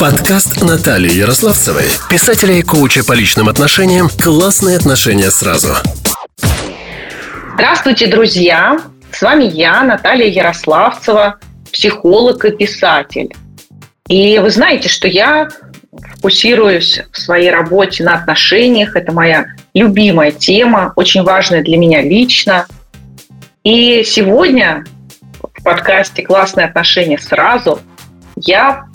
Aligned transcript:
Подкаст 0.00 0.62
Натальи 0.62 1.12
Ярославцевой, 1.12 1.84
писателя 2.08 2.54
и 2.54 2.62
коуча 2.62 3.04
по 3.04 3.12
личным 3.12 3.50
отношениям 3.50 4.08
«Классные 4.08 4.78
отношения 4.78 5.30
сразу». 5.30 5.74
Здравствуйте, 7.52 8.06
друзья! 8.06 8.80
С 9.12 9.20
вами 9.20 9.44
я, 9.44 9.82
Наталья 9.82 10.26
Ярославцева, 10.26 11.38
психолог 11.70 12.42
и 12.46 12.50
писатель. 12.50 13.28
И 14.08 14.38
вы 14.38 14.48
знаете, 14.48 14.88
что 14.88 15.06
я 15.06 15.50
фокусируюсь 16.14 17.02
в 17.12 17.18
своей 17.18 17.50
работе 17.50 18.02
на 18.02 18.14
отношениях. 18.14 18.96
Это 18.96 19.12
моя 19.12 19.48
любимая 19.74 20.32
тема, 20.32 20.94
очень 20.96 21.24
важная 21.24 21.62
для 21.62 21.76
меня 21.76 22.00
лично. 22.00 22.66
И 23.64 24.02
сегодня 24.06 24.82
в 25.42 25.62
подкасте 25.62 26.22
«Классные 26.22 26.64
отношения 26.64 27.18
сразу» 27.18 27.80
я 28.36 28.86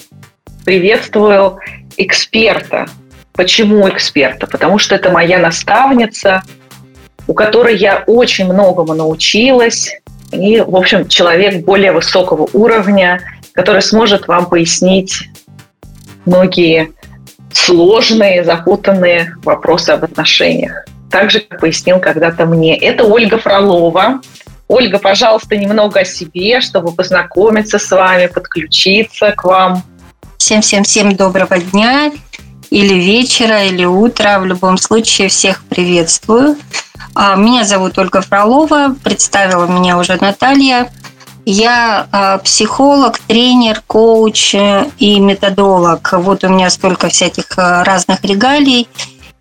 приветствую 0.66 1.60
эксперта. 1.96 2.88
Почему 3.34 3.88
эксперта? 3.88 4.48
Потому 4.48 4.80
что 4.80 4.96
это 4.96 5.12
моя 5.12 5.38
наставница, 5.38 6.44
у 7.28 7.34
которой 7.34 7.78
я 7.78 8.04
очень 8.08 8.46
многому 8.46 8.94
научилась. 8.96 9.92
И, 10.32 10.60
в 10.60 10.76
общем, 10.76 11.08
человек 11.08 11.64
более 11.64 11.92
высокого 11.92 12.50
уровня, 12.52 13.22
который 13.54 13.82
сможет 13.82 14.28
вам 14.28 14.48
пояснить 14.48 15.30
многие 16.26 16.92
сложные, 17.54 18.44
запутанные 18.44 19.36
вопросы 19.44 19.92
об 19.92 20.04
отношениях. 20.04 20.86
Так 21.12 21.30
же, 21.30 21.42
как 21.42 21.60
пояснил 21.60 22.00
когда-то 22.00 22.46
мне. 22.46 22.76
Это 22.78 23.06
Ольга 23.06 23.38
Фролова. 23.38 24.22
Ольга, 24.68 24.98
пожалуйста, 24.98 25.56
немного 25.56 26.00
о 26.00 26.06
себе, 26.06 26.60
чтобы 26.60 26.92
познакомиться 26.92 27.78
с 27.78 27.92
вами, 27.92 28.26
подключиться 28.26 29.32
к 29.32 29.44
вам. 29.44 29.84
Всем-всем-всем 30.38 31.16
доброго 31.16 31.58
дня 31.58 32.12
или 32.70 32.94
вечера, 32.94 33.64
или 33.64 33.86
утра. 33.86 34.40
В 34.40 34.46
любом 34.46 34.78
случае 34.78 35.30
всех 35.30 35.64
приветствую. 35.64 36.58
А, 37.16 37.36
меня 37.36 37.64
зовут 37.64 37.98
Ольга 37.98 38.22
Фролова, 38.22 38.96
представила 39.04 39.66
меня 39.66 39.98
уже 39.98 40.18
Наталья. 40.20 40.92
Я 41.46 42.08
а, 42.12 42.38
психолог, 42.40 43.18
тренер, 43.20 43.82
коуч 43.88 44.56
и 44.56 45.20
методолог. 45.20 46.14
Вот 46.14 46.44
у 46.44 46.50
меня 46.50 46.70
столько 46.70 47.08
всяких 47.08 47.46
а, 47.58 47.84
разных 47.84 48.24
регалий. 48.24 48.88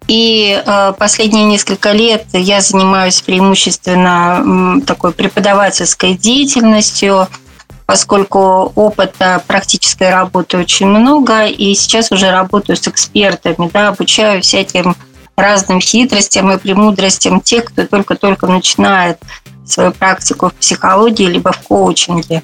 И 0.07 0.63
последние 0.99 1.45
несколько 1.45 1.93
лет 1.93 2.27
я 2.35 2.61
занимаюсь 2.61 3.23
преимущественно 3.23 4.83
такой 4.87 5.13
преподавательской 5.13 6.15
деятельностью– 6.15 7.27
поскольку 7.87 8.73
опыта 8.75 9.43
практической 9.47 10.11
работы 10.11 10.59
очень 10.59 10.87
много, 10.87 11.47
и 11.47 11.75
сейчас 11.75 12.11
уже 12.13 12.31
работаю 12.31 12.77
с 12.77 12.89
экспертами, 12.89 13.71
да, 13.73 13.89
обучаю 13.89 14.43
всяким 14.43 14.97
разным 15.37 15.81
хитростям 15.81 16.51
и 16.53 16.59
премудростям 16.59 17.41
тех, 17.41 17.65
кто 17.65 17.87
только-только 17.87 18.47
начинает 18.47 19.19
свою 19.67 19.93
практику 19.93 20.51
в 20.51 20.55
психологии 20.55 21.27
либо 21.27 21.53
в 21.53 21.59
коучинге. 21.61 22.43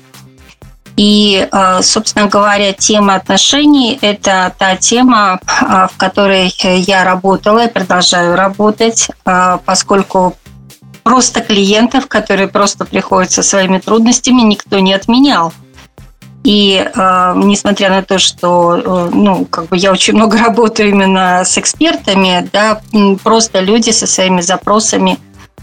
И, 0.96 1.48
э, 1.50 1.82
собственно 1.82 2.26
говоря, 2.26 2.72
тема 2.72 3.14
отношений– 3.14 3.98
это 4.02 4.52
та 4.58 4.76
тема, 4.76 5.40
э, 5.46 5.88
в 5.90 5.96
которой 5.96 6.52
я 6.58 7.04
работала 7.04 7.64
и 7.64 7.72
продолжаю 7.72 8.36
работать, 8.36 9.08
э, 9.24 9.58
поскольку 9.64 10.36
просто 11.10 11.40
клиентов, 11.40 12.06
которые 12.06 12.46
просто 12.46 12.84
приходят 12.84 13.32
со 13.32 13.42
своими 13.42 13.78
трудностями, 13.78 14.42
никто 14.42 14.78
не 14.78 14.94
отменял. 14.94 15.52
И 16.44 16.76
э, 16.76 17.32
несмотря 17.34 17.90
на 17.90 18.02
то, 18.04 18.20
что 18.20 18.76
э, 18.76 19.10
ну, 19.12 19.44
как 19.44 19.66
бы 19.66 19.76
я 19.76 19.90
очень 19.90 20.14
много 20.14 20.38
работаю 20.46 20.90
именно 20.90 21.44
с 21.44 21.58
экспертами, 21.58 22.48
да, 22.52 22.80
просто 23.24 23.58
люди 23.58 23.90
со 23.90 24.06
своими 24.06 24.40
запросами, 24.40 25.18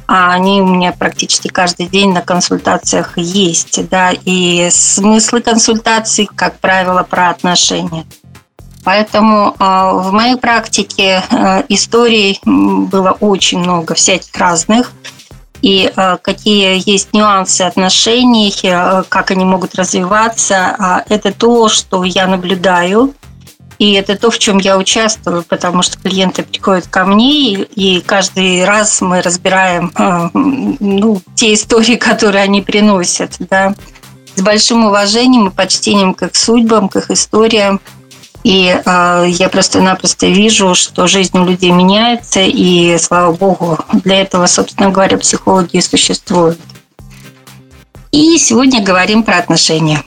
а 0.06 0.34
они 0.34 0.62
у 0.62 0.68
меня 0.68 0.92
практически 0.92 1.48
каждый 1.48 1.88
день 1.88 2.12
на 2.12 2.22
консультациях 2.22 3.18
есть, 3.18 3.88
да, 3.88 4.12
и 4.26 4.68
смыслы 4.70 5.40
консультаций, 5.40 6.30
как 6.36 6.60
правило, 6.60 7.04
про 7.04 7.30
отношения. 7.30 8.06
Поэтому 8.84 9.56
э, 9.58 9.64
в 9.64 10.12
моей 10.12 10.36
практике 10.36 11.24
э, 11.30 11.64
историй 11.70 12.42
было 12.44 13.12
очень 13.22 13.60
много 13.60 13.94
всяких 13.94 14.36
разных 14.36 14.92
и 15.62 15.92
э, 15.96 16.18
какие 16.22 16.82
есть 16.90 17.14
нюансы 17.14 17.64
отношений, 17.64 18.54
э, 18.64 19.04
как 19.10 19.32
они 19.32 19.46
могут 19.46 19.76
развиваться, 19.76 20.76
а 20.78 21.04
это 21.10 21.32
то, 21.32 21.70
что 21.70 22.04
я 22.04 22.28
наблюдаю, 22.28 23.14
и 23.80 23.94
это 23.94 24.18
то, 24.18 24.32
в 24.32 24.40
чем 24.40 24.58
я 24.58 24.78
участвую, 24.78 25.44
потому 25.44 25.84
что 25.84 25.98
клиенты 26.00 26.44
приходят 26.44 26.88
ко 26.88 27.06
мне, 27.06 27.54
и 27.64 28.02
каждый 28.02 28.66
раз 28.66 29.02
мы 29.02 29.22
разбираем 29.22 29.92
э, 29.98 30.30
ну, 30.34 31.22
те 31.36 31.54
истории, 31.54 31.96
которые 31.98 32.44
они 32.44 32.62
приносят, 32.62 33.36
да, 33.40 33.76
с 34.36 34.42
большим 34.42 34.86
уважением 34.86 35.48
и 35.48 35.52
почтением 35.52 36.14
к 36.14 36.24
их 36.24 36.36
судьбам, 36.36 36.90
к 36.90 36.98
их 36.98 37.12
историям– 37.12 37.82
и 38.44 38.80
э, 38.84 39.26
я 39.28 39.50
просто-напросто 39.50 40.28
вижу, 40.28 40.76
что 40.76 41.08
жизнь 41.08 41.38
у 41.38 41.46
людей 41.46 41.72
меняется, 41.72 42.40
и, 42.42 42.98
слава 42.98 43.34
богу, 43.34 43.78
для 44.04 44.22
этого, 44.22 44.46
собственно 44.46 44.90
говоря, 44.90 45.18
психологи 45.18 45.80
существуют. 45.80 46.60
И 48.12 48.38
сегодня 48.38 48.82
говорим 48.82 49.24
про 49.24 49.38
отношения. 49.38 50.02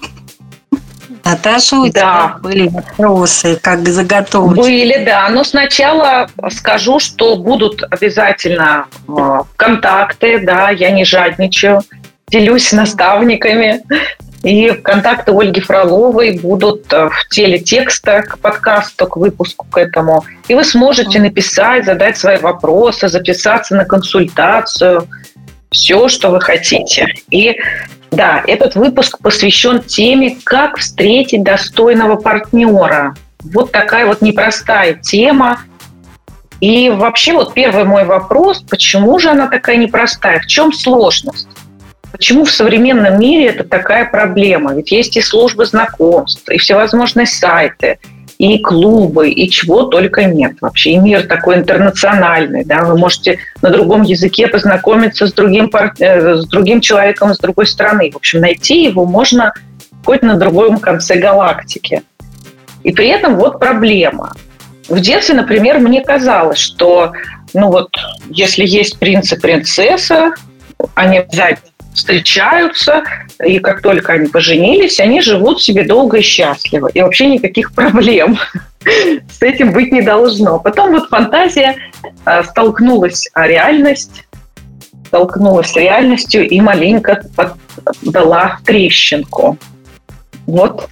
Наташа, 1.24 1.76
у 1.76 1.84
да. 1.84 1.90
тебя 1.90 2.36
были 2.42 2.68
вопросы, 2.68 3.58
как 3.60 3.86
заготовки? 3.88 4.56
Были, 4.56 5.04
да. 5.04 5.28
Но 5.28 5.44
сначала 5.44 6.28
скажу, 6.50 6.98
что 6.98 7.36
будут 7.36 7.82
обязательно 7.90 8.86
э, 9.06 9.40
контакты, 9.56 10.40
да, 10.44 10.70
я 10.70 10.90
не 10.90 11.04
жадничаю, 11.04 11.82
делюсь 12.28 12.72
наставниками. 12.72 13.82
И 14.42 14.70
контакты 14.70 15.32
Ольги 15.32 15.60
Фроловой 15.60 16.38
будут 16.38 16.90
э, 16.92 17.10
в 17.10 17.28
теле 17.28 17.58
текста 17.58 18.22
к 18.22 18.38
подкасту, 18.38 19.06
к 19.06 19.16
выпуску 19.16 19.66
к 19.70 19.76
этому. 19.76 20.24
И 20.48 20.54
вы 20.54 20.64
сможете 20.64 21.20
написать, 21.20 21.84
задать 21.84 22.16
свои 22.16 22.38
вопросы, 22.38 23.08
записаться 23.08 23.76
на 23.76 23.84
консультацию, 23.84 25.06
все, 25.70 26.08
что 26.08 26.30
вы 26.30 26.40
хотите. 26.40 27.06
И 27.30 27.56
да, 28.10 28.42
этот 28.46 28.76
выпуск 28.76 29.18
посвящен 29.22 29.82
теме, 29.82 30.36
как 30.44 30.78
встретить 30.78 31.42
достойного 31.42 32.16
партнера. 32.16 33.14
Вот 33.42 33.72
такая 33.72 34.06
вот 34.06 34.22
непростая 34.22 34.94
тема. 34.94 35.60
И 36.60 36.90
вообще 36.90 37.32
вот 37.32 37.54
первый 37.54 37.84
мой 37.84 38.04
вопрос, 38.04 38.62
почему 38.62 39.18
же 39.18 39.30
она 39.30 39.48
такая 39.48 39.76
непростая, 39.76 40.40
в 40.40 40.46
чем 40.46 40.72
сложность? 40.72 41.48
Почему 42.20 42.44
в 42.44 42.52
современном 42.52 43.18
мире 43.18 43.46
это 43.46 43.64
такая 43.64 44.04
проблема? 44.04 44.74
Ведь 44.74 44.92
есть 44.92 45.16
и 45.16 45.22
службы 45.22 45.64
знакомств, 45.64 46.46
и 46.50 46.58
всевозможные 46.58 47.26
сайты, 47.26 47.98
и 48.36 48.58
клубы, 48.58 49.30
и 49.30 49.48
чего 49.48 49.84
только 49.84 50.24
нет 50.24 50.56
вообще. 50.60 50.90
И 50.90 50.98
мир 50.98 51.26
такой 51.26 51.56
интернациональный. 51.56 52.62
Да? 52.66 52.84
Вы 52.84 52.98
можете 52.98 53.38
на 53.62 53.70
другом 53.70 54.02
языке 54.02 54.48
познакомиться 54.48 55.28
с 55.28 55.32
другим, 55.32 55.70
э, 55.98 56.34
с 56.34 56.46
другим 56.46 56.82
человеком 56.82 57.32
с 57.32 57.38
другой 57.38 57.66
страны. 57.66 58.10
В 58.12 58.16
общем, 58.16 58.40
найти 58.40 58.84
его 58.84 59.06
можно 59.06 59.54
хоть 60.04 60.20
на 60.20 60.34
другом 60.34 60.76
конце 60.76 61.14
галактики. 61.16 62.02
И 62.82 62.92
при 62.92 63.08
этом 63.08 63.36
вот 63.36 63.58
проблема. 63.58 64.34
В 64.90 65.00
детстве, 65.00 65.36
например, 65.36 65.78
мне 65.78 66.02
казалось, 66.02 66.58
что 66.58 67.12
ну 67.54 67.70
вот, 67.70 67.96
если 68.28 68.66
есть 68.66 68.98
принц 68.98 69.32
и 69.32 69.36
принцесса, 69.40 70.34
они 70.94 71.18
обязательно 71.18 71.69
встречаются, 71.94 73.02
и 73.44 73.58
как 73.58 73.82
только 73.82 74.12
они 74.12 74.28
поженились, 74.28 75.00
они 75.00 75.20
живут 75.20 75.62
себе 75.62 75.84
долго 75.84 76.18
и 76.18 76.22
счастливо. 76.22 76.88
И 76.88 77.00
вообще 77.00 77.26
никаких 77.26 77.72
проблем 77.74 78.38
с 78.84 79.42
этим 79.42 79.72
быть 79.72 79.92
не 79.92 80.02
должно. 80.02 80.58
Потом 80.58 80.92
вот 80.92 81.08
фантазия 81.08 81.76
э, 82.24 82.42
столкнулась, 82.44 83.28
а 83.34 83.46
реальность 83.46 84.24
столкнулась 85.10 85.72
с 85.72 85.76
реальностью 85.76 86.48
и 86.48 86.60
маленько 86.60 87.24
дала 88.02 88.60
трещинку. 88.64 89.58
Вот 90.46 90.88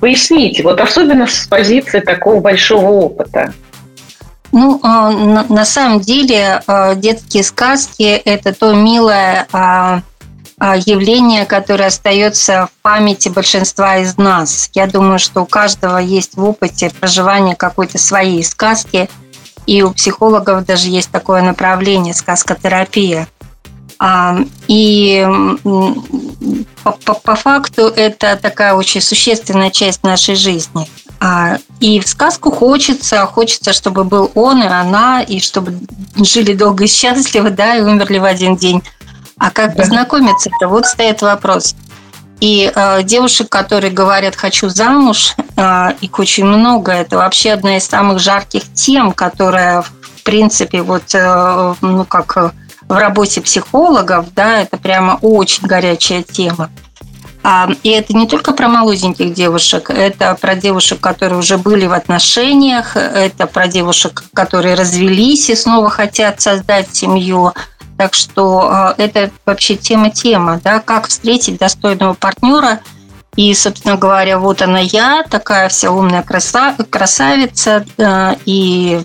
поясните, 0.00 0.64
вот 0.64 0.80
особенно 0.80 1.28
с 1.28 1.46
позиции 1.46 2.00
такого 2.00 2.40
большого 2.40 2.90
опыта. 2.90 3.54
Ну, 4.50 4.80
а, 4.82 5.10
на 5.10 5.64
самом 5.64 6.00
деле 6.00 6.62
а, 6.66 6.94
детские 6.94 7.44
сказки– 7.44 8.02
это 8.24 8.52
то 8.52 8.74
милое 8.74 9.46
а, 9.52 10.02
явление, 10.60 11.44
которое 11.44 11.88
остается 11.88 12.66
в 12.66 12.82
памяти 12.82 13.28
большинства 13.28 13.98
из 13.98 14.16
нас. 14.16 14.70
Я 14.74 14.86
думаю, 14.86 15.18
что 15.18 15.42
у 15.42 15.46
каждого 15.46 15.98
есть 15.98 16.36
в 16.36 16.44
опыте 16.44 16.90
проживания 16.98 17.54
какой-то 17.54 17.98
своей 17.98 18.42
сказки, 18.42 19.10
и 19.66 19.82
у 19.82 19.92
психологов 19.92 20.64
даже 20.64 20.88
есть 20.88 21.10
такое 21.10 21.42
направление– 21.42 22.14
сказкотерапия. 22.14 23.28
А, 23.98 24.38
и 24.68 25.26
по, 26.84 26.92
по, 26.92 27.14
по 27.14 27.34
факту 27.34 27.82
это 27.86 28.38
такая 28.40 28.74
очень 28.74 29.00
существенная 29.00 29.70
часть 29.70 30.02
нашей 30.02 30.34
жизни. 30.34 30.88
А, 31.18 31.58
и 31.80 31.98
в 32.00 32.06
сказку 32.06 32.50
хочется, 32.50 33.24
хочется, 33.26 33.72
чтобы 33.72 34.04
был 34.04 34.30
он 34.34 34.62
и 34.62 34.66
она, 34.66 35.22
и 35.22 35.40
чтобы 35.40 35.78
жили 36.16 36.52
долго 36.52 36.84
и 36.84 36.88
счастливо, 36.88 37.50
да, 37.50 37.76
и 37.76 37.80
умерли 37.80 38.18
в 38.18 38.24
один 38.24 38.56
день. 38.56 38.82
А 39.38 39.50
как 39.50 39.74
да. 39.74 39.82
познакомиться-то? 39.82 40.68
Вот 40.68 40.86
стоит 40.86 41.22
вопрос. 41.22 41.74
И 42.40 42.70
э, 42.74 43.02
девушек, 43.02 43.48
которые 43.48 43.92
говорят 43.92 44.36
«хочу 44.36 44.68
замуж», 44.68 45.34
э, 45.56 45.92
их 46.00 46.18
очень 46.18 46.44
много. 46.44 46.92
Это 46.92 47.16
вообще 47.16 47.52
одна 47.52 47.76
из 47.76 47.86
самых 47.86 48.18
жарких 48.18 48.62
тем, 48.74 49.12
которая, 49.12 49.82
в 49.82 50.22
принципе, 50.22 50.82
вот, 50.82 51.14
э, 51.14 51.74
ну, 51.80 52.04
как 52.04 52.36
в 52.88 52.92
работе 52.92 53.40
психологов, 53.40 54.32
да, 54.34 54.60
это 54.62 54.76
прямо 54.76 55.18
очень 55.20 55.66
горячая 55.66 56.22
тема. 56.22 56.70
А, 57.42 57.68
и 57.82 57.90
это 57.90 58.12
не 58.12 58.26
только 58.26 58.52
про 58.52 58.68
молоденьких 58.68 59.32
девушек, 59.32 59.88
это 59.90 60.34
про 60.34 60.56
девушек, 60.56 61.00
которые 61.00 61.38
уже 61.38 61.58
были 61.58 61.86
в 61.86 61.92
отношениях, 61.92 62.96
это 62.96 63.46
про 63.46 63.68
девушек, 63.68 64.24
которые 64.34 64.74
развелись 64.74 65.48
и 65.48 65.54
снова 65.54 65.88
хотят 65.88 66.40
создать 66.40 66.94
семью. 66.94 67.52
Так 67.96 68.14
что 68.14 68.68
а, 68.70 68.94
это 68.98 69.30
вообще 69.44 69.76
тема-тема, 69.76 70.60
да, 70.62 70.80
как 70.80 71.08
встретить 71.08 71.58
достойного 71.58 72.14
партнера. 72.14 72.80
И, 73.36 73.52
собственно 73.54 73.96
говоря, 73.96 74.38
вот 74.38 74.62
она 74.62 74.80
я, 74.80 75.22
такая 75.28 75.68
вся 75.68 75.90
умная 75.90 76.22
краса, 76.22 76.74
красавица. 76.88 77.84
И 78.46 79.02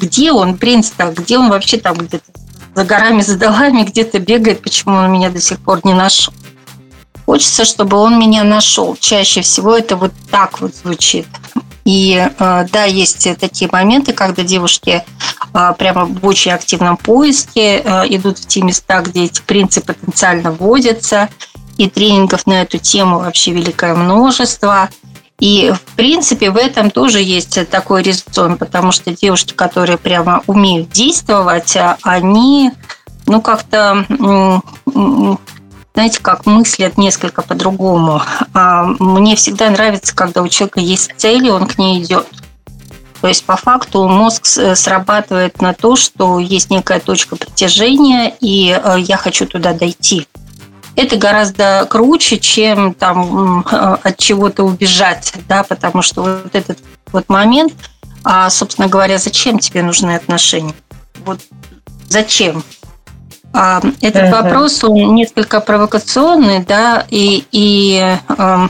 где 0.00 0.32
он, 0.32 0.56
принц-то, 0.56 1.12
где 1.16 1.38
он 1.38 1.50
вообще 1.50 1.78
там 1.78 1.96
где-то 1.96 2.24
за 2.74 2.84
горами, 2.84 3.20
за 3.22 3.38
долами 3.38 3.82
где-то 3.86 4.18
бегает, 4.18 4.62
почему 4.62 4.96
он 4.96 5.12
меня 5.12 5.30
до 5.30 5.40
сих 5.40 5.58
пор 5.58 5.80
не 5.84 5.94
нашел. 5.94 6.32
Хочется, 7.26 7.64
чтобы 7.64 7.96
он 7.96 8.18
меня 8.18 8.44
нашел. 8.44 8.96
Чаще 9.00 9.40
всего 9.40 9.76
это 9.76 9.96
вот 9.96 10.12
так 10.30 10.60
вот 10.60 10.74
звучит. 10.74 11.26
И 11.84 12.16
э, 12.16 12.66
да, 12.70 12.84
есть 12.84 13.28
такие 13.38 13.70
моменты, 13.70 14.12
когда 14.12 14.42
девушки 14.42 15.04
э, 15.52 15.74
прямо 15.78 16.06
в 16.06 16.24
очень 16.26 16.52
активном 16.52 16.96
поиске 16.96 17.80
э, 17.80 18.04
идут 18.08 18.38
в 18.38 18.46
те 18.46 18.62
места, 18.62 19.00
где 19.00 19.24
эти 19.24 19.42
принципы 19.42 19.92
потенциально 19.92 20.50
вводятся. 20.50 21.28
И 21.76 21.90
тренингов 21.90 22.46
на 22.46 22.62
эту 22.62 22.78
тему 22.78 23.18
вообще 23.18 23.50
великое 23.50 23.94
множество. 23.94 24.88
И, 25.40 25.72
в 25.74 25.96
принципе, 25.96 26.50
в 26.50 26.56
этом 26.56 26.90
тоже 26.90 27.20
есть 27.20 27.68
такой 27.68 28.02
резон, 28.02 28.56
потому 28.56 28.92
что 28.92 29.10
девушки, 29.10 29.52
которые 29.52 29.98
прямо 29.98 30.42
умеют 30.46 30.90
действовать, 30.90 31.76
они, 32.02 32.70
ну, 33.26 33.42
как-то 33.42 34.62
знаете, 35.94 36.18
как 36.20 36.44
мыслят 36.44 36.98
несколько 36.98 37.42
по-другому. 37.42 38.20
А, 38.52 38.84
мне 38.98 39.36
всегда 39.36 39.70
нравится, 39.70 40.14
когда 40.14 40.42
у 40.42 40.48
человека 40.48 40.80
есть 40.80 41.12
цель, 41.16 41.46
и 41.46 41.50
он 41.50 41.66
к 41.66 41.78
ней 41.78 42.02
идет. 42.02 42.26
То 43.20 43.28
есть 43.28 43.44
по 43.44 43.56
факту 43.56 44.06
мозг 44.06 44.44
срабатывает 44.44 45.62
на 45.62 45.72
то, 45.72 45.96
что 45.96 46.38
есть 46.40 46.68
некая 46.70 47.00
точка 47.00 47.36
притяжения, 47.36 48.34
и 48.40 48.78
э, 48.78 48.96
я 48.98 49.16
хочу 49.16 49.46
туда 49.46 49.72
дойти. 49.72 50.26
Это 50.94 51.16
гораздо 51.16 51.86
круче, 51.88 52.38
чем 52.38 52.92
там 52.92 53.64
от 53.66 54.18
чего-то 54.18 54.64
убежать, 54.64 55.32
да, 55.48 55.62
потому 55.62 56.02
что 56.02 56.22
вот 56.22 56.54
этот 56.54 56.78
вот 57.12 57.28
момент, 57.28 57.72
а, 58.24 58.50
собственно 58.50 58.88
говоря, 58.88 59.18
зачем 59.18 59.58
тебе 59.58 59.82
нужны 59.82 60.14
отношения? 60.14 60.74
Вот 61.24 61.40
зачем? 62.08 62.62
А, 63.56 63.80
этот 64.00 64.24
uh-huh. 64.24 64.42
вопрос, 64.42 64.82
он 64.82 65.14
несколько 65.14 65.60
провокационный, 65.60 66.58
да, 66.58 67.06
и, 67.08 67.46
и 67.52 68.18
э, 68.28 68.68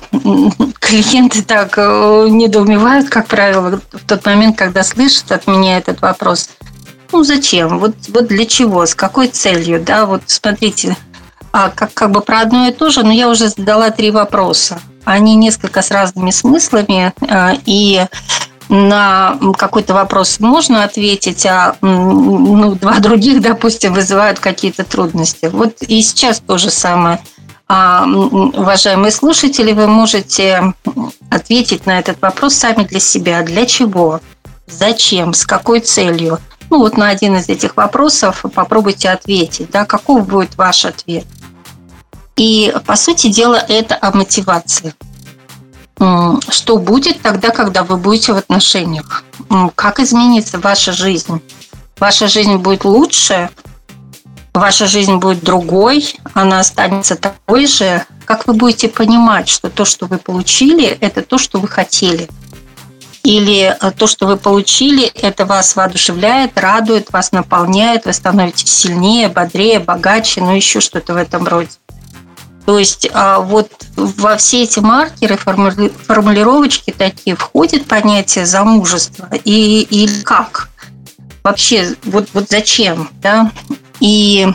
клиенты 0.79 1.43
так 1.43 1.79
э, 1.79 2.27
недоумевают, 2.29 3.09
как 3.09 3.27
правило, 3.27 3.81
в 3.91 4.07
тот 4.07 4.27
момент, 4.27 4.59
когда 4.59 4.85
слышат 4.85 5.33
от 5.33 5.47
меня 5.47 5.79
этот 5.79 6.03
вопрос. 6.03 6.51
Ну, 7.13 7.25
зачем? 7.25 7.79
Вот, 7.79 7.95
вот 8.09 8.27
для 8.27 8.45
чего? 8.45 8.85
С 8.85 8.95
какой 8.95 9.29
целью? 9.29 9.83
Да, 9.83 10.05
вот 10.05 10.25
смотрите, 10.27 10.95
а, 11.51 11.71
как, 11.71 11.95
как 11.95 12.11
бы 12.11 12.21
про 12.21 12.41
одно 12.41 12.69
и 12.69 12.73
то 12.73 12.91
же, 12.91 13.05
но 13.05 13.13
я 13.13 13.31
уже 13.31 13.49
задала 13.49 13.91
три 13.91 14.11
вопроса. 14.11 14.79
Они 15.05 15.35
несколько 15.35 15.81
с 15.81 15.91
разными 15.91 16.31
смыслами, 16.31 17.15
э, 17.23 17.57
и 17.65 18.05
на 18.69 19.39
какой-то 19.59 19.95
вопрос 19.95 20.41
можно 20.41 20.85
ответить, 20.85 21.45
а 21.47 21.77
ну, 21.81 22.75
два 22.75 22.99
других, 23.01 23.41
допустим, 23.41 23.95
вызывают 23.95 24.39
какие-то 24.39 24.85
трудности. 24.85 25.47
Вот 25.47 25.83
и 25.83 26.03
сейчас 26.03 26.41
то 26.41 26.59
же 26.59 26.71
самое. 26.71 27.21
А, 27.67 28.05
уважаемые 28.07 29.11
слушатели, 29.11 29.73
вы 29.73 29.87
можете 29.87 30.75
ответить 31.31 31.87
на 31.87 31.99
этот 31.99 32.21
вопрос 32.21 32.55
сами 32.55 32.85
для 32.85 33.01
себя. 33.01 33.43
Для 33.43 33.67
чего? 33.67 34.21
Зачем? 34.67 35.35
С 35.35 35.47
какой 35.47 35.81
целью? 35.81 36.39
Ну 36.71 36.79
вот 36.79 36.97
на 36.97 37.09
один 37.09 37.37
из 37.37 37.49
этих 37.49 37.77
вопросов 37.77 38.45
попробуйте 38.55 39.11
ответить. 39.11 39.71
Да, 39.71 39.85
каков 39.85 40.27
будет 40.27 40.57
ваш 40.57 40.85
ответ? 40.85 41.25
И, 42.37 42.75
по 42.87 42.97
сути 42.97 43.29
дела, 43.29 43.63
это 43.69 43.97
о 44.01 44.11
мотивации 44.11 44.95
что 45.97 46.79
будет 46.79 47.23
тогда, 47.23 47.51
когда 47.51 47.85
вы 47.85 47.97
будете 47.97 48.33
в 48.33 48.37
отношениях? 48.37 49.25
Как 49.75 50.01
изменится 50.01 50.59
ваша 50.59 50.93
жизнь? 50.93 51.41
Ваша 51.99 52.27
жизнь 52.27 52.57
будет 52.57 52.85
лучше, 52.85 53.51
ваша 54.53 54.87
жизнь 54.87 55.17
будет 55.17 55.45
другой, 55.45 56.17
она 56.33 56.61
останется 56.61 57.17
такой 57.17 57.67
же. 57.67 58.05
Как 58.25 58.47
вы 58.47 58.55
будете 58.55 58.89
понимать, 58.89 59.49
что 59.49 59.69
то, 59.69 59.85
что 59.85 60.07
вы 60.07 60.19
получили, 60.19 60.87
это 60.87 61.23
то, 61.23 61.39
что 61.39 61.61
вы 61.61 61.69
хотели? 61.69 62.29
Или 63.23 63.75
э, 63.81 63.91
то, 63.93 64.07
что 64.07 64.27
вы 64.27 64.37
получили, 64.37 65.07
это 65.07 65.47
вас 65.47 65.77
воодушевляет, 65.77 66.59
радует, 66.59 67.11
вас 67.11 67.33
наполняет, 67.33 68.05
вы 68.05 68.13
становитесь 68.13 68.71
сильнее, 68.71 69.29
бодрее, 69.29 69.81
богаче, 69.81 70.43
ну 70.43 70.55
еще 70.55 70.81
что-то 70.81 71.15
в 71.15 71.17
этом 71.17 71.47
роде. 71.47 71.71
То 72.67 72.79
есть 72.79 73.09
а, 73.13 73.41
вот 73.41 73.71
во 73.95 74.37
все 74.37 74.63
эти 74.63 74.81
маркеры, 74.81 75.37
формулировочки 75.37 76.95
такие 76.97 77.37
входит 77.37 77.87
понятие 77.87 78.47
замужества 78.47 79.29
и, 79.45 79.83
и 79.83 80.23
как? 80.23 80.71
Вообще, 81.43 81.95
вот, 82.05 82.29
вот 82.33 82.49
зачем, 82.49 83.11
да? 83.21 83.53
И 84.05 84.47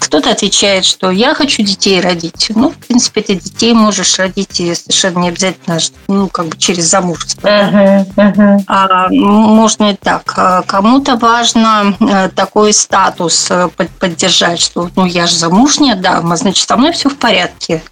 кто-то 0.00 0.30
отвечает, 0.32 0.84
что 0.84 1.10
я 1.10 1.32
хочу 1.32 1.62
детей 1.62 1.98
родить. 1.98 2.52
Ну, 2.54 2.68
в 2.68 2.76
принципе, 2.76 3.22
ты 3.22 3.36
детей 3.36 3.72
можешь 3.72 4.18
родить 4.18 4.60
и 4.60 4.74
совершенно 4.74 5.20
не 5.20 5.28
обязательно, 5.30 5.78
ну, 6.08 6.28
как 6.28 6.48
бы 6.48 6.58
через 6.58 6.90
замужество. 6.90 7.48
Uh-huh, 7.48 8.06
uh-huh. 8.14 8.64
А, 8.66 9.08
можно 9.08 9.92
и 9.92 9.94
так. 9.94 10.30
А 10.36 10.60
кому-то 10.60 11.16
важно 11.16 11.96
э, 12.00 12.28
такой 12.28 12.74
статус 12.74 13.50
э, 13.50 13.70
поддержать, 13.98 14.60
что 14.60 14.90
ну, 14.94 15.06
я 15.06 15.26
же 15.26 15.34
замужняя, 15.34 15.96
да, 15.96 16.20
значит, 16.36 16.68
со 16.68 16.76
мной 16.76 16.92
все 16.92 17.08
в 17.08 17.16
порядке. 17.16 17.82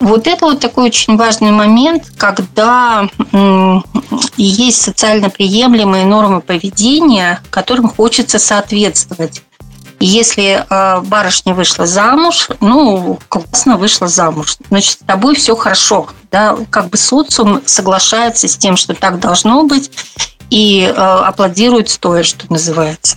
Вот 0.00 0.26
это 0.26 0.44
вот 0.44 0.60
такой 0.60 0.84
очень 0.84 1.16
важный 1.16 1.52
момент, 1.52 2.12
когда 2.18 3.08
есть 4.36 4.82
социально 4.82 5.30
приемлемые 5.30 6.04
нормы 6.04 6.42
поведения, 6.42 7.40
которым 7.50 7.88
хочется 7.88 8.38
соответствовать. 8.38 9.42
если 9.98 10.66
э, 10.68 11.00
барышня 11.00 11.54
вышла 11.54 11.86
замуж, 11.86 12.50
ну, 12.60 13.18
классно 13.30 13.78
вышла 13.78 14.08
замуж, 14.08 14.58
значит, 14.68 14.98
с 15.00 15.04
тобой 15.06 15.34
все 15.34 15.56
хорошо. 15.56 16.08
Да? 16.30 16.58
Как 16.68 16.90
бы 16.90 16.98
социум 16.98 17.62
соглашается 17.64 18.46
с 18.46 18.58
тем, 18.58 18.76
что 18.76 18.92
так 18.92 19.18
должно 19.18 19.62
быть, 19.62 19.90
и 20.50 20.82
э, 20.82 20.92
аплодирует 20.92 21.88
стоя, 21.88 22.22
что 22.22 22.44
называется. 22.52 23.16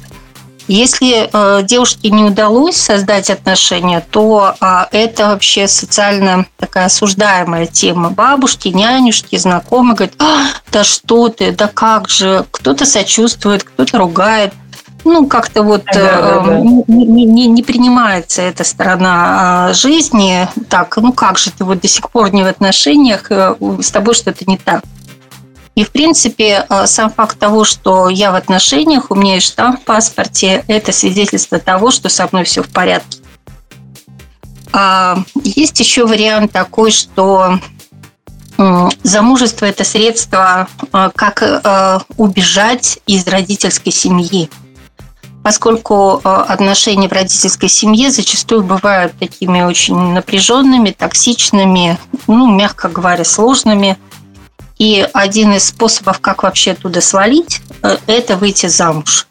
Если 0.70 1.28
э, 1.34 1.64
девушке 1.64 2.12
не 2.12 2.24
удалось 2.24 2.76
создать 2.76 3.32
отношения, 3.32 4.06
то 4.12 4.54
э, 4.62 4.86
это 4.92 5.30
вообще 5.30 5.68
социально 5.68 6.46
такая 6.58 6.86
осуждаемая 6.86 7.66
тема. 7.66 8.12
Бабушки, 8.12 8.68
нянюшки, 8.68 9.36
знакомые 9.36 9.96
говорят, 9.96 10.16
а, 10.20 10.46
да 10.72 10.84
что 10.84 11.30
ты, 11.30 11.52
да 11.52 11.68
как 11.68 12.08
же. 12.08 12.46
Кто-то 12.52 12.86
сочувствует, 12.86 13.64
кто-то 13.64 13.98
ругает. 13.98 14.54
Ну, 15.06 15.26
как-то 15.26 15.64
вот 15.64 15.86
да, 15.86 16.22
да, 16.22 16.40
да. 16.42 16.60
Не, 16.60 17.26
не, 17.26 17.48
не 17.48 17.64
принимается 17.64 18.44
эта 18.44 18.64
сторона 18.64 19.74
жизни. 19.74 20.48
Так, 20.70 20.98
ну 20.98 21.14
как 21.14 21.40
же 21.40 21.50
ты 21.50 21.64
вот 21.64 21.80
до 21.82 21.88
сих 21.88 22.12
пор 22.12 22.32
не 22.32 22.44
в 22.44 22.48
отношениях, 22.48 23.32
э, 23.32 23.56
с 23.82 23.90
тобой 23.90 24.14
что-то 24.14 24.46
не 24.46 24.58
так. 24.58 24.84
И, 25.80 25.86
в 25.86 25.92
принципе, 25.92 26.66
э, 26.70 26.88
сам 26.88 27.10
факт 27.10 27.40
того, 27.40 27.64
что 27.64 28.10
я 28.10 28.34
в 28.34 28.36
отношениях, 28.36 29.12
у 29.12 29.16
меня 29.16 29.36
есть 29.36 29.48
штамп 29.48 29.80
в 29.80 29.86
паспорте, 29.86 30.66
это 30.68 30.92
свидетельство 30.92 31.58
того, 31.58 31.90
что 31.90 32.10
со 32.10 32.28
мной 32.30 32.44
все 32.44 32.64
в 32.64 32.68
порядке. 32.68 33.20
А, 34.74 35.24
есть 35.42 35.80
еще 35.80 36.06
вариант 36.06 36.52
такой, 36.52 36.92
что 36.92 37.60
замужество– 39.04 39.66
это 39.68 39.86
средство, 39.86 40.68
э, 40.92 41.12
как 41.16 41.44
э, 41.44 42.00
убежать 42.18 43.00
из 43.08 43.26
родительской 43.26 43.94
семьи. 43.94 44.50
Поскольку 45.46 46.20
отношения 46.26 47.08
в 47.08 47.14
родительской 47.14 47.70
семье 47.70 48.12
зачастую 48.12 48.64
бывают 48.64 49.18
такими 49.18 49.62
очень 49.62 49.96
напряженными, 49.96 50.92
токсичными, 50.92 51.98
ну, 52.28 52.54
мягко 52.54 52.90
говоря, 52.90 53.24
сложными– 53.24 53.98
И 54.80 55.08
один 55.14 55.54
из 55.54 55.66
способов, 55.66 56.20
как 56.20 56.44
вообще 56.44 56.72
оттуда 56.72 57.02
свалить, 57.02 57.62
э, 57.84 57.98
это 58.08 58.38
выйти 58.38 58.68
замуж. 58.68 59.28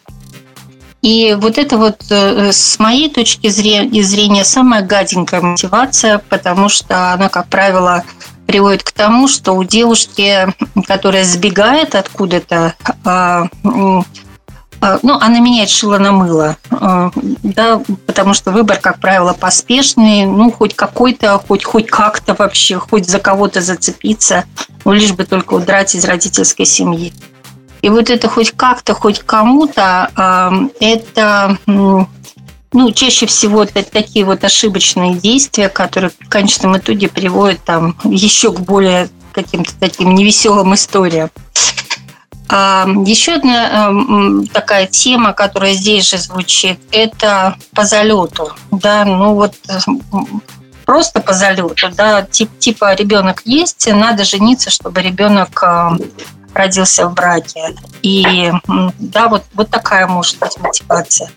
И 1.01 1.37
вот 1.41 1.59
это 1.59 1.79
вот 1.79 2.05
э, 2.11 2.53
с 2.53 2.79
моей 2.79 3.09
точки 3.09 3.49
зрения 3.49 4.45
самая 4.45 4.83
гаденькая 4.83 5.41
мотивация, 5.41 6.19
потому 6.19 6.69
что 6.69 7.13
она, 7.13 7.29
как 7.29 7.49
правило, 7.49 8.05
приводит 8.47 8.83
к 8.83 8.93
тому, 8.93 9.29
что 9.29 9.53
у 9.53 9.63
девушки, 9.63 10.47
которая 10.87 11.25
сбегает 11.25 11.95
откуда-то, 11.95 12.75
а, 13.05 13.49
ну, 15.03 15.15
она 15.15 15.41
меняет 15.41 15.71
шило 15.71 15.99
на 15.99 16.13
мыло, 16.13 16.57
а, 16.71 17.11
да, 17.43 17.81
потому 18.07 18.35
что 18.35 18.51
выбор, 18.51 18.79
как 18.79 19.01
правило, 19.01 19.33
поспешный, 19.33 20.25
ну, 20.27 20.51
хоть 20.51 20.75
какой-то, 20.75 21.43
хоть, 21.47 21.65
хоть 21.65 21.89
как-то 21.89 22.35
вообще, 22.35 22.79
хоть 22.79 23.09
за 23.09 23.19
кого-то 23.19 23.61
зацепиться, 23.61 24.45
ну, 24.85 24.93
лишь 24.93 25.13
бы 25.13 25.25
только 25.25 25.55
удрать 25.55 25.95
из 25.95 26.05
родительской 26.05 26.67
семьи. 26.67 27.13
И 27.83 27.89
вот 27.91 28.11
это 28.11 28.29
хоть 28.29 28.53
как-то, 28.53 28.95
хоть 28.95 29.21
кому-то, 29.21 30.11
это 30.81 31.59
ну, 32.73 32.93
чаще 32.93 33.27
всего 33.27 33.63
это 33.63 33.83
такие 33.83 34.25
вот 34.25 34.45
ошибочные 34.45 35.15
действия, 35.15 35.69
которые 35.69 36.11
в 36.11 36.29
конечном 36.29 36.77
итоге 36.77 37.09
приводят 37.09 37.63
там 37.65 37.97
еще 38.05 38.53
к 38.53 38.61
более 38.61 39.09
каким-то 39.33 39.73
таким 39.79 40.15
невеселым 40.15 40.75
историям. 40.75 41.31
Еще 42.51 43.35
одна 43.35 43.91
э, 43.91 44.47
такая 44.53 44.87
тема, 44.87 45.35
которая 45.35 45.75
здесь 45.75 46.09
же 46.09 46.17
звучит, 46.17 46.81
это 46.93 47.59
по 47.75 47.85
залету. 47.85 48.53
Да, 48.71 49.05
ну 49.05 49.35
вот 49.35 49.55
просто 50.87 51.21
по 51.21 51.35
залету, 51.35 51.91
да, 51.95 52.23
тип, 52.23 52.51
типа 52.59 52.95
ребенок 52.95 53.43
есть, 53.45 53.87
надо 53.93 54.25
жениться, 54.25 54.71
чтобы 54.71 55.03
ребенок 55.03 55.63
э, 55.63 55.91
родился 56.55 57.07
в 57.07 57.15
браке. 57.15 57.77
И 58.03 58.51
да, 58.99 59.29
вот, 59.29 59.45
вот 59.53 59.69
такая 59.69 60.07
может 60.07 60.39
быть 60.39 60.57
мотивация. 60.59 61.31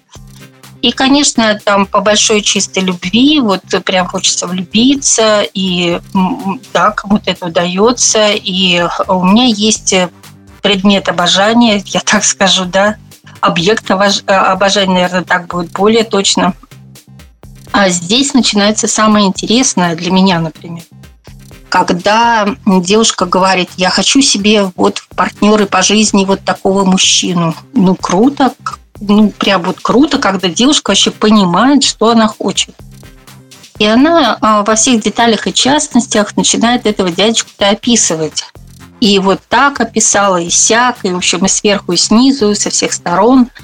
И, 0.82 0.92
конечно, 0.92 1.60
там 1.64 1.86
по 1.86 2.02
большой 2.02 2.42
чистой 2.42 2.84
любви, 2.84 3.40
вот 3.40 3.62
прям 3.86 4.08
хочется 4.08 4.48
влюбиться, 4.48 5.44
и 5.54 6.00
да, 6.74 6.92
кому-то 6.92 7.30
это 7.30 7.46
удается. 7.46 8.30
И 8.32 8.84
у 9.08 9.24
меня 9.24 9.46
есть 9.46 9.94
предмет 10.62 11.10
обожания, 11.10 11.82
я 11.86 12.00
так 12.02 12.24
скажу, 12.24 12.66
да, 12.66 12.98
объект 13.40 13.90
обожания, 13.90 14.94
наверное, 14.94 15.24
так 15.24 15.48
будет 15.48 15.72
более 15.72 16.04
точно. 16.04 16.54
А 17.72 17.90
здесь 17.90 18.34
начинается 18.34 18.88
самое 18.88 19.28
интересное 19.28 19.96
для 19.96 20.12
меня, 20.12 20.40
например. 20.40 20.84
Когда 21.70 22.48
девушка 22.66 23.26
говорит, 23.26 23.70
я 23.78 23.90
хочу 23.90 24.22
себе 24.22 24.72
вот 24.76 25.04
партнеры 25.16 25.66
по 25.66 25.82
жизни 25.82 26.26
вот 26.26 26.44
такого 26.44 26.84
мужчину. 26.84 27.56
Ну, 27.74 27.96
круто, 27.96 28.54
ну, 29.00 29.30
прям 29.30 29.64
вот 29.64 29.80
круто, 29.80 30.18
когда 30.18 30.50
девушка 30.50 30.92
вообще 30.92 31.12
понимает, 31.12 31.84
что 31.84 32.10
она 32.10 32.28
хочет. 32.28 32.76
И 33.80 33.86
она 33.86 34.38
а, 34.42 34.64
во 34.64 34.76
всех 34.76 35.02
деталях 35.02 35.48
и 35.48 35.54
частностях 35.54 36.36
начинает 36.36 36.86
этого 36.86 37.10
дядечку-то 37.10 37.70
описывать. 37.70 38.44
И 39.02 39.20
вот 39.20 39.42
так 39.50 39.82
описала, 39.82 40.40
и 40.40 40.50
сяк, 40.50 41.00
и, 41.04 41.10
в 41.10 41.18
общем, 41.18 41.46
и 41.46 41.50
сверху, 41.50 41.92
и 41.92 41.98
снизу, 41.98 42.52
и 42.52 42.56
со 42.56 42.70
всех 42.70 42.94
сторон– 42.94 43.50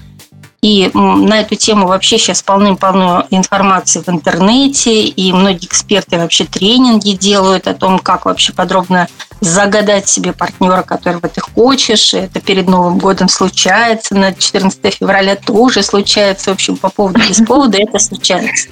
и 0.62 0.89
на 0.94 1.39
эту 1.39 1.56
тему 1.56 1.88
вообще 1.88 2.17
сейчас 2.17 2.41
полным-полно 2.41 3.27
информации 3.29 4.01
в 4.01 4.10
интернете, 4.10 5.03
и 5.03 5.32
многие 5.32 5.65
эксперты 5.65 6.17
вообще 6.17 6.46
тренинги 6.46 7.12
делают 7.12 7.67
о 7.67 7.75
том, 7.75 8.00
как 8.00 8.25
вообще 8.25 8.53
подробно 8.53 9.08
загадать 9.39 10.10
себе 10.10 10.34
партнера, 10.34 10.82
которого 10.82 11.29
ты 11.29 11.41
хочешь. 11.41 12.15
Это 12.15 12.39
перед 12.39 12.67
Новым 12.67 12.98
годом 12.98 13.29
случается, 13.29 14.15
на 14.15 14.34
14 14.34 14.96
февраля 14.96 15.36
тоже 15.36 15.84
случается. 15.84 16.50
В 16.50 16.53
общем, 16.56 16.75
по 16.75 16.89
поводу 16.89 17.20
без 17.20 17.38
повода 17.48 17.77
это 17.77 18.00
случается. 18.00 18.70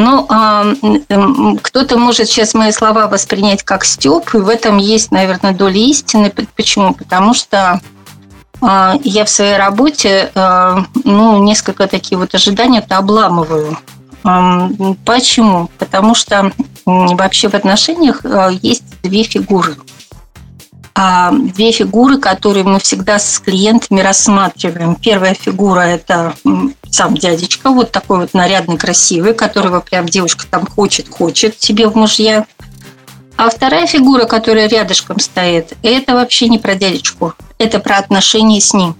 Ну, 0.00 0.24
а, 0.30 0.64
кто-то 1.60 1.98
может 1.98 2.26
сейчас 2.28 2.54
мои 2.54 2.72
слова 2.72 3.06
воспринять 3.06 3.62
как 3.62 3.84
стёб, 3.84 4.34
и 4.34 4.38
в 4.38 4.48
этом 4.48 4.78
есть, 4.78 5.12
наверное, 5.12 5.52
доля 5.52 5.78
истины. 5.78 6.32
Почему? 6.56 6.94
Потому 6.94 7.34
что 7.34 7.82
а, 8.62 8.96
я 9.04 9.26
в 9.26 9.28
своей 9.28 9.58
работе 9.58 10.30
а, 10.34 10.86
ну, 11.04 11.42
несколько 11.42 11.86
такие 11.86 12.16
вот 12.16 12.34
ожидания-то 12.34 12.96
обламываю. 12.96 13.78
Почему? 15.04 15.70
Потому 15.78 16.14
что 16.14 16.52
вообще 16.86 17.48
в 17.48 17.54
отношениях 17.54 18.22
есть 18.62 18.84
две 19.02 19.22
фигуры. 19.22 19.76
Две 20.94 21.72
фигуры, 21.72 22.18
которые 22.18 22.64
мы 22.64 22.78
всегда 22.78 23.18
с 23.18 23.38
клиентами 23.38 24.00
рассматриваем. 24.00 24.96
Первая 24.96 25.34
фигура– 25.34 25.80
это 25.82 26.34
сам 26.90 27.16
дядечка, 27.16 27.70
вот 27.70 27.90
такой 27.92 28.18
вот 28.18 28.34
нарядный, 28.34 28.76
красивый, 28.76 29.32
которого 29.32 29.80
прям 29.80 30.06
девушка 30.06 30.44
там 30.50 30.66
хочет-хочет 30.66 31.60
себе 31.62 31.88
в 31.88 31.94
мужья. 31.94 32.46
А 33.36 33.48
вторая 33.48 33.86
фигура, 33.86 34.26
которая 34.26 34.68
рядышком 34.68 35.18
стоит, 35.18 35.72
это 35.82 36.14
вообще 36.14 36.48
не 36.48 36.58
про 36.58 36.74
дядечку, 36.74 37.34
это 37.56 37.78
про 37.78 37.96
отношения 37.96 38.60
с 38.60 38.74
ним. 38.74 38.94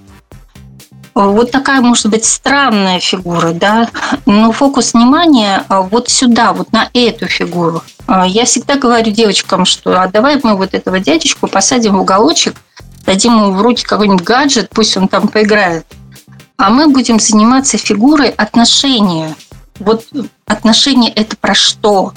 Вот 1.14 1.50
такая, 1.50 1.80
может 1.80 2.06
быть, 2.06 2.24
странная 2.24 3.00
фигура, 3.00 3.52
да, 3.52 3.88
но 4.26 4.52
фокус 4.52 4.94
внимания 4.94 5.64
а, 5.68 5.82
вот 5.82 6.08
сюда, 6.08 6.52
вот 6.52 6.72
на 6.72 6.88
эту 6.94 7.26
фигуру. 7.26 7.82
А, 8.06 8.26
я 8.26 8.44
всегда 8.44 8.76
говорю 8.76 9.10
девочкам, 9.10 9.64
что 9.64 10.00
а 10.00 10.08
давай 10.08 10.40
мы 10.42 10.56
вот 10.56 10.74
этого 10.74 11.00
дядечку 11.00 11.48
посадим 11.48 11.96
в 11.96 12.00
уголочек, 12.02 12.56
дадим 13.04 13.36
ему 13.36 13.52
в 13.52 13.60
руки 13.60 13.84
какой-нибудь 13.84 14.24
гаджет, 14.24 14.70
пусть 14.70 14.96
он 14.96 15.08
там 15.08 15.28
поиграет. 15.28 15.84
А 16.56 16.70
мы 16.70 16.88
будем 16.88 17.18
заниматься 17.18 17.76
фигурой 17.76 18.28
отношения. 18.28 19.34
Вот 19.78 20.06
отношения– 20.46 21.10
это 21.14 21.36
про 21.36 21.54
что? 21.54 22.12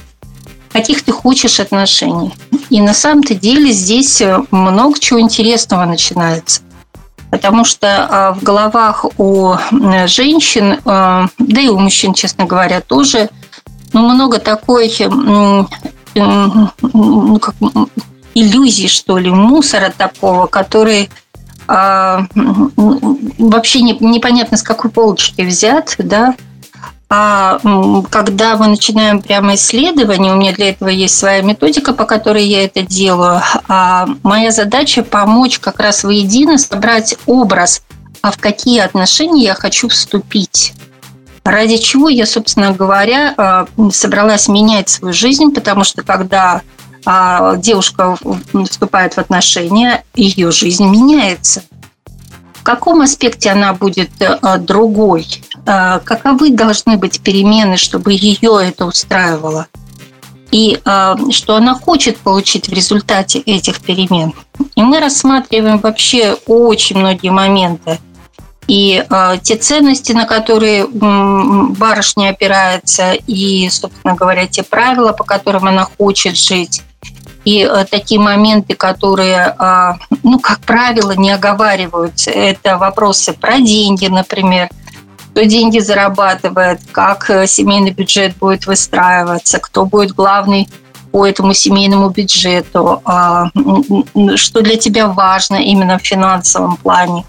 каких 0.74 1.04
ты 1.04 1.12
хочешь 1.12 1.60
отношений. 1.60 2.34
И 2.70 2.82
на 2.82 2.94
самом-то 2.94 3.36
деле 3.36 3.72
здесь 3.72 4.20
э, 4.22 4.44
много 4.50 5.00
чего 5.00 5.22
интересного 5.22 5.86
начинается. 5.86 6.62
Потому 7.34 7.66
что 7.66 7.88
а, 7.88 8.34
в 8.34 8.44
головах 8.44 9.06
у 9.18 9.56
женщин, 10.06 10.74
э, 10.74 10.78
да 10.86 11.62
и 11.62 11.68
у 11.68 11.80
мужчин, 11.80 12.14
честно 12.14 12.46
говоря, 12.46 12.80
тоже 12.80 13.32
ну, 13.92 14.08
много 14.08 14.38
такой 14.38 14.94
ну, 15.10 15.68
как, 17.42 17.56
иллюзий, 18.36 18.88
что 18.88 19.18
ли, 19.18 19.32
мусора 19.32 19.92
такого, 19.98 20.46
который 20.46 21.10
а, 21.68 22.28
вообще 22.36 23.82
не, 23.82 23.98
непонятно 24.00 24.56
с 24.56 24.62
какой 24.62 24.92
полочки 24.92 25.42
взят, 25.42 25.96
да, 25.98 26.36
а 27.16 27.60
когда 28.10 28.58
мы 28.58 28.66
начинаем 28.66 29.22
прямо 29.22 29.54
исследование, 29.54 30.34
у 30.34 30.36
меня 30.36 30.52
для 30.52 30.70
этого 30.70 30.90
есть 30.90 31.16
своя 31.16 31.44
методика, 31.44 31.94
по 31.94 32.06
которой 32.06 32.44
я 32.44 32.64
это 32.64 32.82
делаю, 32.82 33.40
а 33.68 34.08
моя 34.24 34.50
задача 34.50 35.04
помочь 35.04 35.60
как 35.60 35.80
раз 35.80 36.04
воедино 36.04 36.58
собрать 36.58 37.16
образ, 37.28 37.84
а 38.24 38.32
в 38.32 38.40
какие 38.40 38.80
отношения 38.80 39.44
я 39.44 39.54
хочу 39.54 39.90
вступить. 39.90 40.74
Ради 41.44 41.78
чего 41.78 42.10
я, 42.10 42.26
собственно 42.26 42.72
говоря, 42.72 43.36
а, 43.38 43.68
собралась 43.92 44.48
менять 44.48 44.90
свою 44.90 45.14
жизнь, 45.14 45.52
потому 45.54 45.84
что 45.84 46.02
когда 46.02 46.64
а, 47.06 47.58
девушка 47.58 48.18
вступает 48.68 49.14
в 49.14 49.18
отношения, 49.20 50.04
ее 50.16 50.50
жизнь 50.50 50.88
меняется. 50.88 51.62
В 52.56 52.64
каком 52.64 53.02
аспекте 53.02 53.52
она 53.52 53.74
будет 53.74 54.10
э, 54.20 54.58
другой? 54.58 55.28
Э, 55.66 56.00
каковы 56.04 56.52
должны 56.52 56.98
быть 56.98 57.22
перемены, 57.22 57.78
чтобы 57.78 58.14
ее 58.14 58.60
это 58.62 58.86
устраивало? 58.86 59.68
И 60.52 60.80
э, 60.84 61.16
что 61.32 61.56
она 61.56 61.74
хочет 61.74 62.18
получить 62.18 62.68
в 62.68 62.74
результате 62.74 63.40
этих 63.40 63.82
перемен? 63.82 64.34
И 64.76 64.84
мы 64.84 65.00
рассматриваем 65.00 65.80
вообще 65.80 66.38
очень 66.46 67.00
многие 67.00 67.30
моменты. 67.30 68.00
И 68.68 69.04
э, 69.10 69.38
те 69.42 69.56
ценности, 69.56 70.12
на 70.14 70.26
которые 70.26 70.88
барышня 70.88 72.30
опирается, 72.30 73.14
и, 73.14 73.68
собственно 73.70 74.16
говоря, 74.16 74.48
те 74.48 74.64
правила, 74.64 75.12
по 75.12 75.24
которым 75.24 75.66
она 75.68 75.88
хочет 75.98 76.38
жить, 76.38 76.82
и 77.46 77.68
э, 77.70 77.86
такие 77.90 78.22
моменты, 78.22 78.76
которые, 78.76 79.56
а, 79.58 79.98
ну, 80.24 80.40
как 80.40 80.60
правило, 80.62 81.12
не 81.12 81.32
оговариваются, 81.32 82.32
это 82.32 82.78
вопросы 82.78 83.34
про 83.34 83.60
деньги, 83.60 84.08
например, 84.08 84.70
кто 85.34 85.44
деньги 85.46 85.80
зарабатывает, 85.80 86.80
как 86.92 87.28
э, 87.32 87.48
семейный 87.48 87.90
бюджет 87.90 88.38
будет 88.38 88.68
выстраиваться, 88.68 89.58
кто 89.58 89.84
будет 89.84 90.12
главный 90.14 90.70
по 91.12 91.26
этому 91.26 91.56
семейному 91.56 92.10
бюджету, 92.10 93.02
а, 93.04 93.50
что 94.36 94.62
для 94.62 94.78
тебя 94.78 95.08
важно 95.08 95.56
именно 95.56 95.98
в 95.98 96.04
финансовом 96.04 96.78
плане. 96.78 97.26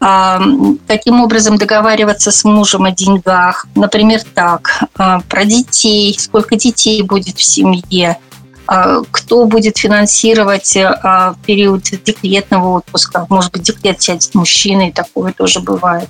А, 0.00 0.40
каким 0.86 1.20
образом 1.20 1.58
договариваться 1.58 2.30
с 2.30 2.44
мужем 2.44 2.84
о 2.84 2.92
деньгах. 2.92 3.66
Например, 3.74 4.20
так, 4.34 4.84
про 4.94 5.44
детей, 5.44 6.16
сколько 6.18 6.54
детей 6.54 7.02
будет 7.02 7.38
в 7.38 7.42
семье, 7.42 8.18
а, 8.66 9.02
кто 9.10 9.46
будет 9.46 9.76
финансировать 9.78 10.76
а, 10.76 11.34
период 11.46 11.82
декретного 11.82 12.76
отпуска. 12.76 13.26
Может 13.28 13.52
быть, 13.52 13.62
декрет 13.62 14.00
сядет 14.00 14.34
мужчина, 14.34 14.88
и 14.88 14.92
такое 14.92 15.32
тоже 15.32 15.60
бывает. 15.60 16.08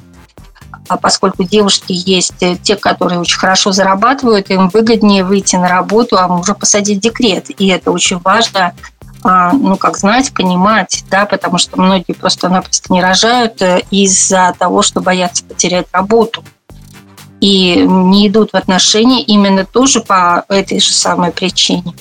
А 0.88 0.97
поскольку 0.97 1.45
девушки 1.45 1.93
есть 1.93 2.35
те, 2.62 2.76
которые 2.76 3.21
очень 3.21 3.38
хорошо 3.38 3.73
зарабатывают, 3.73 4.50
им 4.50 4.69
выгоднее 4.69 5.25
выйти 5.25 5.57
на 5.57 5.69
работу, 5.69 6.19
а 6.19 6.29
мужа 6.29 6.55
посадить 6.55 7.00
декрет. 7.00 7.47
И 7.59 7.69
это 7.69 7.91
очень 7.91 8.19
важно 8.19 8.75
ну, 9.25 9.76
как 9.76 9.97
знать, 9.97 10.35
понимать, 10.35 11.03
да, 11.11 11.25
потому 11.25 11.57
что 11.57 11.81
многие 11.81 12.12
просто-напросто 12.12 12.93
не 12.93 13.00
рожают 13.00 13.62
э, 13.62 13.81
из-за 13.91 14.55
того, 14.59 14.83
что 14.83 15.00
боятся 15.00 15.45
потерять 15.45 15.87
работу. 15.93 16.45
И 17.41 17.76
не 17.76 18.29
идут 18.29 18.53
в 18.53 18.57
отношения 18.57 19.23
именно 19.23 19.64
тоже 19.64 20.00
по 20.00 20.45
этой 20.49 20.79
же 20.79 20.93
самой 20.93 21.33
причине. 21.33 21.95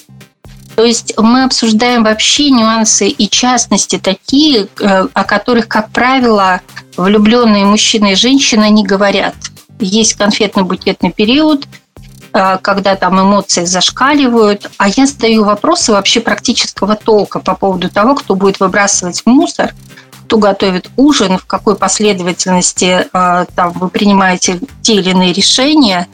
То 0.75 0.83
есть 0.83 1.13
мы 1.17 1.43
обсуждаем 1.43 2.03
вообще 2.03 2.49
нюансы 2.49 3.07
и 3.07 3.29
частности 3.29 3.99
такие, 3.99 4.67
э, 4.79 5.07
о 5.13 5.23
которых, 5.23 5.69
как 5.69 5.91
правило, 5.91 6.59
влюбленные 6.97 7.65
мужчины 7.65 8.13
и 8.13 8.15
женщины 8.15 8.69
не 8.69 8.83
говорят. 8.85 9.35
Есть 9.79 10.15
конфетно-букетный 10.15 11.11
период, 11.11 11.67
э, 12.33 12.57
когда 12.61 12.95
там 12.95 13.21
эмоции 13.21 13.65
зашкаливают, 13.65 14.69
а 14.77 14.87
я 14.89 15.05
задаю 15.05 15.43
вопросы 15.43 15.91
вообще 15.91 16.19
практического 16.19 16.95
толка 16.95 17.39
по 17.39 17.55
поводу 17.55 17.89
того, 17.89 18.15
кто 18.15 18.35
будет 18.35 18.59
выбрасывать 18.59 19.23
мусор, 19.25 19.73
кто 20.25 20.37
готовит 20.37 20.89
ужин, 20.95 21.37
в 21.37 21.45
какой 21.45 21.75
последовательности 21.75 23.07
э, 23.11 23.45
там, 23.55 23.71
вы 23.73 23.89
принимаете 23.89 24.59
те 24.81 24.95
или 24.95 25.09
иные 25.09 25.33
решения. 25.33 26.07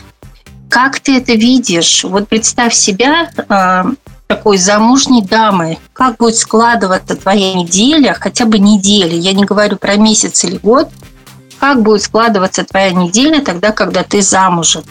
Как 0.70 1.00
ты 1.00 1.18
это 1.18 1.34
видишь? 1.34 2.04
Вот 2.04 2.28
представь 2.28 2.74
себя 2.74 3.30
такой 4.30 4.60
замужней 4.60 5.24
дамы, 5.24 5.80
как 5.92 6.18
будет 6.18 6.38
складываться 6.38 7.16
твоя 7.16 7.56
неделя, 7.56 8.16
хотя 8.18 8.46
бы 8.46 8.60
неделя, 8.60 9.16
я 9.16 9.34
не 9.34 9.44
говорю 9.44 9.78
про 9.78 9.96
месяц 9.96 10.44
или 10.44 10.58
год, 10.58 10.90
как 11.60 11.82
будет 11.82 12.04
складываться 12.04 12.64
твоя 12.64 12.92
неделя 12.92 13.42
тогда, 13.44 13.72
когда 13.72 14.04
ты 14.04 14.22
замужем. 14.22 14.84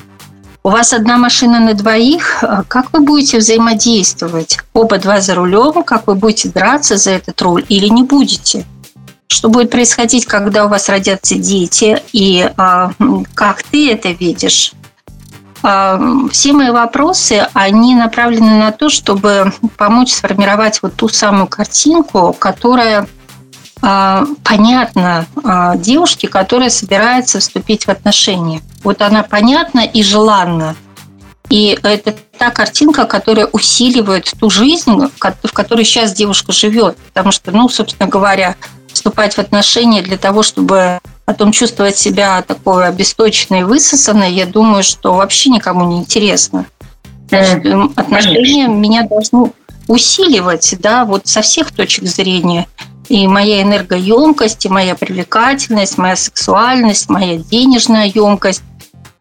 У 0.64 0.70
вас 0.70 0.92
одна 0.92 1.18
машина 1.18 1.60
на 1.60 1.74
двоих, 1.74 2.42
как 2.66 2.92
вы 2.92 2.98
будете 2.98 3.38
взаимодействовать? 3.38 4.58
Оба 4.72 4.98
два 4.98 5.20
за 5.20 5.36
рулем, 5.36 5.84
как 5.84 6.08
вы 6.08 6.16
будете 6.16 6.48
драться 6.48 6.96
за 6.96 7.12
этот 7.12 7.40
руль 7.40 7.64
или 7.68 7.86
не 7.86 8.02
будете? 8.02 8.66
Что 9.28 9.50
будет 9.50 9.70
происходить, 9.70 10.26
когда 10.26 10.64
у 10.64 10.68
вас 10.68 10.88
родятся 10.88 11.36
дети, 11.36 12.02
и 12.12 12.50
а, 12.56 12.90
как 13.34 13.62
ты 13.62 13.92
это 13.92 14.08
видишь? 14.08 14.72
А, 15.62 16.00
все 16.30 16.52
мои 16.52 16.70
вопросы, 16.70 17.48
они 17.52 17.94
направлены 17.94 18.58
на 18.58 18.72
то, 18.72 18.88
чтобы 18.88 19.52
помочь 19.76 20.12
сформировать 20.12 20.80
вот 20.82 20.94
ту 20.94 21.08
самую 21.08 21.46
картинку, 21.46 22.34
которая 22.38 23.08
а, 23.80 24.24
понятна 24.44 25.26
а, 25.44 25.76
девушке, 25.76 26.28
которая 26.28 26.70
собирается 26.70 27.40
вступить 27.40 27.86
в 27.86 27.90
отношения. 27.90 28.60
Вот 28.82 29.02
она 29.02 29.22
понятна 29.22 29.80
и 29.80 30.02
желанна. 30.02 30.76
И 31.48 31.78
это 31.82 32.14
та 32.36 32.50
картинка, 32.50 33.06
которая 33.06 33.46
усиливает 33.46 34.32
ту 34.38 34.50
жизнь, 34.50 35.10
в 35.18 35.52
которой 35.52 35.84
сейчас 35.84 36.12
девушка 36.12 36.52
живет. 36.52 36.98
Потому 36.98 37.32
что, 37.32 37.52
ну, 37.52 37.68
собственно 37.68 38.08
говоря, 38.08 38.56
вступать 38.98 39.34
в 39.34 39.38
отношения 39.38 40.02
для 40.02 40.18
того, 40.18 40.42
чтобы 40.42 40.98
потом 41.24 41.52
чувствовать 41.52 41.96
себя 41.96 42.42
такой 42.42 42.88
обесточенной, 42.88 43.62
высосанной, 43.62 44.32
я 44.32 44.44
думаю, 44.44 44.82
что 44.82 45.14
вообще 45.14 45.50
никому 45.50 45.86
не 45.86 45.98
интересно. 45.98 46.66
Значит, 47.28 47.64
отношения 47.94 48.64
Конечно. 48.64 48.72
меня 48.72 49.02
должны 49.04 49.52
усиливать, 49.86 50.74
да, 50.80 51.04
вот 51.04 51.28
со 51.28 51.42
всех 51.42 51.70
точек 51.70 52.06
зрения. 52.06 52.66
И 53.08 53.28
моя 53.28 53.62
энергоемкость, 53.62 54.66
и 54.66 54.68
моя 54.68 54.96
привлекательность, 54.96 55.96
моя 55.96 56.16
сексуальность, 56.16 57.08
моя 57.08 57.36
денежная 57.36 58.06
емкость. 58.06 58.62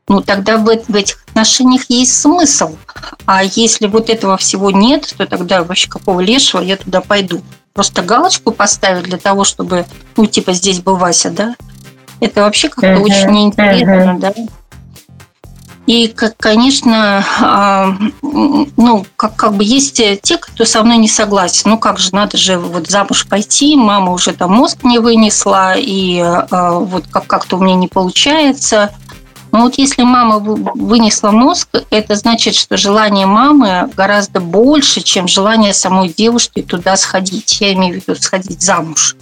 Ну, 0.07 0.21
тогда 0.21 0.57
в, 0.57 0.63
в 0.65 0.95
этих 0.95 1.23
отношениях 1.27 1.83
есть 1.89 2.19
смысл. 2.19 2.75
А 3.25 3.43
если 3.43 3.85
вот 3.85 4.09
этого 4.09 4.37
всего 4.37 4.71
нет, 4.71 5.13
то 5.17 5.27
тогда 5.27 5.63
вообще 5.63 5.87
какого 5.87 6.19
лешего 6.21 6.61
я 6.61 6.77
туда 6.77 7.01
пойду? 7.01 7.43
Просто 7.77 8.01
галочку 8.01 8.51
поставить 8.51 9.03
для 9.03 9.19
того, 9.19 9.43
чтобы, 9.43 9.85
ну, 10.15 10.25
типа, 10.25 10.53
здесь 10.53 10.79
был 10.79 10.95
Вася, 10.95 11.29
да? 11.29 11.55
Это 12.19 12.41
вообще 12.41 12.69
как-то 12.69 12.87
uh-huh, 12.87 13.01
очень 13.01 13.29
неинтересно, 13.29 14.15
uh-huh. 14.15 14.19
да. 14.19 14.33
И, 15.85 16.11
конечно, 16.39 17.23
а, 17.39 17.95
ну, 18.23 19.05
как, 19.15 19.35
как 19.35 19.53
бы 19.53 19.63
есть 19.63 19.93
те, 19.93 20.37
кто 20.39 20.65
со 20.65 20.81
мной 20.81 20.97
не 20.97 21.07
согласен. 21.07 21.69
Ну, 21.69 21.77
как 21.77 21.99
же, 21.99 22.15
надо 22.15 22.35
же 22.35 22.57
вот 22.57 22.89
замуж 22.89 23.27
пойти, 23.27 23.75
мама 23.75 24.11
уже 24.11 24.33
там 24.33 24.53
мозг 24.53 24.83
не 24.83 24.97
вынесла, 24.97 25.75
и 25.77 26.19
а, 26.19 26.79
вот 26.79 27.05
как- 27.11 27.27
как-то 27.27 27.57
у 27.57 27.61
меня 27.61 27.75
не 27.75 27.87
получается. 27.87 28.91
Но 29.57 29.63
вот 29.63 29.79
если 29.79 30.03
мама 30.03 30.37
вынесла 30.37 31.31
мозг, 31.31 31.69
это 31.89 32.15
значит, 32.15 32.53
что 32.53 32.77
желание 32.77 33.25
мамы 33.25 33.89
гораздо 33.97 34.39
больше, 34.39 35.01
чем 35.01 35.27
желание 35.27 35.73
самой 35.73 36.09
девушки 36.09 36.61
туда 36.61 36.95
сходить. 36.95 37.59
Я 37.59 37.73
имею 37.73 37.99
в 37.99 38.07
виду 38.07 38.21
сходить 38.21 38.61
замуж. 38.61 39.15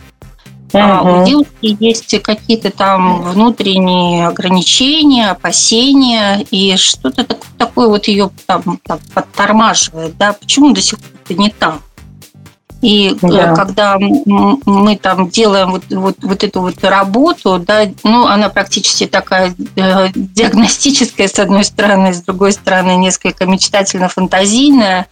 А 0.73 1.01
у 1.03 1.25
девушки 1.25 1.77
есть 1.79 2.21
какие-то 2.21 2.69
там 2.69 3.21
внутренние 3.21 4.27
ограничения, 4.27 5.29
опасения, 5.29 6.45
и 6.51 6.75
что-то 6.75 7.25
такое 7.57 7.87
вот 7.87 8.09
ее 8.09 8.29
там, 8.45 8.77
там 8.83 8.99
подтормаживает, 9.13 10.17
да, 10.17 10.33
почему 10.33 10.73
до 10.73 10.81
сих 10.81 10.99
пор 10.99 11.09
это 11.23 11.33
не 11.39 11.49
там? 11.49 11.79
И 12.85 13.17
э, 13.19 13.27
да. 13.27 13.55
когда 13.55 13.97
мы 13.97 14.95
там 14.97 15.29
делаем 15.29 15.71
вот, 15.71 15.85
вот, 15.89 16.17
вот 16.21 16.43
эту 16.43 16.61
вот 16.61 16.83
работу, 16.83 17.57
да, 17.57 17.87
ну, 18.03 18.27
она 18.27 18.49
практически 18.49 19.07
такая 19.07 19.55
э, 19.75 20.09
диагностическая, 20.13 21.27
с 21.27 21.39
одной 21.39 21.63
стороны, 21.63 22.13
с 22.13 22.21
другой 22.21 22.51
стороны, 22.51 22.95
несколько 22.95 23.45
мечтательно-фантазийная, 23.45 25.07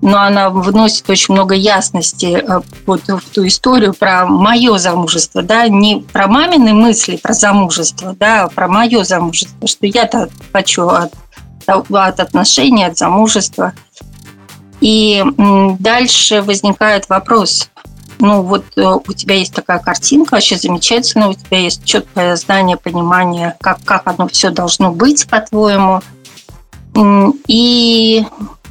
но 0.00 0.18
она 0.18 0.48
вносит 0.48 1.10
очень 1.10 1.34
много 1.34 1.54
ясности 1.54 2.42
э, 2.42 2.60
вот 2.86 3.02
в 3.06 3.20
ту 3.34 3.46
историю 3.46 3.92
про 3.92 4.24
мое 4.24 4.78
замужество, 4.78 5.42
да, 5.42 5.68
не 5.68 6.00
про 6.10 6.28
мамины 6.28 6.72
мысли 6.72 7.16
про 7.16 7.34
замужество, 7.34 8.16
да, 8.18 8.44
а 8.44 8.48
про 8.48 8.68
мое 8.68 9.04
замужество, 9.04 9.68
что 9.68 9.86
я-то 9.86 10.30
хочу 10.50 10.88
от, 10.88 11.12
от 11.66 12.20
отношений, 12.20 12.84
от 12.84 12.96
замужества. 12.96 13.74
И 14.80 15.24
дальше 15.78 16.42
возникает 16.42 17.08
вопрос, 17.08 17.70
ну 18.20 18.42
вот 18.42 18.64
э, 18.76 18.82
у 18.82 19.12
тебя 19.12 19.36
есть 19.36 19.54
такая 19.54 19.78
картинка, 19.78 20.34
вообще 20.34 20.56
замечательно, 20.56 21.28
у 21.28 21.34
тебя 21.34 21.58
есть 21.58 21.84
четкое 21.84 22.36
знание, 22.36 22.76
понимание, 22.76 23.56
как, 23.60 23.78
как 23.84 24.02
оно 24.06 24.28
все 24.28 24.50
должно 24.50 24.92
быть, 24.92 25.26
по-твоему. 25.28 26.00
И 27.46 28.24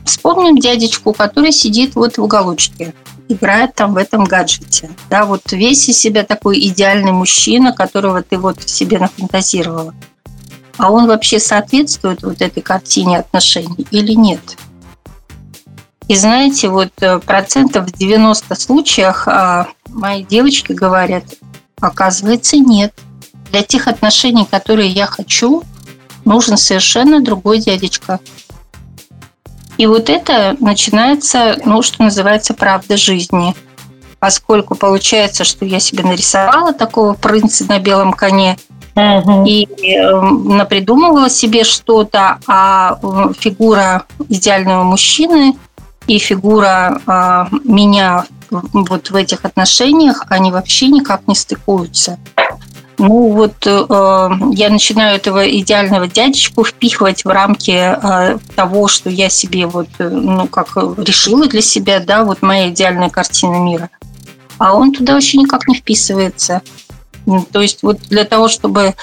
Вспомним 0.08 0.58
дядечку, 0.58 1.12
который 1.12 1.52
сидит 1.52 1.96
вот 1.96 2.18
в 2.18 2.24
уголочке, 2.24 2.94
играет 3.28 3.76
там 3.76 3.94
в 3.94 3.98
этом 3.98 4.24
гаджете. 4.24 4.90
Да, 5.10 5.26
вот 5.26 5.52
весь 5.52 5.90
из 5.90 6.00
себя 6.00 6.24
такой 6.24 6.60
идеальный 6.60 7.12
мужчина, 7.12 7.74
которого 7.74 8.24
ты 8.24 8.38
вот 8.38 8.62
себе 8.62 9.00
нафантазировала. 9.00 9.94
А 10.78 10.94
он 10.94 11.08
вообще 11.08 11.42
соответствует 11.42 12.24
вот 12.24 12.42
этой 12.42 12.64
картине 12.64 13.20
отношений 13.20 13.86
или 13.92 14.14
нет? 14.14 14.58
И 16.08 16.16
знаете, 16.16 16.70
вот 16.70 16.92
э, 17.02 17.20
процентов 17.20 17.88
в 17.88 17.92
90 17.92 18.56
случаях 18.56 19.28
а, 19.28 19.68
мои 19.90 20.24
девочки 20.24 20.72
говорят, 20.72 21.26
оказывается, 21.82 22.58
нет. 22.58 22.94
Для 23.52 23.62
тех 23.62 23.88
отношений, 23.88 24.46
которые 24.50 24.90
я 24.90 25.06
хочу, 25.06 25.64
нужен 26.24 26.58
совершенно 26.58 27.22
другой 27.22 27.60
дядечка. 27.60 28.20
И 29.78 29.86
вот 29.86 30.10
это 30.10 30.56
начинается, 30.60 31.58
ну, 31.66 31.82
что 31.82 32.04
называется, 32.04 32.54
правда 32.54 32.98
жизни. 32.98 33.54
Поскольку 34.20 34.76
получается, 34.76 35.44
что 35.44 35.66
я 35.66 35.80
себе 35.80 36.04
нарисовала 36.04 36.74
такого 36.74 37.14
принца 37.14 37.66
на 37.66 37.80
белом 37.80 38.14
коне, 38.14 38.58
угу. 38.96 39.46
и 39.46 39.66
э, 39.66 40.20
напридумывала 40.20 41.30
себе 41.30 41.64
что-то, 41.64 42.40
а 42.48 42.98
э, 43.02 43.34
фигура 43.40 44.06
идеального 44.30 44.84
мужчины 44.84 45.56
и 46.08 46.18
фигура 46.20 47.02
э, 47.06 47.46
меня 47.64 48.26
вот 48.50 49.10
в 49.10 49.16
этих 49.16 49.46
отношениях, 49.46 50.26
они 50.30 50.52
вообще 50.52 50.88
никак 50.88 51.28
не 51.28 51.36
стыкуются. 51.36 52.18
Ну 52.98 53.32
вот 53.32 53.68
э, 53.68 54.30
я 54.54 54.70
начинаю 54.70 55.18
этого 55.18 55.48
идеального 55.48 56.08
дядечку 56.08 56.64
впихивать 56.64 57.26
в 57.26 57.28
рамки 57.28 57.72
э, 57.72 58.40
того, 58.56 58.88
что 58.88 59.10
я 59.12 59.30
себе 59.30 59.68
вот, 59.68 59.88
э, 60.00 60.10
ну 60.10 60.48
как 60.48 60.76
решила 60.76 61.48
для 61.48 61.62
себя, 61.62 62.00
да, 62.00 62.24
вот 62.24 62.42
моя 62.42 62.70
идеальная 62.70 63.10
картина 63.10 63.58
мира. 63.58 63.90
А 64.58 64.74
он 64.74 64.94
туда 64.94 65.14
вообще 65.14 65.38
никак 65.38 65.68
не 65.68 65.76
вписывается. 65.76 66.62
То 67.52 67.62
есть 67.62 67.84
вот 67.84 68.00
для 68.10 68.24
того, 68.24 68.48
чтобы 68.48 68.96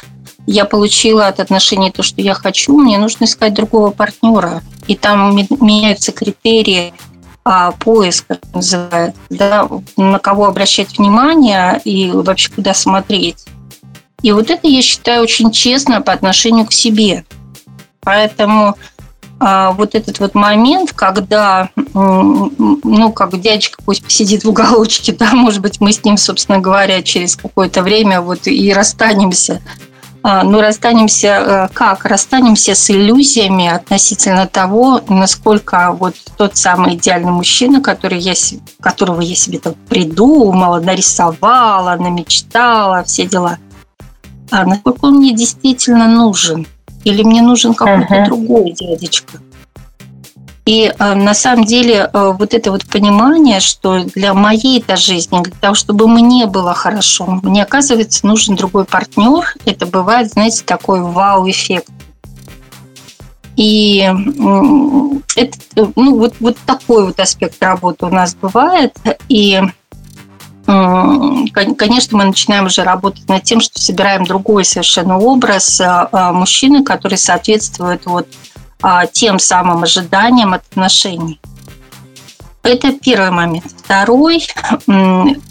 я 0.46 0.64
получила 0.64 1.26
от 1.28 1.40
отношений 1.40 1.90
то, 1.90 2.02
что 2.02 2.20
я 2.20 2.34
хочу, 2.34 2.76
мне 2.78 2.98
нужно 2.98 3.24
искать 3.24 3.54
другого 3.54 3.90
партнера. 3.90 4.62
И 4.86 4.94
там 4.94 5.36
меняются 5.36 6.12
критерии 6.12 6.92
а, 7.44 7.72
поиск, 7.72 8.26
называется, 8.52 9.18
да, 9.30 9.68
на 9.96 10.18
кого 10.18 10.46
обращать 10.46 10.98
внимание 10.98 11.80
и 11.84 12.10
вообще 12.10 12.50
куда 12.50 12.74
смотреть. 12.74 13.46
И 14.22 14.32
вот 14.32 14.50
это, 14.50 14.68
я 14.68 14.82
считаю, 14.82 15.22
очень 15.22 15.50
честно 15.50 16.00
по 16.00 16.12
отношению 16.12 16.66
к 16.66 16.72
себе. 16.72 17.24
Поэтому 18.00 18.76
а, 19.40 19.72
вот 19.72 19.94
этот 19.94 20.20
вот 20.20 20.34
момент, 20.34 20.92
когда, 20.92 21.70
ну, 21.94 23.12
как 23.12 23.40
дядечка 23.40 23.82
пусть 23.82 24.04
посидит 24.04 24.44
в 24.44 24.50
уголочке, 24.50 25.12
да, 25.18 25.32
может 25.32 25.62
быть, 25.62 25.80
мы 25.80 25.92
с 25.92 26.04
ним, 26.04 26.18
собственно 26.18 26.58
говоря, 26.58 27.02
через 27.02 27.34
какое-то 27.34 27.82
время 27.82 28.20
вот 28.20 28.46
и 28.46 28.72
расстанемся– 28.74 29.62
а, 30.26 30.42
ну, 30.42 30.62
расстанемся 30.62 31.28
э, 31.28 31.68
как? 31.74 32.06
Расстанемся 32.06 32.74
с 32.74 32.90
иллюзиями 32.90 33.66
относительно 33.66 34.46
того, 34.46 35.02
насколько 35.06 35.92
вот 35.92 36.14
тот 36.38 36.56
самый 36.56 36.94
идеальный 36.94 37.30
мужчина, 37.30 37.82
который 37.82 38.18
я, 38.18 38.32
которого 38.80 39.20
я 39.20 39.34
себе 39.34 39.58
там 39.58 39.74
придумала, 39.86 40.80
нарисовала, 40.80 41.96
намечтала, 41.96 43.04
все 43.04 43.26
дела, 43.26 43.58
а 44.50 44.64
насколько 44.64 45.04
он 45.04 45.16
мне 45.16 45.34
действительно 45.34 46.08
нужен? 46.08 46.66
Или 47.04 47.22
мне 47.22 47.42
нужен 47.42 47.74
какой-то 47.74 48.14
uh-huh. 48.14 48.24
другой 48.24 48.72
дядечка? 48.72 49.40
И 50.66 50.90
э, 50.98 51.14
на 51.14 51.34
самом 51.34 51.64
деле 51.64 52.08
э, 52.10 52.32
вот 52.38 52.54
это 52.54 52.70
вот 52.70 52.86
понимание, 52.86 53.60
что 53.60 54.04
для 54.04 54.32
моей-то 54.32 54.96
жизни, 54.96 55.42
для 55.42 55.52
того, 55.60 55.74
чтобы 55.74 56.08
мне 56.08 56.46
было 56.46 56.72
хорошо, 56.72 57.40
мне, 57.42 57.62
оказывается, 57.62 58.26
нужен 58.26 58.56
другой 58.56 58.86
партнер. 58.86 59.44
Это 59.66 59.84
бывает, 59.84 60.30
знаете, 60.30 60.62
такой 60.64 61.02
вау-эффект. 61.02 61.90
И 63.56 64.10
это, 65.36 65.58
ну, 65.96 66.18
вот, 66.18 66.34
вот 66.40 66.56
такой 66.64 67.06
вот 67.06 67.20
аспект 67.20 67.62
работы 67.62 68.06
у 68.06 68.08
нас 68.08 68.34
бывает. 68.34 68.96
И, 69.28 69.60
конечно, 70.64 72.18
мы 72.18 72.24
начинаем 72.24 72.64
уже 72.66 72.82
работать 72.82 73.28
над 73.28 73.44
тем, 73.44 73.60
что 73.60 73.80
собираем 73.80 74.24
другой 74.24 74.64
совершенно 74.64 75.18
образ 75.18 75.80
э, 75.80 76.08
мужчины, 76.32 76.82
который 76.82 77.18
соответствует 77.18 78.06
вот 78.06 78.26
тем 79.12 79.38
самым 79.38 79.82
ожиданиям 79.82 80.54
от 80.54 80.62
отношений. 80.70 81.40
Это 82.64 82.92
первый 82.92 83.30
момент. 83.30 83.66
Второй, 83.76 84.46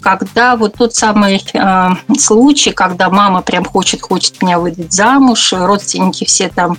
когда 0.00 0.56
вот 0.56 0.74
тот 0.74 0.96
самый 0.96 1.44
э, 1.54 1.88
случай, 2.18 2.72
когда 2.72 3.08
мама 3.08 3.40
прям 3.40 3.64
хочет, 3.64 4.02
хочет 4.02 4.42
меня 4.42 4.58
выдать 4.58 4.92
замуж, 4.92 5.52
родственники 5.52 6.24
все 6.24 6.48
там 6.48 6.76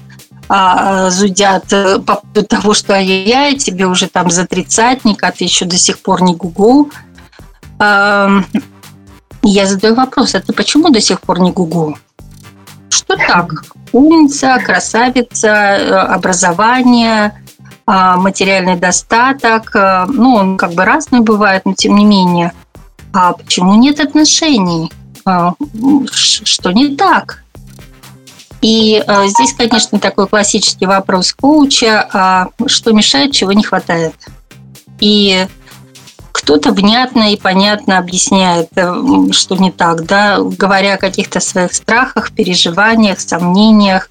а, 0.48 1.10
зудят 1.10 1.72
э, 1.72 2.00
по 2.00 2.16
поводу 2.16 2.44
того, 2.44 2.74
что 2.74 2.94
ай-яй, 2.94 3.56
тебе 3.56 3.88
уже 3.88 4.08
там 4.08 4.30
за 4.30 4.46
тридцатник, 4.46 5.24
а 5.24 5.32
ты 5.32 5.46
еще 5.46 5.66
до 5.66 5.78
сих 5.78 6.00
пор 6.00 6.22
не 6.22 6.36
гугу. 6.36 6.92
Э, 7.80 8.42
я 9.42 9.66
задаю 9.66 9.96
вопрос, 9.96 10.36
а 10.36 10.42
ты 10.42 10.54
почему 10.54 10.90
до 10.90 11.00
сих 11.00 11.22
пор 11.22 11.40
не 11.40 11.52
гугу? 11.52 11.98
Что 12.96 13.18
так? 13.18 13.66
Умница, 13.92 14.58
красавица, 14.66 15.48
э, 15.48 15.92
образование, 16.16 17.44
а, 17.86 18.16
материальный 18.16 18.78
достаток. 18.78 19.76
Э, 19.76 20.06
ну, 20.08 20.36
он 20.36 20.56
как 20.56 20.72
бы 20.72 20.86
разный 20.86 21.20
бывает, 21.20 21.64
но 21.66 21.74
тем 21.74 21.96
не 21.96 22.06
менее. 22.06 22.54
А 23.12 23.34
почему 23.34 23.76
нет 23.76 24.00
отношений? 24.00 24.94
А, 25.26 25.56
что 26.14 26.72
не 26.72 26.96
так? 26.96 27.44
И 28.62 29.04
э, 29.06 29.28
здесь, 29.28 29.54
конечно, 29.54 30.00
такой 30.00 30.28
классический 30.28 30.86
вопрос 30.86 31.34
коуча, 31.34 32.08
а 32.14 32.48
что 32.66 32.94
мешает, 32.94 33.34
чего 33.34 33.52
не 33.52 33.64
хватает. 33.64 34.16
И 35.02 35.46
кто-то 36.46 36.74
внятно 36.74 37.34
и 37.34 37.38
понятно 37.38 37.98
объясняет, 37.98 38.70
э, 38.76 38.94
что 39.32 39.56
не 39.56 39.72
так, 39.72 40.06
да, 40.06 40.38
говоря 40.40 40.94
о 40.94 40.98
каких-то 40.98 41.40
своих 41.40 41.74
страхах, 41.74 42.32
переживаниях, 42.34 43.20
сомнениях. 43.20 44.10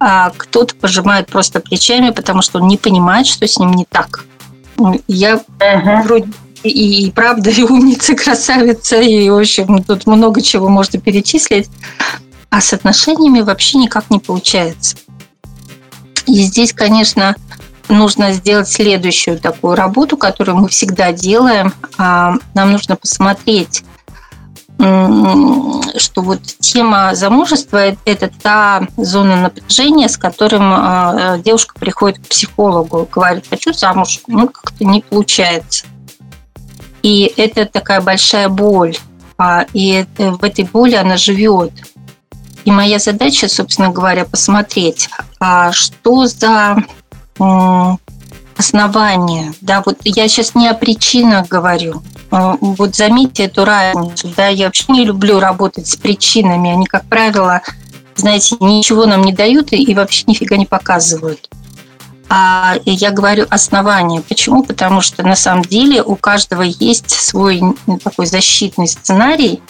А 0.00 0.32
кто-то 0.36 0.74
пожимает 0.74 1.28
просто 1.28 1.60
плечами, 1.60 2.10
потому 2.10 2.42
что 2.42 2.58
он 2.58 2.66
не 2.66 2.76
понимает, 2.76 3.28
что 3.28 3.46
с 3.46 3.56
ним 3.56 3.70
не 3.74 3.84
так. 3.84 4.24
Я 5.06 5.44
uh-huh. 5.60 6.02
вроде 6.02 6.32
и, 6.64 7.06
и 7.06 7.10
правда, 7.12 7.50
и 7.50 7.62
умница, 7.62 8.14
и 8.14 8.16
красавица, 8.24 9.00
и, 9.00 9.30
в 9.30 9.38
общем, 9.38 9.84
тут 9.84 10.08
много 10.08 10.42
чего 10.42 10.68
можно 10.68 10.98
перечислить. 10.98 11.70
А 12.48 12.60
с 12.60 12.72
отношениями 12.72 13.42
вообще 13.42 13.78
никак 13.78 14.10
не 14.10 14.18
получается. 14.18 14.96
И 16.26 16.42
здесь, 16.42 16.72
конечно, 16.72 17.36
нужно 17.90 18.32
сделать 18.32 18.68
следующую 18.68 19.38
такую 19.38 19.74
работу, 19.74 20.16
которую 20.16 20.56
мы 20.56 20.68
всегда 20.68 21.12
делаем. 21.12 21.72
А, 21.98 22.34
нам 22.54 22.72
нужно 22.72 22.96
посмотреть, 22.96 23.84
что 24.78 26.22
вот 26.22 26.40
тема 26.42 27.14
замужества– 27.14 27.96
это 28.06 28.30
та 28.42 28.88
зона 28.96 29.36
напряжения, 29.36 30.08
с 30.08 30.16
которым 30.16 30.62
а, 30.64 31.36
девушка 31.38 31.74
приходит 31.78 32.18
к 32.18 32.28
психологу, 32.28 33.06
говорит, 33.12 33.44
хочу 33.50 33.74
замуж, 33.74 34.20
ну 34.26 34.48
как-то 34.48 34.84
не 34.84 35.02
получается. 35.02 35.84
И 37.02 37.30
это 37.36 37.66
такая 37.66 38.00
большая 38.00 38.48
боль, 38.48 38.96
а, 39.36 39.66
и 39.74 40.06
в 40.16 40.42
этой 40.42 40.64
боли 40.64 40.94
она 40.94 41.18
живет. 41.18 41.72
И 42.64 42.70
моя 42.70 42.98
задача, 42.98 43.48
собственно 43.48 43.90
говоря, 43.90 44.24
посмотреть, 44.24 45.08
что 45.72 46.26
за 46.26 46.76
основания. 48.56 49.54
Да, 49.60 49.82
вот 49.84 49.98
я 50.04 50.28
сейчас 50.28 50.54
не 50.54 50.68
о 50.68 50.74
причинах 50.74 51.48
говорю. 51.48 52.02
А, 52.30 52.56
вот 52.60 52.94
заметьте 52.94 53.44
эту 53.44 53.64
разницу. 53.64 54.28
Да, 54.36 54.48
я 54.48 54.66
вообще 54.66 54.84
не 54.88 55.04
люблю 55.04 55.40
работать 55.40 55.88
с 55.88 55.96
причинами. 55.96 56.70
Они, 56.70 56.86
как 56.86 57.04
правило, 57.06 57.62
знаете, 58.14 58.56
ничего 58.60 59.06
нам 59.06 59.22
не 59.22 59.32
дают 59.32 59.72
и 59.72 59.94
вообще 59.94 60.24
нифига 60.26 60.56
не 60.56 60.66
показывают. 60.66 61.48
А 62.28 62.76
я 62.84 63.10
говорю 63.10 63.46
основания. 63.50 64.20
Почему? 64.20 64.62
Потому 64.62 65.00
что 65.00 65.26
на 65.26 65.34
самом 65.34 65.62
деле 65.62 66.00
у 66.00 66.14
каждого 66.14 66.62
есть 66.62 67.10
свой 67.10 67.60
такой 68.04 68.26
защитный 68.26 68.86
сценарий, 68.86 69.60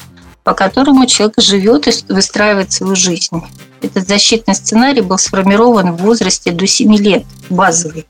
по 0.51 0.55
которому 0.55 1.07
человек 1.07 1.37
живет 1.39 1.87
и 1.87 2.13
выстраивает 2.13 2.73
свою 2.73 2.97
жизнь. 2.97 3.41
Этот 3.83 4.09
защитный 4.09 4.57
сценарий 4.57 5.01
был 5.01 5.17
сформирован 5.17 5.93
в 5.93 6.03
возрасте 6.03 6.51
до 6.51 6.67
7 6.67 6.93
лет, 6.97 7.23
базовый. 7.51 8.05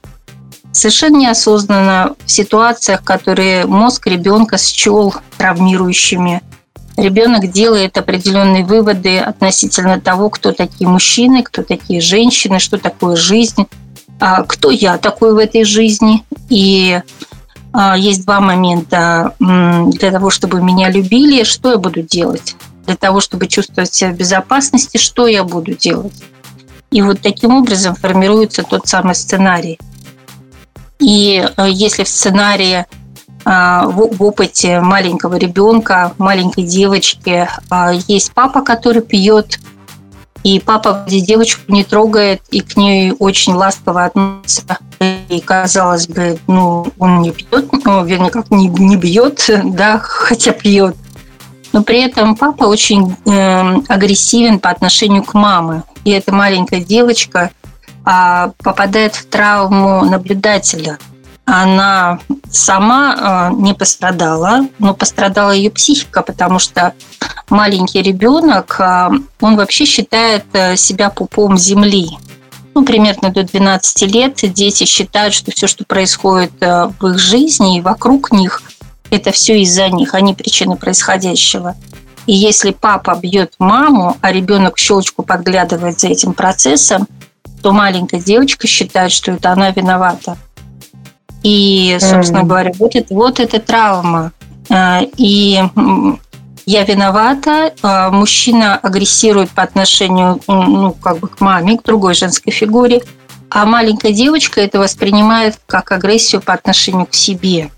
Совершенно 0.72 1.18
неосознанно 1.18 2.16
в 2.24 2.30
ситуациях, 2.30 3.04
которые 3.04 3.66
мозг 3.66 4.06
ребенка 4.06 4.56
счел 4.56 5.14
травмирующими. 5.36 6.40
Ребенок 6.96 7.52
делает 7.52 7.98
определенные 7.98 8.64
выводы 8.64 9.18
относительно 9.18 10.00
того, 10.00 10.30
кто 10.30 10.52
такие 10.52 10.88
мужчины, 10.88 11.42
кто 11.42 11.62
такие 11.62 12.00
женщины, 12.00 12.58
что 12.58 12.78
такое 12.78 13.16
жизнь, 13.16 13.66
а 14.18 14.44
кто 14.44 14.70
я 14.70 14.96
такой 14.96 15.34
в 15.34 15.36
этой 15.36 15.64
жизни. 15.64 16.24
И 16.48 17.02
есть 17.96 18.24
два 18.24 18.40
момента. 18.40 19.34
Для 19.38 20.10
того, 20.10 20.30
чтобы 20.30 20.60
меня 20.60 20.90
любили, 20.90 21.44
что 21.44 21.72
я 21.72 21.78
буду 21.78 22.02
делать? 22.02 22.56
Для 22.86 22.96
того, 22.96 23.20
чтобы 23.20 23.46
чувствовать 23.46 23.92
себя 23.94 24.10
в 24.10 24.16
безопасности, 24.16 24.96
что 24.96 25.26
я 25.26 25.44
буду 25.44 25.74
делать? 25.74 26.22
И 26.90 27.02
вот 27.02 27.20
таким 27.20 27.54
образом 27.54 27.94
формируется 27.94 28.62
тот 28.64 28.88
самый 28.88 29.14
сценарий. 29.14 29.78
И 30.98 31.48
э, 31.56 31.66
если 31.70 32.02
в 32.02 32.08
сценарии 32.08 32.84
а, 33.44 33.86
в 33.86 34.22
опыте 34.22 34.80
маленького 34.80 35.36
ребенка, 35.36 36.12
маленькой 36.18 36.64
девочки 36.64 37.48
а, 37.70 37.92
есть 37.92 38.32
папа, 38.32 38.60
который 38.62 39.02
пьет, 39.02 39.58
и 40.42 40.60
папа 40.60 41.04
девочку 41.06 41.62
не 41.68 41.84
трогает 41.84 42.42
и 42.50 42.60
к 42.60 42.76
ней 42.76 43.12
очень 43.18 43.54
ласково 43.54 44.04
относится. 44.06 44.78
И, 45.28 45.40
казалось 45.40 46.06
бы, 46.08 46.38
ну, 46.46 46.86
он 46.98 47.20
не 47.20 47.30
пьет, 47.30 47.70
ну, 47.84 48.04
вернее, 48.04 48.30
как 48.30 48.50
не, 48.50 48.68
не 48.68 48.96
бьет, 48.96 49.44
да, 49.64 49.98
хотя 49.98 50.52
пьет. 50.52 50.96
Но 51.72 51.82
при 51.82 52.00
этом 52.00 52.34
папа 52.36 52.64
очень 52.64 53.14
э, 53.26 53.74
агрессивен 53.88 54.58
по 54.58 54.70
отношению 54.70 55.22
к 55.22 55.34
маме. 55.34 55.84
И 56.04 56.10
эта 56.10 56.34
маленькая 56.34 56.80
девочка 56.80 57.50
э, 58.04 58.50
попадает 58.58 59.14
в 59.14 59.26
травму 59.26 60.04
наблюдателя– 60.04 60.98
она 61.44 62.20
сама 62.50 63.16
а, 63.18 63.50
не 63.50 63.74
пострадала, 63.74 64.66
но 64.78 64.94
пострадала 64.94 65.50
ее 65.50 65.70
психика, 65.70 66.22
потому 66.22 66.58
что 66.58 66.94
маленький 67.48 68.02
ребенок, 68.02 68.76
а, 68.78 69.10
он 69.40 69.56
вообще 69.56 69.84
считает 69.84 70.44
э, 70.52 70.76
себя 70.76 71.10
пупом 71.10 71.58
земли. 71.58 72.10
Ну, 72.74 72.84
примерно 72.84 73.30
до 73.30 73.42
12 73.42 74.02
лет 74.02 74.40
дети 74.42 74.84
считают, 74.84 75.34
что 75.34 75.50
все, 75.50 75.66
что 75.66 75.84
происходит 75.84 76.52
э, 76.60 76.90
в 77.00 77.06
их 77.08 77.18
жизни 77.18 77.78
и 77.78 77.80
вокруг 77.80 78.30
них, 78.32 78.62
это 79.10 79.32
все 79.32 79.60
из-за 79.62 79.88
них, 79.88 80.14
они 80.14 80.34
причины 80.34 80.76
происходящего. 80.76 81.74
И 82.26 82.32
если 82.32 82.70
папа 82.70 83.18
бьет 83.20 83.54
маму, 83.58 84.16
а 84.20 84.30
ребенок 84.30 84.78
щелочку 84.78 85.24
подглядывает 85.24 85.98
за 85.98 86.08
этим 86.08 86.32
процессом, 86.32 87.08
то 87.60 87.72
маленькая 87.72 88.20
девочка 88.20 88.66
считает, 88.66 89.10
что 89.10 89.32
это 89.32 89.50
она 89.52 89.70
виновата. 89.70 90.38
И, 91.42 91.96
собственно 92.00 92.40
mm-hmm. 92.40 92.46
говоря, 92.46 92.72
вот 92.78 92.94
это, 92.94 93.14
вот 93.14 93.40
эта 93.40 93.60
травма. 93.60 94.32
А, 94.68 95.02
и 95.16 95.62
я 96.66 96.84
виновата, 96.84 97.72
а, 97.82 98.10
мужчина 98.10 98.76
агрессирует 98.76 99.50
по 99.50 99.62
отношению 99.62 100.40
ну, 100.46 100.92
как 100.92 101.18
бы 101.18 101.28
к 101.28 101.40
маме, 101.40 101.78
к 101.78 101.82
другой 101.82 102.14
женской 102.14 102.52
фигуре, 102.52 103.02
а 103.48 103.66
маленькая 103.66 104.12
девочка 104.12 104.60
это 104.60 104.78
воспринимает 104.78 105.58
как 105.66 105.90
агрессию 105.90 106.40
по 106.40 106.52
отношению 106.52 107.06
к 107.06 107.14
себе. 107.14 107.70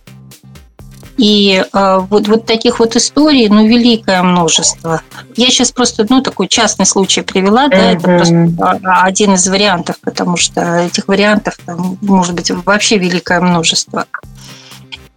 И 1.18 1.62
э, 1.72 1.98
вот, 2.09 2.29
вот 2.29 2.46
таких 2.46 2.79
вот 2.81 2.96
историй, 2.96 3.48
ну, 3.48 3.66
великое 3.66 4.22
множество. 4.22 5.03
Я 5.37 5.48
сейчас 5.48 5.70
просто, 5.70 6.07
ну, 6.09 6.22
такой 6.22 6.48
частный 6.48 6.87
случай 6.87 7.20
привела, 7.20 7.68
да, 7.68 7.92
mm-hmm. 7.92 7.96
это 7.96 8.03
просто 8.03 8.81
один 9.03 9.35
из 9.35 9.46
вариантов, 9.46 9.96
потому 10.01 10.37
что 10.37 10.79
этих 10.79 11.09
вариантов 11.09 11.59
там 11.64 11.98
может 12.01 12.35
быть 12.35 12.51
вообще 12.51 12.98
великое 12.98 13.40
множество. 13.40 14.07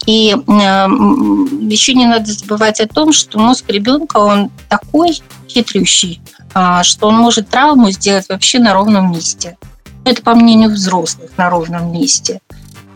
И 0.05 0.31
э, 0.31 0.37
еще 0.37 1.93
не 1.93 2.05
надо 2.05 2.31
забывать 2.31 2.79
о 2.79 2.87
том, 2.87 3.11
что 3.11 3.39
мозг 3.39 3.65
ребенка, 3.69 4.17
он 4.17 4.51
такой 4.69 5.19
хитрющий, 5.47 6.21
э, 6.53 6.83
что 6.83 7.07
он 7.07 7.15
может 7.15 7.49
травму 7.49 7.89
сделать 7.89 8.27
вообще 8.29 8.59
на 8.59 8.73
ровном 8.73 9.11
месте. 9.11 9.57
Это 10.03 10.21
по 10.21 10.35
мнению 10.35 10.69
взрослых 10.69 11.31
на 11.37 11.49
ровном 11.49 11.91
месте. 11.91 12.39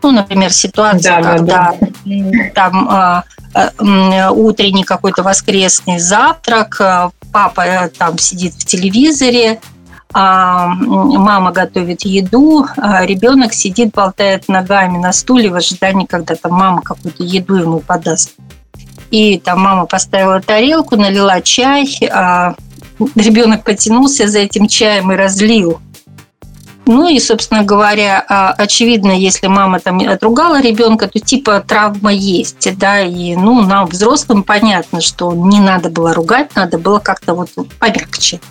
Ну, 0.01 0.11
например, 0.11 0.51
ситуация, 0.51 1.21
да, 1.21 1.37
когда 1.37 1.73
да, 1.79 1.87
да. 2.05 2.49
там 2.55 2.89
а, 2.89 3.23
а, 3.53 4.31
утренний 4.31 4.83
какой-то 4.83 5.23
воскресный 5.23 5.99
завтрак, 5.99 6.79
а, 6.79 7.11
папа 7.31 7.89
там 7.97 8.17
сидит 8.17 8.53
в 8.53 8.65
телевизоре, 8.65 9.59
а 10.11 10.67
мама 10.67 11.51
готовит 11.51 12.01
еду, 12.01 12.65
а 12.77 13.05
ребенок 13.05 13.53
сидит, 13.53 13.91
болтает 13.93 14.47
ногами 14.47 14.97
на 14.97 15.11
стуле 15.11 15.49
в 15.49 15.55
ожидании, 15.55 16.05
когда 16.05 16.35
там 16.35 16.53
мама 16.53 16.81
какую-то 16.81 17.23
еду 17.23 17.55
ему 17.55 17.79
подаст. 17.79 18.33
И 19.11 19.39
там 19.39 19.59
мама 19.61 19.85
поставила 19.85 20.41
тарелку, 20.41 20.95
налила 20.95 21.41
чай, 21.41 21.87
а 22.11 22.55
ребенок 23.15 23.63
потянулся 23.63 24.27
за 24.27 24.39
этим 24.39 24.67
чаем 24.67 25.11
и 25.11 25.15
разлил 25.15 25.79
ну 26.89 27.07
и, 27.07 27.19
собственно 27.19 27.63
говоря, 27.63 28.25
а, 28.27 28.51
очевидно, 28.51 29.11
если 29.11 29.45
мама 29.45 29.79
там 29.79 29.99
отругала 29.99 30.59
ребенка, 30.59 31.07
то 31.07 31.19
типа 31.19 31.61
травма 31.61 32.11
есть, 32.11 32.67
да, 32.79 33.01
и 33.01 33.35
ну 33.35 33.61
нам 33.61 33.85
взрослым 33.85 34.41
понятно, 34.41 34.99
что 34.99 35.31
не 35.31 35.59
надо 35.59 35.91
было 35.91 36.15
ругать, 36.15 36.55
надо 36.55 36.79
было 36.79 36.97
как-то 36.97 37.35
вот 37.35 37.51
помягче. 37.77 38.41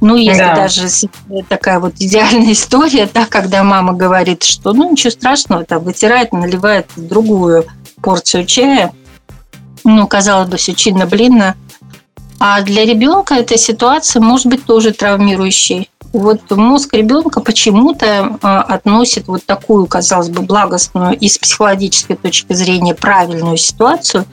Ну, 0.00 0.16
если 0.16 0.44
да. 0.44 0.54
даже 0.54 0.88
такая 1.50 1.78
вот 1.78 1.96
идеальная 1.98 2.52
история, 2.52 3.06
да, 3.12 3.26
когда 3.26 3.62
мама 3.64 3.92
говорит, 3.92 4.44
что 4.44 4.72
ну 4.72 4.90
ничего 4.90 5.10
страшного, 5.10 5.64
там 5.64 5.82
вытирает, 5.82 6.32
наливает 6.32 6.86
другую 6.96 7.66
порцию 8.00 8.46
чая, 8.46 8.92
ну, 9.84 10.06
казалось 10.06 10.48
бы, 10.48 10.56
все 10.56 10.72
чинно-блинно. 10.72 11.54
А 12.40 12.62
для 12.62 12.86
ребенка 12.86 13.34
эта 13.34 13.58
ситуация 13.58 14.22
может 14.22 14.46
быть 14.46 14.64
тоже 14.64 14.92
травмирующей 14.92 15.90
вот 16.12 16.50
мозг 16.50 16.94
ребенка 16.94 17.40
почему-то 17.40 18.38
а, 18.42 18.62
относит 18.62 19.28
вот 19.28 19.44
такую, 19.44 19.86
казалось 19.86 20.30
бы, 20.30 20.42
благостную 20.42 21.16
и 21.16 21.28
с 21.28 21.38
психологической 21.38 22.16
точки 22.16 22.52
зрения 22.52 22.94
правильную 22.94 23.56
ситуацию, 23.56 24.24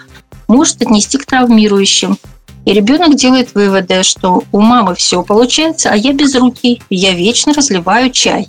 может 0.48 0.82
отнести 0.82 1.18
к 1.18 1.26
травмирующим. 1.26 2.18
И 2.66 2.74
ребенок 2.74 3.16
делает 3.16 3.54
выводы, 3.54 4.04
что 4.04 4.44
у 4.52 4.60
мамы 4.60 4.96
все 4.96 5.22
получается, 5.22 5.90
а 5.92 5.96
я 5.96 6.14
без 6.14 6.36
руки, 6.36 6.82
я 6.90 7.14
вечно 7.14 7.54
разливаю 7.54 8.10
чай. 8.10 8.48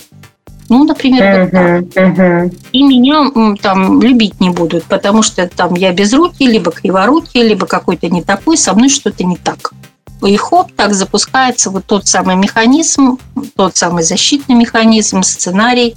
Ну, 0.69 0.85
например, 0.85 1.23
uh-huh. 1.23 1.93
Uh-huh. 1.93 2.59
И 2.73 2.83
меня 2.83 3.31
там 3.63 4.03
любить 4.03 4.41
не 4.41 4.51
будут, 4.51 4.85
потому 4.85 5.23
что 5.23 5.49
там 5.49 5.75
я 5.75 5.93
без 5.93 6.13
руки, 6.13 6.45
либо 6.47 6.73
криворукий, 6.73 7.43
либо 7.43 7.67
какой-то 7.67 8.09
не 8.09 8.23
такой, 8.23 8.57
со 8.57 8.75
мной 8.75 8.89
что-то 8.89 9.23
не 9.23 9.37
так 9.37 9.73
и 10.23 10.37
хоп, 10.37 10.73
так 10.75 10.95
запускается 10.95 11.71
вот 11.71 11.87
тот 11.87 12.07
самый 12.07 12.37
механизм, 12.37 13.19
тот 13.57 13.77
самый 13.77 14.03
защитный 14.03 14.55
механизм, 14.55 15.23
сценарий. 15.23 15.97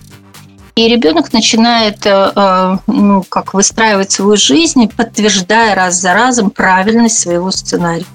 И 0.75 0.87
ребенок 0.87 1.33
начинает 1.33 2.05
э, 2.05 2.31
э, 2.35 2.77
ну, 2.87 3.23
как 3.27 3.53
выстраивать 3.53 4.11
свою 4.11 4.37
жизнь, 4.37 4.87
подтверждая 4.87 5.75
раз 5.75 5.95
за 5.95 6.13
разом 6.13 6.51
правильность 6.51 7.19
своего 7.19 7.51
сценария. 7.51 8.05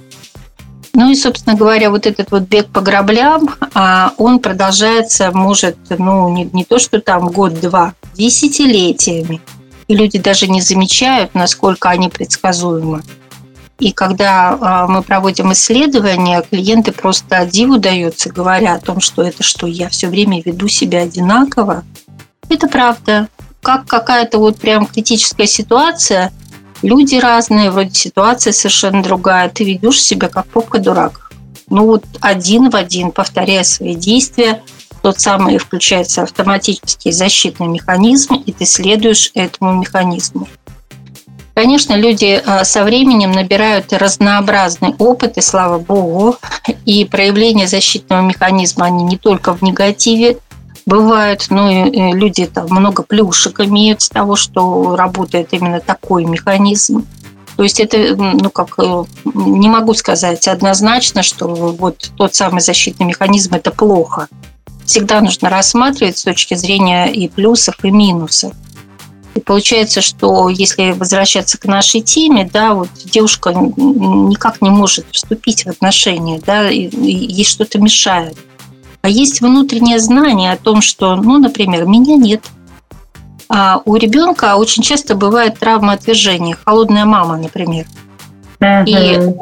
Ну 0.94 1.10
и, 1.10 1.16
собственно 1.16 1.56
говоря, 1.56 1.90
вот 1.90 2.06
этот 2.06 2.30
вот 2.30 2.42
бег 2.44 2.68
по 2.68 2.80
граблям, 2.80 3.50
а, 3.74 4.12
он 4.16 4.38
продолжается, 4.38 5.32
может, 5.32 5.76
ну, 5.90 6.28
не, 6.30 6.44
не 6.52 6.64
то, 6.64 6.78
что 6.78 7.00
там 7.00 7.26
год-два, 7.28 7.94
десятилетиями. 8.14 9.40
И 9.88 9.96
люди 9.96 10.18
даже 10.18 10.46
не 10.46 10.60
замечают, 10.60 11.34
насколько 11.34 11.90
они 11.90 12.08
предсказуемы. 12.08 13.02
И 13.78 13.92
когда 13.92 14.56
а, 14.60 14.86
мы 14.86 15.02
проводим 15.02 15.52
исследования, 15.52 16.42
клиенты 16.48 16.92
просто 16.92 17.44
диву 17.44 17.78
даются, 17.78 18.30
говоря 18.30 18.74
о 18.74 18.80
том, 18.80 19.00
что 19.00 19.22
это 19.22 19.42
что, 19.42 19.66
я 19.66 19.88
все 19.88 20.08
время 20.08 20.40
веду 20.44 20.68
себя 20.68 21.00
одинаково. 21.02 21.84
Это 22.48 22.68
правда. 22.68 23.28
Как 23.62 23.86
какая-то 23.86 24.38
вот 24.38 24.58
прям 24.58 24.86
критическая 24.86 25.46
ситуация, 25.46 26.32
люди 26.82 27.16
разные, 27.16 27.70
вроде 27.70 27.94
ситуация 27.94 28.52
совершенно 28.52 29.02
другая, 29.02 29.48
ты 29.48 29.64
ведешь 29.64 30.02
себя 30.02 30.28
как 30.28 30.46
попка-дурак. 30.46 31.32
Ну 31.68 31.86
вот 31.86 32.04
один 32.20 32.70
в 32.70 32.76
один, 32.76 33.10
повторяя 33.10 33.64
свои 33.64 33.94
действия, 33.94 34.62
тот 35.02 35.18
самый 35.18 35.58
включается 35.58 36.22
автоматический 36.22 37.10
защитный 37.10 37.66
механизм, 37.66 38.34
и 38.34 38.52
ты 38.52 38.64
следуешь 38.64 39.30
этому 39.34 39.72
механизму. 39.74 40.46
Конечно, 41.54 41.94
люди 41.94 42.42
э, 42.44 42.64
со 42.64 42.82
временем 42.82 43.30
набирают 43.30 43.92
разнообразный 43.92 44.94
опыт, 44.98 45.38
и 45.38 45.40
слава 45.40 45.78
богу, 45.78 46.36
и 46.84 47.04
проявления 47.04 47.68
защитного 47.68 48.22
механизма, 48.22 48.86
они 48.86 49.04
не 49.04 49.16
только 49.16 49.54
в 49.54 49.62
негативе 49.62 50.38
бывают, 50.84 51.46
но 51.50 51.70
и 51.70 52.12
люди 52.12 52.46
там 52.46 52.66
много 52.70 53.04
плюшек 53.04 53.60
имеют 53.60 54.02
с 54.02 54.08
того, 54.08 54.34
что 54.34 54.96
работает 54.96 55.48
именно 55.52 55.80
такой 55.80 56.24
механизм. 56.24 57.06
То 57.56 57.62
есть 57.62 57.78
это, 57.78 58.16
ну 58.16 58.50
как, 58.50 58.74
э, 58.78 59.04
не 59.24 59.68
могу 59.68 59.94
сказать 59.94 60.48
однозначно, 60.48 61.22
что 61.22 61.46
вот 61.46 62.10
тот 62.16 62.34
самый 62.34 62.62
защитный 62.62 63.06
механизм– 63.06 63.54
это 63.54 63.70
плохо. 63.70 64.26
Всегда 64.84 65.20
нужно 65.20 65.50
рассматривать 65.50 66.18
с 66.18 66.24
точки 66.24 66.54
зрения 66.54 67.06
и 67.06 67.28
плюсов, 67.28 67.76
и 67.84 67.92
минусов. 67.92 68.54
И 69.34 69.40
получается, 69.40 70.00
что 70.00 70.48
если 70.48 70.92
возвращаться 70.92 71.58
к 71.58 71.64
нашей 71.64 72.00
теме, 72.00 72.48
да, 72.52 72.74
вот 72.74 72.88
девушка 73.04 73.50
никак 73.52 74.62
не 74.62 74.70
может 74.70 75.06
вступить 75.10 75.64
в 75.64 75.68
отношения, 75.68 76.40
да, 76.44 76.70
и, 76.70 76.88
ей 76.94 77.44
что-то 77.44 77.80
мешает. 77.80 78.36
А 79.02 79.08
есть 79.08 79.40
внутреннее 79.40 79.98
знание 79.98 80.52
о 80.52 80.56
том, 80.56 80.80
что, 80.80 81.16
ну, 81.16 81.38
например, 81.38 81.84
меня 81.86 82.16
нет. 82.16 82.42
А 83.48 83.82
у 83.84 83.96
ребенка 83.96 84.56
очень 84.56 84.82
часто 84.82 85.14
бывает 85.14 85.58
травма 85.58 85.92
отвержения, 85.92 86.56
холодная 86.64 87.04
мама, 87.04 87.36
например. 87.36 87.86
Uh-huh. 88.60 88.84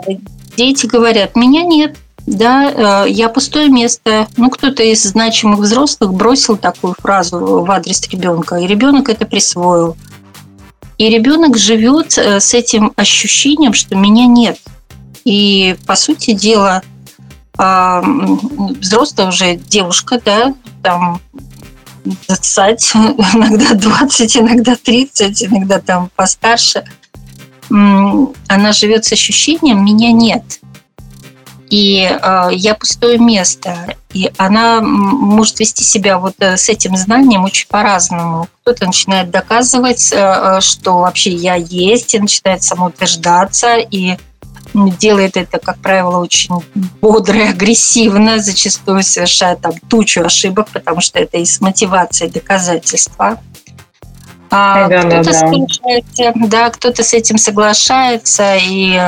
И 0.09 0.19
дети 0.57 0.87
говорят, 0.87 1.37
меня 1.37 1.63
нет, 1.63 1.97
да, 2.27 3.05
э, 3.05 3.11
я 3.11 3.29
пустое 3.29 3.69
место. 3.69 4.29
Ну, 4.37 4.51
кто-то 4.51 4.83
из 4.83 5.03
значимых 5.03 5.61
взрослых 5.61 6.15
бросил 6.15 6.57
такую 6.57 6.95
фразу 6.99 7.39
в 7.65 7.71
адрес 7.71 8.09
ребенка, 8.09 8.57
и 8.57 8.67
ребенок 8.67 9.09
это 9.09 9.27
присвоил. 9.27 9.97
И 10.99 11.09
ребенок 11.09 11.57
живет 11.57 12.17
э, 12.17 12.39
с 12.39 12.55
этим 12.55 12.93
ощущением, 12.97 13.73
что 13.73 13.97
меня 13.97 14.27
нет. 14.27 14.59
И, 15.25 15.77
по 15.87 15.97
сути 15.97 16.33
дела, 16.33 16.83
а, 17.59 18.03
взрослая 18.81 19.29
уже 19.29 19.57
девушка, 19.57 20.21
да, 20.25 20.55
там 20.83 21.21
20, 22.05 22.93
иногда 23.35 23.75
20, 23.75 24.37
иногда 24.37 24.77
30, 24.77 25.45
иногда 25.45 25.79
там 25.79 26.11
постарше, 26.17 26.85
она 27.69 28.73
живет 28.73 29.05
с 29.05 29.13
ощущением 29.13 29.85
«меня 29.85 30.13
нет» 30.13 30.62
и 31.73 32.07
э, 32.07 32.49
я 32.53 32.75
пустое 32.75 33.17
место. 33.17 33.97
И 34.13 34.31
она 34.37 34.83
может 34.83 35.59
вести 35.59 35.83
себя 35.83 36.19
вот 36.19 36.35
э, 36.41 36.59
с 36.59 36.69
этим 36.69 36.99
знанием 36.99 37.45
очень 37.45 37.67
по-разному. 37.67 38.47
Кто-то 38.61 38.85
начинает 38.85 39.31
доказывать, 39.31 40.13
э, 40.13 40.61
что 40.61 40.99
вообще 40.99 41.31
я 41.31 41.55
есть, 41.55 42.15
и 42.15 42.21
начинает 42.21 42.63
самоутверждаться, 42.63 43.77
и 43.79 44.19
делает 44.75 45.39
это, 45.39 45.59
как 45.59 45.79
правило, 45.79 46.19
очень 46.19 46.63
бодро 47.01 47.39
и 47.39 47.49
агрессивно, 47.49 48.39
зачастую 48.39 49.03
совершая 49.03 49.57
там 49.57 49.73
тучу 49.89 50.23
ошибок, 50.23 50.69
потому 50.75 51.01
что 51.01 51.21
это 51.21 51.39
из 51.39 51.59
мотивации 51.63 52.29
доказательства. 52.29 53.41
А 54.55 54.87
да, 54.87 55.01
кто-то, 55.01 55.33
да, 55.33 56.01
да. 56.19 56.33
да, 56.35 56.71
кто-то 56.71 57.03
с 57.03 57.15
этим 57.15 57.39
соглашается 57.39 58.57
и 58.61 59.01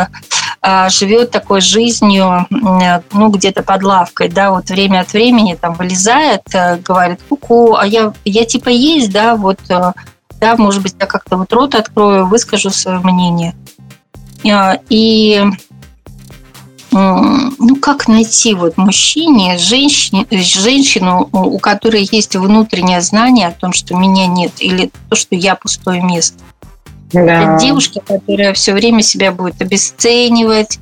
а, 0.63 0.89
живет 0.89 1.31
такой 1.31 1.61
жизнью, 1.61 2.47
ну, 2.49 3.29
где-то 3.29 3.63
под 3.63 3.83
лавкой, 3.83 4.31
да, 4.31 4.51
вот 4.51 4.71
время 4.71 5.01
от 5.01 5.13
времени 5.13 5.59
там 5.61 5.75
вылезает, 5.75 6.43
э, 6.55 6.79
говорит, 6.79 7.21
ку-ку, 7.29 7.75
а 7.75 7.87
я, 7.87 8.15
я 8.25 8.47
типа 8.47 8.71
есть, 8.71 9.13
да, 9.13 9.37
вот 9.37 9.59
э, 9.69 9.93
да, 10.41 10.57
может 10.57 10.83
быть, 10.83 10.95
я 10.99 11.05
как-то 11.05 11.37
вот 11.37 11.53
рот 11.53 11.75
открою, 11.75 12.27
выскажу 12.27 12.71
свое 12.71 13.01
мнение. 13.01 13.55
А, 14.51 14.79
и 14.89 15.45
ну, 16.95 17.77
как 17.81 18.07
найти 18.07 18.55
вот 18.55 18.77
мужчине, 18.77 19.59
женщине, 19.59 20.27
женщину, 20.31 21.29
у 21.33 21.59
которой 21.59 22.09
есть 22.11 22.37
внутреннее 22.37 23.01
знание 23.01 23.49
о 23.49 23.53
том, 23.53 23.73
что 23.73 23.97
меня 23.97 24.27
нет, 24.29 24.53
или 24.61 24.93
то, 25.11 25.17
что 25.17 25.35
я 25.35 25.57
пустое 25.57 26.01
место. 26.01 26.39
Да. 27.13 27.55
Это 27.57 27.65
девушка, 27.65 28.01
которая 28.01 28.53
все 28.55 28.73
время 28.73 29.03
себя 29.03 29.33
будет 29.33 29.61
обесценивать, 29.61 30.79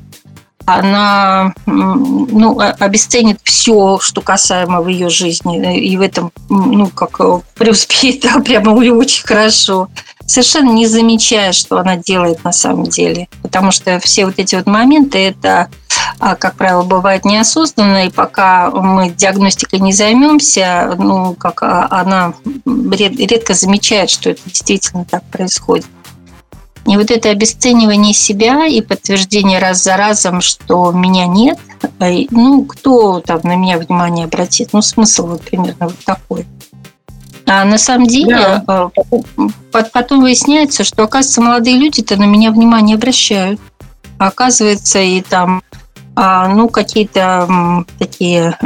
она 0.66 1.54
ну, 1.66 2.58
обесценит 2.58 3.40
все, 3.42 3.98
что 4.00 4.20
касаемо 4.20 4.80
в 4.80 4.88
ее 4.88 5.08
жизни, 5.08 5.80
и 5.80 5.96
в 5.96 6.00
этом, 6.00 6.32
ну, 6.48 6.88
как 6.88 7.18
преуспеет, 7.54 8.20
да, 8.22 8.40
прямо 8.40 8.70
очень 8.70 9.24
хорошо 9.24 9.88
совершенно 10.26 10.70
не 10.70 10.86
замечая, 10.86 11.52
что 11.52 11.78
она 11.78 11.96
делает 11.96 12.42
на 12.44 12.52
самом 12.52 12.84
деле. 12.84 13.28
Потому 13.42 13.70
что 13.70 13.98
все 14.00 14.24
вот 14.24 14.38
эти 14.38 14.54
вот 14.54 14.66
моменты, 14.66 15.18
это, 15.18 15.68
а, 16.18 16.36
как 16.36 16.54
правило, 16.54 16.82
бывает 16.82 17.24
неосознанно, 17.24 18.06
и 18.06 18.10
пока 18.10 18.70
мы 18.70 19.10
диагностикой 19.10 19.80
не 19.80 19.92
займемся, 19.92 20.94
ну, 20.98 21.34
как 21.34 21.62
а, 21.62 21.86
она 21.90 22.34
редко 22.64 23.54
замечает, 23.54 24.10
что 24.10 24.30
это 24.30 24.40
действительно 24.46 25.04
так 25.04 25.22
происходит. 25.24 25.86
И 26.86 26.96
вот 26.96 27.10
это 27.10 27.30
обесценивание 27.30 28.12
себя 28.12 28.66
и 28.66 28.80
подтверждение 28.80 29.58
раз 29.60 29.84
за 29.84 29.96
разом, 29.96 30.40
что 30.40 30.90
меня 30.90 31.26
нет, 31.26 31.58
а, 32.00 32.10
ну, 32.30 32.64
кто 32.64 33.20
там 33.20 33.40
на 33.44 33.54
меня 33.54 33.78
внимание 33.78 34.24
обратит? 34.24 34.70
Ну, 34.72 34.82
смысл 34.82 35.28
вот 35.28 35.42
примерно 35.42 35.86
вот 35.86 35.98
такой. 36.04 36.46
А 37.46 37.64
на 37.64 37.78
самом 37.78 38.06
деле 38.06 38.62
да. 38.66 38.90
Э, 38.96 39.82
потом 39.92 40.22
выясняется, 40.22 40.84
что, 40.84 41.04
оказывается, 41.04 41.42
молодые 41.42 41.76
люди-то 41.76 42.16
на 42.16 42.24
меня 42.24 42.50
внимание 42.50 42.96
обращают. 42.96 43.60
оказывается, 44.18 45.00
и 45.00 45.20
там 45.22 45.62
а, 46.14 46.48
ну, 46.48 46.68
какие-то 46.68 47.84
такие 47.98 48.56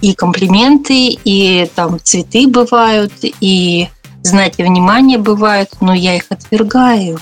и 0.00 0.14
комплименты, 0.14 1.16
и 1.24 1.70
там 1.74 1.98
цветы 2.02 2.48
бывают, 2.48 3.12
и 3.22 3.88
знаки 4.22 4.62
внимания 4.62 5.18
бывают, 5.18 5.70
но 5.80 5.94
я 5.94 6.16
их 6.16 6.26
отвергаю. 6.30 7.18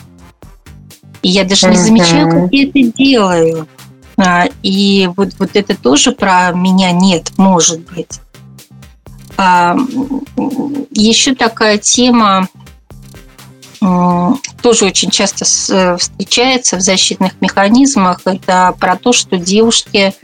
И 1.22 1.28
я 1.28 1.44
даже 1.44 1.68
не 1.68 1.76
замечаю, 1.76 2.30
как 2.30 2.52
я 2.52 2.64
это 2.64 2.82
делаю. 2.82 3.68
А, 4.16 4.46
и 4.62 5.08
вот, 5.16 5.30
вот 5.38 5.50
это 5.54 5.76
тоже 5.76 6.12
про 6.12 6.52
меня 6.52 6.92
нет, 6.92 7.32
может 7.36 7.80
быть. 7.90 8.20
А, 9.36 9.76
еще 10.90 11.34
такая 11.34 11.78
тема 11.78 12.48
тоже 14.62 14.84
очень 14.84 15.08
часто 15.08 15.46
э, 15.72 15.96
встречается 15.96 16.76
в 16.76 16.82
защитных 16.82 17.32
механизмах. 17.40 18.20
Это 18.26 18.76
про 18.78 18.96
то, 18.96 19.14
что 19.14 19.38
девушки 19.38 20.14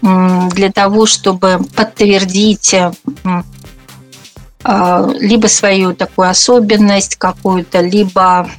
для 0.00 0.70
того, 0.70 1.06
чтобы 1.06 1.58
подтвердить 1.74 2.72
а, 2.74 2.92
либо 5.18 5.46
свою 5.46 5.94
такую 5.94 6.28
особенность 6.28 7.16
какую-то, 7.16 7.80
либо 7.80 8.50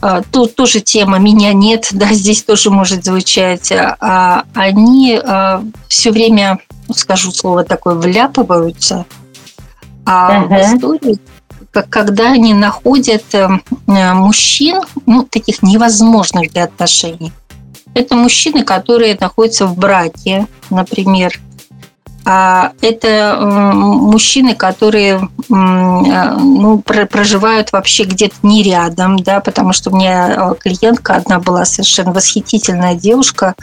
а, 0.00 0.22
тут 0.30 0.54
тоже 0.54 0.80
тема 0.80 1.18
«меня 1.18 1.52
нет», 1.52 1.88
да, 1.92 2.12
здесь 2.12 2.44
тоже 2.44 2.70
может 2.70 3.04
звучать, 3.04 3.72
они 3.98 5.20
все 5.88 6.10
время 6.12 6.60
скажу 6.94 7.32
слово 7.32 7.64
такое, 7.64 7.94
вляпываются 7.94 9.06
а 10.06 10.44
uh-huh. 10.44 10.48
в 10.48 10.76
историю, 10.76 11.18
когда 11.88 12.32
они 12.32 12.54
находят 12.54 13.24
э, 13.34 13.48
мужчин, 13.86 14.82
ну, 15.06 15.24
таких 15.24 15.62
невозможных 15.62 16.52
для 16.52 16.64
отношений. 16.64 17.32
Это 17.94 18.16
мужчины, 18.16 18.64
которые 18.64 19.16
находятся 19.18 19.66
в 19.66 19.76
браке, 19.76 20.46
например. 20.70 21.40
А 22.26 22.72
это 22.80 23.38
мужчины, 23.40 24.54
которые 24.54 25.16
э, 25.16 25.24
ну, 25.50 26.78
проживают 26.80 27.72
вообще 27.72 28.04
где-то 28.04 28.36
не 28.42 28.62
рядом, 28.62 29.18
да, 29.18 29.40
потому 29.40 29.74
что 29.74 29.90
у 29.90 29.96
меня 29.96 30.30
э, 30.30 30.54
клиентка 30.58 31.16
одна 31.16 31.38
была 31.38 31.66
совершенно 31.66 32.12
восхитительная 32.12 32.94
девушка, 32.94 33.54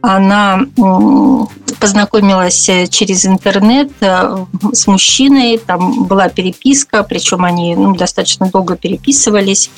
она 0.00 0.60
познакомилась 1.80 2.68
э, 2.68 2.86
через 2.86 3.26
интернет 3.26 3.90
с 4.00 4.86
мужчиной, 4.86 5.58
там 5.58 6.04
была 6.04 6.28
переписка, 6.28 7.02
причем 7.02 7.44
они 7.44 7.74
ну, 7.74 7.96
достаточно 7.96 8.48
долго 8.48 8.76
переписывались. 8.76 9.70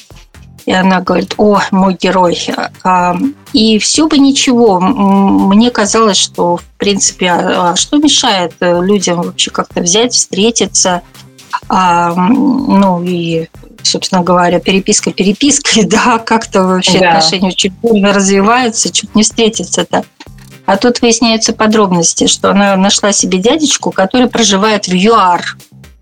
И 0.67 0.73
она 0.73 1.01
говорит, 1.01 1.35
о, 1.39 1.61
мой 1.71 1.97
герой. 2.01 2.39
А, 2.85 3.17
и 3.53 3.79
все 3.79 4.09
бы 4.09 4.19
ничего. 4.19 4.81
Мне 4.81 5.71
казалось, 5.71 6.17
что, 6.17 6.59
в 6.59 6.65
принципе, 6.77 7.31
а, 7.31 7.71
а 7.71 7.77
что 7.77 7.99
мешает 7.99 8.53
э, 8.61 8.81
людям 8.83 9.23
вообще 9.23 9.51
как-то 9.51 9.81
взять, 9.81 10.15
встретиться, 10.15 11.03
ну 11.69 13.03
и 13.03 13.49
собственно 13.83 14.23
говоря, 14.23 14.61
переписка 14.61 15.13
перепиской, 15.13 15.85
да, 15.85 16.19
как-то 16.19 16.65
вообще 16.65 16.99
да. 16.99 17.11
отношения 17.11 17.49
очень 17.49 17.73
бурно 17.83 18.13
развиваются, 18.13 18.93
чуть 18.93 19.15
не 19.15 19.23
встретиться-то. 19.23 20.05
А 20.67 20.77
тут 20.77 21.01
выясняются 21.01 21.53
подробности, 21.53 22.27
что 22.27 22.51
она 22.51 22.77
нашла 22.77 23.13
себе 23.13 23.39
дядечку, 23.39 23.91
который 23.91 24.29
проживает 24.29 24.87
в 24.87 24.95
ЮАР, 24.95 25.57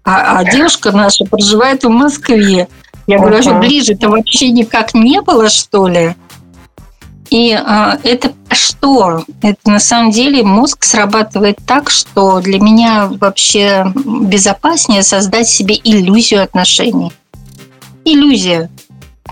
а, 0.04 0.38
а 0.38 0.44
девушка 0.44 0.92
наша 0.92 1.24
проживает 1.24 1.84
в 1.84 1.88
Москве. 1.88 2.68
Я 3.08 3.18
говорю, 3.18 3.38
а 3.38 3.42
что 3.42 3.54
ближе-то 3.54 4.08
вообще 4.08 4.50
никак 4.50 4.94
не 4.94 5.20
было, 5.20 5.48
что 5.48 5.88
ли? 5.88 6.14
И 7.30 7.52
а, 7.52 7.98
это 8.04 8.32
что? 8.50 9.24
Это 9.42 9.58
на 9.64 9.80
самом 9.80 10.12
деле 10.12 10.44
мозг 10.44 10.84
срабатывает 10.84 11.58
так, 11.66 11.90
что 11.90 12.40
для 12.40 12.60
меня 12.60 13.08
вообще 13.10 13.92
безопаснее 13.94 15.02
создать 15.02 15.48
себе 15.48 15.74
иллюзию 15.82 16.42
отношений 16.42 17.12
иллюзия. 18.12 18.70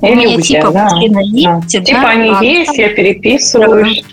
Иллюзия, 0.02 0.26
меня, 0.26 0.42
типа, 0.42 0.70
да. 0.72 0.88
есть, 1.22 1.72
да. 1.72 1.80
Типа 1.80 2.08
они 2.08 2.30
а, 2.30 2.42
есть, 2.42 2.76
я 2.76 2.88
переписываюсь. 2.90 4.04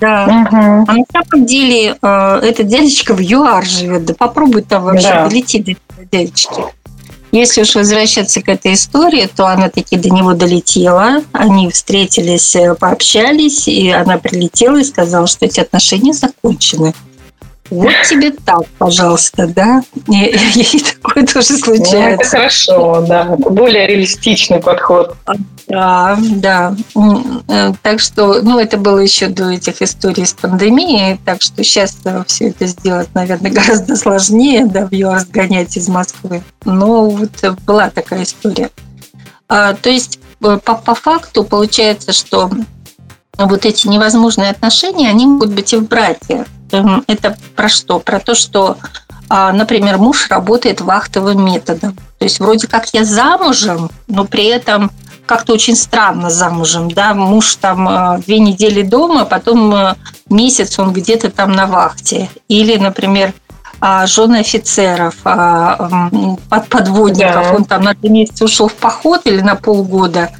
Да. 0.00 0.24
Угу. 0.24 0.84
А 0.88 0.92
на 0.92 1.04
самом 1.12 1.46
деле 1.46 1.96
э, 2.00 2.40
этот 2.42 2.68
дядечка 2.68 3.14
в 3.14 3.20
ЮАР 3.20 3.64
живет. 3.64 4.04
Да 4.06 4.14
попробуй 4.14 4.62
там 4.62 4.84
вообще 4.84 5.08
да. 5.08 5.28
долететь 5.28 5.64
до 5.64 6.04
дядечки. 6.10 6.62
Если 7.32 7.62
уж 7.62 7.74
возвращаться 7.74 8.40
к 8.40 8.48
этой 8.48 8.74
истории, 8.74 9.28
то 9.34 9.46
она 9.46 9.68
таки 9.68 9.96
до 9.96 10.08
него 10.10 10.32
долетела. 10.32 11.22
Они 11.32 11.70
встретились, 11.70 12.56
э, 12.56 12.74
пообщались, 12.74 13.68
и 13.68 13.90
она 13.90 14.18
прилетела 14.18 14.78
и 14.78 14.84
сказала, 14.84 15.26
что 15.26 15.44
эти 15.44 15.60
отношения 15.60 16.12
закончены. 16.12 16.94
Вот 17.70 17.92
тебе 18.08 18.30
так, 18.30 18.66
пожалуйста, 18.78 19.46
да? 19.48 19.82
И, 20.08 20.24
и 20.54 20.80
такое 20.80 21.26
тоже 21.26 21.56
случается. 21.56 21.98
Ну, 21.98 22.06
это 22.06 22.24
хорошо, 22.24 23.04
да. 23.06 23.24
Более 23.38 23.86
реалистичный 23.86 24.60
подход. 24.60 25.16
Да, 25.68 26.16
да. 26.20 26.76
Э, 27.48 27.72
так 27.82 28.00
что, 28.00 28.40
ну, 28.42 28.58
это 28.58 28.76
было 28.76 28.98
еще 28.98 29.28
до 29.28 29.50
этих 29.50 29.82
историй 29.82 30.24
с 30.24 30.32
пандемией, 30.32 31.18
так 31.24 31.42
что 31.42 31.64
сейчас 31.64 31.96
все 32.26 32.48
это 32.48 32.66
сделать, 32.66 33.08
наверное, 33.14 33.50
гораздо 33.52 33.96
сложнее, 33.96 34.66
да, 34.66 34.86
в 34.86 34.92
ЮАР 34.92 35.20
сгонять 35.20 35.76
из 35.76 35.88
Москвы. 35.88 36.42
Но 36.64 37.10
вот 37.10 37.30
была 37.66 37.90
такая 37.90 38.22
история. 38.22 38.70
А, 39.48 39.74
то 39.74 39.90
есть, 39.90 40.20
э, 40.42 40.58
по, 40.64 40.74
по 40.74 40.94
факту 40.94 41.42
получается, 41.42 42.12
что 42.12 42.50
вот 43.38 43.66
эти 43.66 43.86
невозможные 43.88 44.50
отношения, 44.50 45.08
они 45.08 45.26
могут 45.26 45.50
быть 45.50 45.72
и 45.72 45.76
в 45.76 45.88
браке. 45.88 46.46
Это 46.70 47.36
про 47.54 47.68
что? 47.68 48.00
Про 48.00 48.20
то, 48.20 48.34
что, 48.34 48.78
а, 49.28 49.52
например, 49.52 49.98
муж 49.98 50.28
работает 50.28 50.80
вахтовым 50.80 51.44
методом. 51.44 51.96
То 52.18 52.24
есть 52.24 52.40
вроде 52.40 52.66
как 52.66 52.88
я 52.92 53.04
замужем, 53.04 53.90
но 54.08 54.24
при 54.24 54.46
этом 54.46 54.90
как-то 55.26 55.52
очень 55.54 55.76
странно 55.76 56.30
замужем, 56.30 56.90
да, 56.90 57.12
муж 57.12 57.56
там 57.56 57.86
а, 57.88 58.18
две 58.18 58.38
недели 58.38 58.82
дома, 58.82 59.24
потом 59.24 59.74
а, 59.74 59.96
месяц 60.30 60.78
он 60.78 60.92
где-то 60.92 61.30
там 61.30 61.50
на 61.52 61.66
вахте. 61.66 62.30
Или, 62.48 62.76
например, 62.76 63.34
жены 64.06 64.40
офицеров, 64.40 65.16
подводников, 65.22 67.44
да. 67.44 67.52
он 67.54 67.66
там 67.66 67.82
на 67.82 67.94
три 67.94 68.08
месяца 68.08 68.46
ушел 68.46 68.68
в 68.68 68.74
поход 68.74 69.26
или 69.26 69.42
на 69.42 69.54
полгода, 69.54 70.30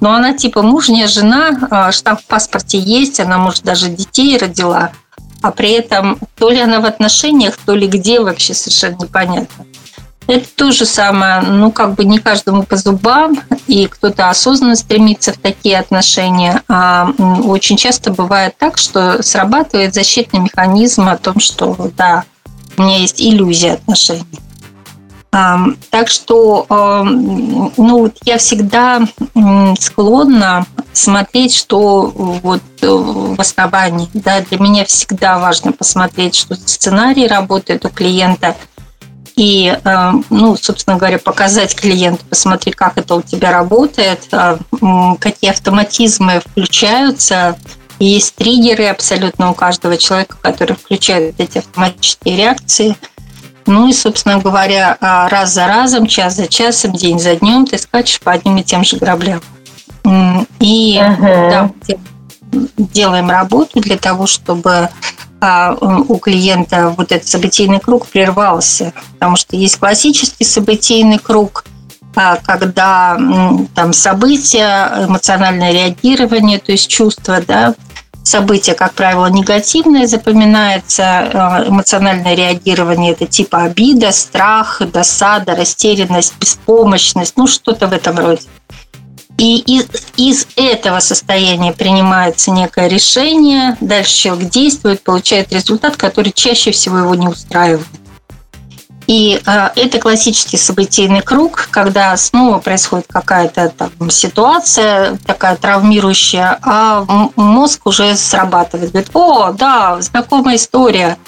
но 0.00 0.14
она 0.14 0.32
типа 0.32 0.62
мужняя 0.62 1.06
жена, 1.06 1.90
штамп 1.92 2.20
в 2.20 2.24
паспорте 2.24 2.78
есть, 2.78 3.20
она, 3.20 3.36
может, 3.36 3.64
даже 3.64 3.90
детей 3.90 4.38
родила– 4.38 4.92
а 5.42 5.50
при 5.50 5.72
этом 5.72 6.18
то 6.36 6.50
ли 6.50 6.60
она 6.60 6.80
в 6.80 6.84
отношениях, 6.84 7.56
то 7.64 7.74
ли 7.74 7.86
где 7.86 8.20
вообще 8.20 8.54
совершенно 8.54 8.96
непонятно. 9.02 9.66
Это 10.26 10.48
то 10.56 10.72
же 10.72 10.84
самое, 10.86 11.40
ну, 11.40 11.70
как 11.70 11.94
бы 11.94 12.04
не 12.04 12.18
каждому 12.18 12.64
по 12.64 12.76
зубам, 12.76 13.38
и 13.68 13.86
кто-то 13.86 14.28
осознанно 14.28 14.74
стремится 14.74 15.32
в 15.32 15.38
такие 15.38 15.78
отношения. 15.78 16.62
А 16.68 17.12
очень 17.44 17.76
часто 17.76 18.10
бывает 18.10 18.56
так, 18.58 18.76
что 18.76 19.22
срабатывает 19.22 19.94
защитный 19.94 20.40
механизм 20.40 21.08
о 21.08 21.16
том, 21.16 21.38
что, 21.38 21.76
да, 21.96 22.24
у 22.76 22.82
меня 22.82 22.98
есть 22.98 23.20
иллюзия 23.22 23.74
отношений. 23.74 24.24
Так 25.30 26.08
что 26.08 26.66
ну, 26.68 28.12
я 28.24 28.38
всегда 28.38 29.02
склонна 29.78 30.66
смотреть, 30.92 31.54
что 31.54 32.10
вот 32.14 32.62
э, 32.80 32.86
в 32.88 33.38
основании. 33.38 34.08
Да, 34.14 34.40
для 34.40 34.58
меня 34.58 34.86
всегда 34.86 35.38
важно 35.38 35.72
посмотреть, 35.72 36.36
что 36.36 36.54
сценарий 36.54 37.26
работает 37.26 37.84
у 37.84 37.90
клиента– 37.90 38.56
и, 39.36 39.78
ну, 40.30 40.56
собственно 40.56 40.96
говоря, 40.96 41.18
показать 41.18 41.74
клиенту, 41.74 42.24
посмотри, 42.28 42.72
как 42.72 42.96
это 42.96 43.16
у 43.16 43.22
тебя 43.22 43.52
работает, 43.52 44.26
э, 44.32 44.56
какие 45.20 45.50
автоматизмы 45.50 46.40
включаются. 46.40 47.58
Есть 47.98 48.34
триггеры 48.36 48.86
абсолютно 48.86 49.50
у 49.50 49.54
каждого 49.54 49.98
человека, 49.98 50.38
которые 50.40 50.76
включают 50.76 51.36
эти 51.38 51.58
автоматические 51.58 52.36
реакции. 52.36 52.96
Ну 53.66 53.88
и, 53.88 53.92
собственно 53.92 54.38
говоря, 54.38 54.96
э, 55.00 55.28
раз 55.28 55.54
за 55.54 55.66
разом, 55.66 56.06
час 56.06 56.36
за 56.36 56.46
часом, 56.46 56.92
день 56.92 57.18
за 57.18 57.36
днем 57.36 57.66
ты 57.66 57.78
скачешь 57.78 58.20
по 58.20 58.32
одним 58.32 58.58
и 58.58 58.62
тем 58.62 58.84
же 58.84 58.96
граблям. 58.96 59.40
И 60.60 60.98
uh-huh. 60.98 61.50
да, 61.50 61.70
делаем 62.76 63.28
работу 63.28 63.80
для 63.80 63.96
того, 63.96 64.26
чтобы 64.26 64.88
а 65.38 65.74
у 65.74 66.16
клиента 66.16 66.94
вот 66.96 67.12
этот 67.12 67.28
событийный 67.28 67.78
круг 67.78 68.06
прервался, 68.06 68.94
потому 69.12 69.36
что 69.36 69.54
есть 69.54 69.76
классический 69.76 70.44
событийный 70.44 71.18
круг, 71.18 71.64
а, 72.14 72.36
когда 72.36 73.18
там 73.74 73.92
события, 73.92 75.04
эмоциональное 75.06 75.72
реагирование, 75.72 76.58
то 76.58 76.72
есть 76.72 76.88
чувства, 76.88 77.42
да, 77.46 77.74
события, 78.26 78.74
как 78.74 78.92
правило, 78.94 79.26
негативное 79.26 80.06
запоминается, 80.06 81.02
а, 81.04 81.64
эмоциональное 81.66 82.34
реагирование– 82.34 83.12
это 83.18 83.26
типа 83.26 83.62
обида, 83.62 84.10
страх, 84.10 84.82
досада, 84.92 85.54
растерянность, 85.54 86.34
беспомощность, 86.40 87.34
ну 87.36 87.46
что-то 87.46 87.86
в 87.86 87.92
этом 87.92 88.18
роде. 88.18 88.42
И 89.38 89.58
из, 89.58 89.86
из 90.16 90.48
этого 90.56 91.00
состояния 91.00 91.72
принимается 91.72 92.50
некое 92.50 92.88
решение, 92.88 93.76
дальше 93.80 94.14
человек 94.14 94.50
действует, 94.50 95.02
получает 95.02 95.52
результат, 95.52 95.96
который 95.96 96.32
чаще 96.32 96.70
всего 96.72 96.98
его 96.98 97.14
не 97.14 97.28
устраивает. 97.28 97.86
И 99.06 99.40
э, 99.44 99.68
это 99.76 99.98
классический 99.98 100.56
событийный 100.56 101.20
круг, 101.20 101.68
когда 101.70 102.16
снова 102.16 102.58
происходит 102.58 103.06
какая-то 103.08 103.68
там 103.70 104.10
ситуация 104.10 105.16
такая 105.24 105.56
травмирующая, 105.56 106.58
а 106.62 107.04
мозг 107.36 107.86
уже 107.86 108.16
срабатывает. 108.16 108.90
Говорит, 108.90 109.10
о, 109.14 109.52
да, 109.52 110.00
знакомая 110.00 110.56
история. 110.56 111.18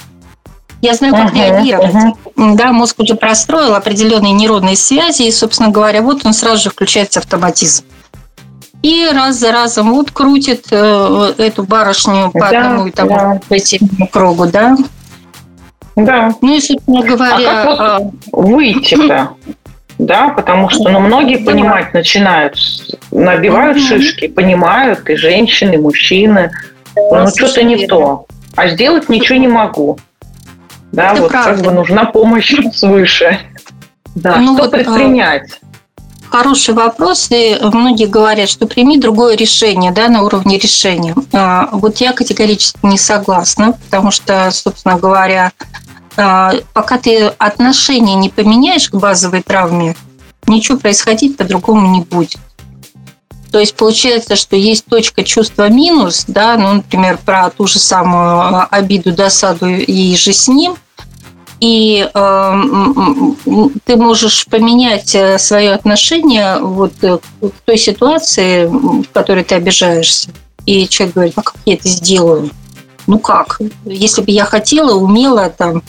Я 0.80 0.94
знаю, 0.94 1.14
как 1.14 1.32
uh-huh, 1.32 1.36
реагировать. 1.36 1.94
Uh-huh. 1.94 2.56
Да, 2.56 2.72
мозг 2.72 3.00
уже 3.00 3.14
простроил 3.14 3.74
определенные 3.74 4.32
нейронные 4.32 4.76
связи, 4.76 5.22
и, 5.22 5.32
собственно 5.32 5.70
говоря, 5.70 6.02
вот 6.02 6.24
он 6.24 6.32
сразу 6.32 6.64
же 6.64 6.70
включается 6.70 7.18
автоматизм. 7.18 7.84
И 8.82 9.08
раз 9.12 9.36
за 9.36 9.50
разом 9.50 9.92
вот 9.92 10.12
крутит 10.12 10.66
э, 10.70 11.34
эту 11.38 11.64
барышню 11.64 12.30
по 12.30 12.38
да, 12.38 12.48
одному 12.48 12.86
и 12.86 12.90
тому 12.92 13.10
да. 13.10 13.40
этому 13.56 14.06
кругу, 14.06 14.46
да? 14.46 14.76
Да. 16.05 16.34
Ну 16.40 16.55
и, 16.55 16.61
собственно 16.61 17.03
говоря... 17.03 17.62
А 17.62 17.64
как 17.64 18.01
вот 18.01 18.46
выйти-то? 18.46 19.30
Да, 19.99 20.28
потому 20.28 20.68
что 20.70 20.88
ну, 20.90 21.01
многие 21.01 21.38
понимать 21.38 21.92
начинают, 21.92 22.57
набивают 23.11 23.80
шишки, 23.80 24.28
понимают, 24.28 25.09
и 25.11 25.16
женщины, 25.16 25.74
и 25.74 25.78
мужчины. 25.78 26.53
Ну, 26.94 27.26
что-то 27.28 27.64
не 27.64 27.86
то. 27.88 28.26
А 28.55 28.68
сделать 28.68 29.09
ничего 29.09 29.38
не 29.38 29.49
могу. 29.49 29.99
Да, 30.92 31.12
Это 31.12 31.22
вот 31.22 31.30
правда. 31.30 31.55
как 31.55 31.64
бы 31.64 31.72
нужна 31.72 32.05
помощь 32.05 32.55
свыше. 32.72 33.40
Да, 34.14 34.36
ну, 34.36 34.55
что 34.55 34.64
вот, 34.64 34.74
а, 34.74 34.76
предпринять? 34.76 35.61
Хороший 36.30 36.74
вопрос, 36.74 37.28
и 37.30 37.59
многие 37.61 38.07
говорят, 38.07 38.49
что 38.49 38.66
прими 38.66 38.99
другое 38.99 39.36
решение 39.36 39.92
да, 39.92 40.09
на 40.09 40.22
уровне 40.22 40.59
решения. 40.59 41.14
А, 41.32 41.68
вот 41.72 41.99
я 41.99 42.12
категорически 42.12 42.78
не 42.82 42.99
согласна, 42.99 43.72
потому 43.72 44.11
что, 44.11 44.51
собственно 44.51 44.99
говоря, 44.99 45.53
пока 46.72 46.98
ты 46.98 47.26
отношения 47.38 48.14
не 48.14 48.28
поменяешь 48.28 48.90
к 48.90 48.94
базовой 48.94 49.42
травме, 49.42 49.94
ничего 50.46 50.78
происходить 50.78 51.36
по-другому 51.36 51.90
не 51.94 52.00
будет. 52.00 52.38
То 53.52 53.58
есть 53.58 53.76
получается, 53.76 54.36
что 54.36 54.56
есть 54.56 54.84
точка 54.84 55.24
чувства 55.24 55.68
минус, 55.70 56.24
да, 56.26 56.56
ну, 56.56 56.74
например, 56.74 57.18
про 57.24 57.48
ту 57.50 57.66
же 57.66 57.78
самую 57.78 58.66
обиду, 58.70 59.12
досаду 59.12 59.68
и 59.68 60.16
же 60.16 60.32
с 60.32 60.48
ним– 60.48 60.76
и 61.60 62.08
э, 62.12 62.62
ты 63.84 63.96
можешь 63.96 64.46
поменять 64.46 65.14
э, 65.14 65.38
свое 65.38 65.72
отношение 65.72 66.58
вот 66.60 66.92
э, 67.02 67.18
к 67.18 67.52
той 67.64 67.76
ситуации, 67.76 68.66
в 68.66 69.04
которой 69.12 69.42
ты 69.42 69.56
обижаешься. 69.56 70.30
И 70.66 70.86
человек 70.86 71.14
говорит, 71.14 71.34
а 71.36 71.42
как 71.42 71.56
я 71.66 71.74
это 71.74 71.88
сделаю? 71.88 72.50
Ну 73.09 73.18
как? 73.18 73.59
Если 73.84 74.22
бы 74.22 74.30
я 74.30 74.44
хотела, 74.44 74.94
умела 74.94 75.50
там, 75.50 75.82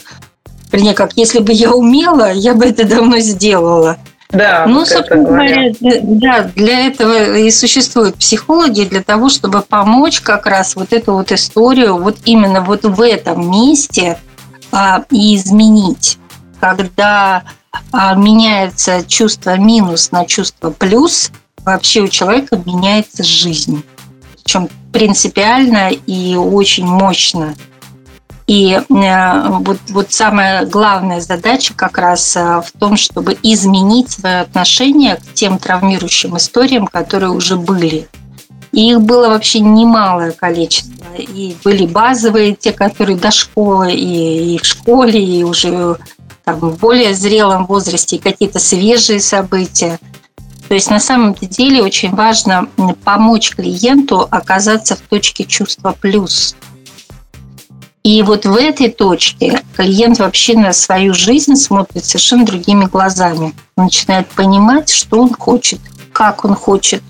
вернее, 0.71 0.95
как, 0.95 1.13
если 1.15 1.39
бы 1.39 1.53
я 1.53 1.71
умела, 1.71 2.31
я 2.31 2.55
бы 2.55 2.65
это 2.65 2.87
давно 2.87 3.19
сделала. 3.19 3.97
Да, 4.31 4.65
ну, 4.67 4.79
вот 4.79 4.87
собственно 4.87 5.23
говоря, 5.23 5.73
да, 5.79 6.51
для 6.55 6.87
этого 6.87 7.37
и 7.37 7.51
существуют 7.51 8.15
психологи, 8.15 8.85
для 8.85 9.03
того, 9.03 9.29
чтобы 9.29 9.61
помочь 9.61 10.21
как 10.21 10.47
раз 10.47 10.75
вот 10.75 10.93
эту 10.93 11.13
вот 11.13 11.31
историю 11.31 11.97
вот 11.97 12.17
именно 12.25 12.61
вот 12.61 12.83
в 12.83 13.01
этом 13.01 13.51
месте– 13.51 14.17
а, 14.71 15.03
и 15.09 15.35
изменить, 15.35 16.17
когда 16.59 17.43
а, 17.91 18.15
меняется 18.15 19.03
чувство 19.07 19.57
минус 19.57 20.11
на 20.11 20.25
чувство 20.25 20.69
плюс, 20.69 21.31
вообще 21.59 22.01
у 22.01 22.07
человека 22.07 22.61
меняется 22.65 23.23
жизнь. 23.23 23.83
Причем 24.43 24.69
принципиально 24.91 25.91
и 25.91 26.35
очень 26.35 26.85
мощно. 26.85 27.55
И 28.49 28.71
э, 28.71 29.49
вот, 29.59 29.77
вот 29.89 30.11
самая 30.11 30.65
главная 30.65 31.21
задача 31.21 31.75
как 31.75 31.99
раз 31.99 32.35
э, 32.35 32.61
в 32.65 32.71
том, 32.79 32.97
чтобы 32.97 33.37
изменить 33.43 34.09
свое 34.09 34.39
отношение 34.39 35.17
к 35.17 35.33
тем 35.35 35.59
травмирующим 35.59 36.35
историям, 36.35 36.87
которые 36.87 37.29
уже 37.29 37.57
были. 37.57 38.07
И 38.71 38.89
их 38.89 39.01
было 39.01 39.29
вообще 39.29 39.59
немалое 39.59 40.31
количество. 40.31 41.05
И 41.15 41.55
были 41.63 41.85
базовые, 41.85 42.55
те, 42.55 42.71
которые 42.71 43.17
до 43.17 43.29
школы, 43.29 43.93
и, 43.93 44.55
и 44.55 44.57
в 44.57 44.65
школе, 44.65 45.23
и 45.23 45.43
уже 45.43 45.97
там, 46.43 46.59
в 46.59 46.79
более 46.79 47.13
зрелом 47.13 47.67
возрасте, 47.67 48.15
и 48.15 48.19
какие-то 48.19 48.57
свежие 48.57 49.19
события. 49.19 49.99
То 50.69 50.75
есть 50.75 50.91
на 50.91 50.99
самом 50.99 51.33
деле 51.33 51.81
очень 51.81 52.11
важно 52.11 52.69
помочь 53.03 53.55
клиенту 53.55 54.27
оказаться 54.29 54.95
в 54.95 54.99
точке 54.99 55.43
чувства 55.43 55.97
плюс. 55.99 56.55
И 58.03 58.21
вот 58.21 58.45
в 58.45 58.55
этой 58.55 58.89
точке 58.89 59.63
клиент 59.75 60.19
вообще 60.19 60.55
на 60.55 60.71
свою 60.71 61.15
жизнь 61.15 61.55
смотрит 61.55 62.05
совершенно 62.05 62.45
другими 62.45 62.85
глазами. 62.85 63.55
Он 63.75 63.85
начинает 63.85 64.27
понимать, 64.27 64.91
что 64.91 65.19
он 65.19 65.33
хочет, 65.33 65.79
как 66.13 66.45
он 66.45 66.53
хочет, 66.53 67.01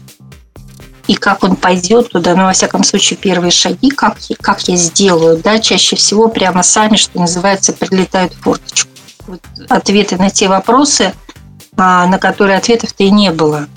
и 1.07 1.15
как 1.15 1.43
он 1.43 1.57
пойдет 1.57 2.11
туда, 2.11 2.35
ну, 2.35 2.45
во 2.45 2.53
всяком 2.53 2.85
случае, 2.85 3.17
первые 3.17 3.51
шаги, 3.51 3.89
как, 3.89 4.17
как 4.39 4.61
я 4.69 4.77
сделаю, 4.77 5.37
да, 5.43 5.59
чаще 5.59 5.97
всего 5.97 6.29
прямо 6.29 6.63
сами, 6.63 6.95
что 6.95 7.19
называется, 7.19 7.73
прилетают 7.73 8.33
в 8.33 8.41
форточку. 8.41 8.89
Вот 9.27 9.41
ответы 9.67 10.15
на 10.15 10.29
те 10.29 10.47
вопросы, 10.47 11.13
на 11.79 12.17
которые 12.19 12.57
ответов-то 12.57 13.03
и 13.03 13.09
не 13.09 13.31
было. 13.31 13.67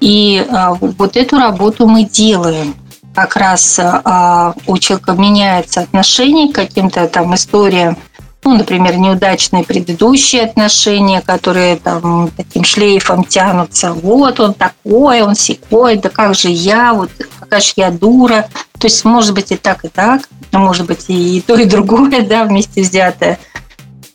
И 0.00 0.46
а, 0.50 0.74
вот 0.74 1.16
эту 1.16 1.38
работу 1.38 1.86
мы 1.86 2.04
делаем. 2.04 2.74
Как 3.14 3.36
раз 3.36 3.78
а, 3.80 4.54
у 4.66 4.78
человека 4.78 5.12
меняется 5.12 5.80
отношение 5.80 6.52
к 6.52 6.56
каким-то 6.56 7.06
там 7.08 7.34
историям, 7.34 7.96
ну, 8.44 8.58
например, 8.58 8.98
неудачные 8.98 9.64
предыдущие 9.64 10.42
отношения, 10.42 11.22
которые 11.22 11.76
там 11.76 12.30
таким 12.36 12.62
шлейфом 12.64 13.24
тянутся. 13.24 13.94
Вот 13.94 14.38
он 14.38 14.52
такой, 14.52 15.22
он 15.22 15.34
секой, 15.34 15.96
да 15.96 16.10
как 16.10 16.34
же 16.34 16.50
я, 16.50 16.92
вот 16.92 17.10
какая 17.40 17.60
же 17.60 17.72
я 17.76 17.90
дура. 17.90 18.48
То 18.78 18.86
есть, 18.86 19.04
может 19.04 19.32
быть, 19.34 19.50
и 19.50 19.56
так, 19.56 19.84
и 19.84 19.88
так, 19.88 20.28
а 20.52 20.58
может 20.58 20.86
быть, 20.86 21.06
и 21.08 21.42
то, 21.46 21.54
и 21.54 21.64
другое, 21.64 22.20
да, 22.28 22.44
вместе 22.44 22.82
взятое. 22.82 23.38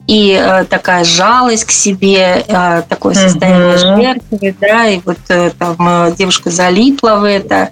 И 0.09 0.31
э, 0.31 0.65
такая 0.65 1.03
жалость 1.03 1.65
к 1.65 1.71
себе, 1.71 2.43
э, 2.47 2.81
такое 2.89 3.13
состояние 3.13 3.75
mm-hmm. 3.75 4.01
жертвы, 4.01 4.55
да, 4.59 4.87
и 4.87 4.99
вот 5.05 5.19
э, 5.27 5.51
там 5.51 5.75
э, 5.79 6.15
девушка 6.17 6.49
залипла 6.49 7.17
в 7.19 7.25
это 7.25 7.69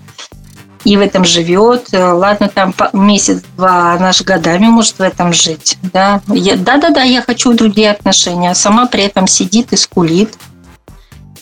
и 0.84 0.98
в 0.98 1.02
этом 1.02 1.26
живет. 1.26 1.88
Э, 1.94 2.12
ладно, 2.12 2.48
там 2.48 2.76
месяц-два, 2.94 3.94
она 3.94 4.12
же 4.12 4.24
годами 4.24 4.68
может 4.68 5.00
в 5.00 5.02
этом 5.02 5.34
жить. 5.34 5.80
Да? 5.82 6.22
Да-да-да, 6.28 7.02
я 7.02 7.24
хочу 7.24 7.54
другие 7.54 7.90
отношения, 7.90 8.52
а 8.52 8.56
сама 8.56 8.86
при 8.86 9.06
этом 9.06 9.26
сидит 9.26 9.74
и 9.74 9.76
скулит. 9.76 10.36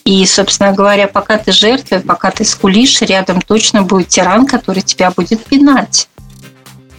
И, 0.05 0.25
собственно 0.25 0.71
говоря, 0.71 1.09
пока 1.09 1.37
ты 1.37 1.51
жертва, 1.51 1.99
пока 1.99 2.31
ты 2.31 2.45
скулишь, 2.45 3.01
рядом 3.01 3.41
точно 3.41 3.83
будет 3.83 4.07
тиран, 4.07 4.45
который 4.45 4.81
тебя 4.81 5.11
будет 5.11 5.43
пинать. 5.43 6.07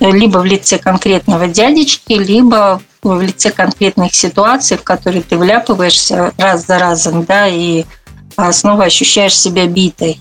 Либо 0.01 0.39
в 0.39 0.45
лице 0.45 0.79
конкретного 0.79 1.47
дядечки, 1.47 2.13
либо 2.13 2.81
в 3.03 3.21
лице 3.21 3.51
конкретных 3.51 4.15
ситуаций, 4.15 4.77
в 4.77 4.83
которые 4.83 5.23
ты 5.23 5.37
вляпываешься 5.37 6.33
раз 6.39 6.67
за 6.67 6.79
разом, 6.79 7.25
да, 7.25 7.49
и 7.49 7.85
снова 8.53 8.85
ощущаешь 8.85 9.39
себя 9.39 9.67
битой. 9.67 10.21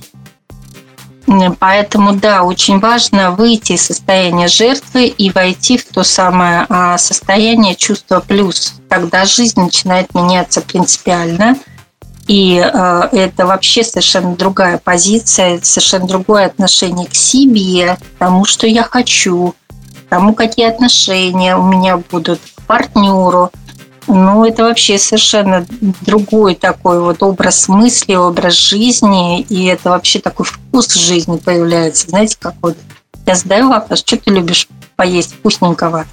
Поэтому, 1.59 2.13
да, 2.13 2.43
очень 2.43 2.79
важно 2.79 3.31
выйти 3.31 3.73
из 3.73 3.81
состояния 3.81 4.47
жертвы 4.47 5.07
и 5.07 5.31
войти 5.31 5.77
в 5.77 5.85
то 5.85 6.03
самое 6.03 6.67
а, 6.69 6.97
состояние 6.99 7.75
чувства 7.75 8.19
плюс. 8.19 8.75
Тогда 8.89 9.25
жизнь 9.25 9.59
начинает 9.59 10.13
меняться 10.13 10.61
принципиально. 10.61 11.57
И 12.27 12.57
э, 12.57 13.09
это 13.11 13.45
вообще 13.45 13.83
совершенно 13.83 14.35
другая 14.35 14.79
позиция, 14.79 15.59
совершенно 15.61 16.07
другое 16.07 16.47
отношение 16.47 17.07
к 17.07 17.13
себе, 17.13 17.97
тому, 18.17 18.45
что 18.45 18.65
я 18.65 18.81
хочу, 18.81 19.53
тому, 20.09 20.33
какие 20.33 20.67
отношения 20.67 21.55
у 21.55 21.63
меня 21.63 21.97
будут, 21.97 22.39
к 22.55 22.61
партнеру– 22.63 23.51
ну, 24.07 24.45
это 24.45 24.63
вообще 24.63 24.97
совершенно 24.97 25.65
другой 26.01 26.55
такой 26.55 27.01
вот 27.01 27.23
образ 27.23 27.67
мысли, 27.67 28.13
образ 28.13 28.53
жизни, 28.53 29.41
и 29.41 29.65
это 29.65 29.89
вообще 29.89 30.19
такой 30.19 30.45
вкус 30.45 30.93
жизни 30.93 31.37
появляется. 31.37 32.09
Знаете, 32.09 32.37
как 32.39 32.55
вот 32.61 32.77
я 33.25 33.35
задаю 33.35 33.69
вопрос, 33.69 33.99
что 33.99 34.17
ты 34.17 34.29
любишь 34.31 34.67
поесть 34.95 35.33
вкусненького? 35.33 36.05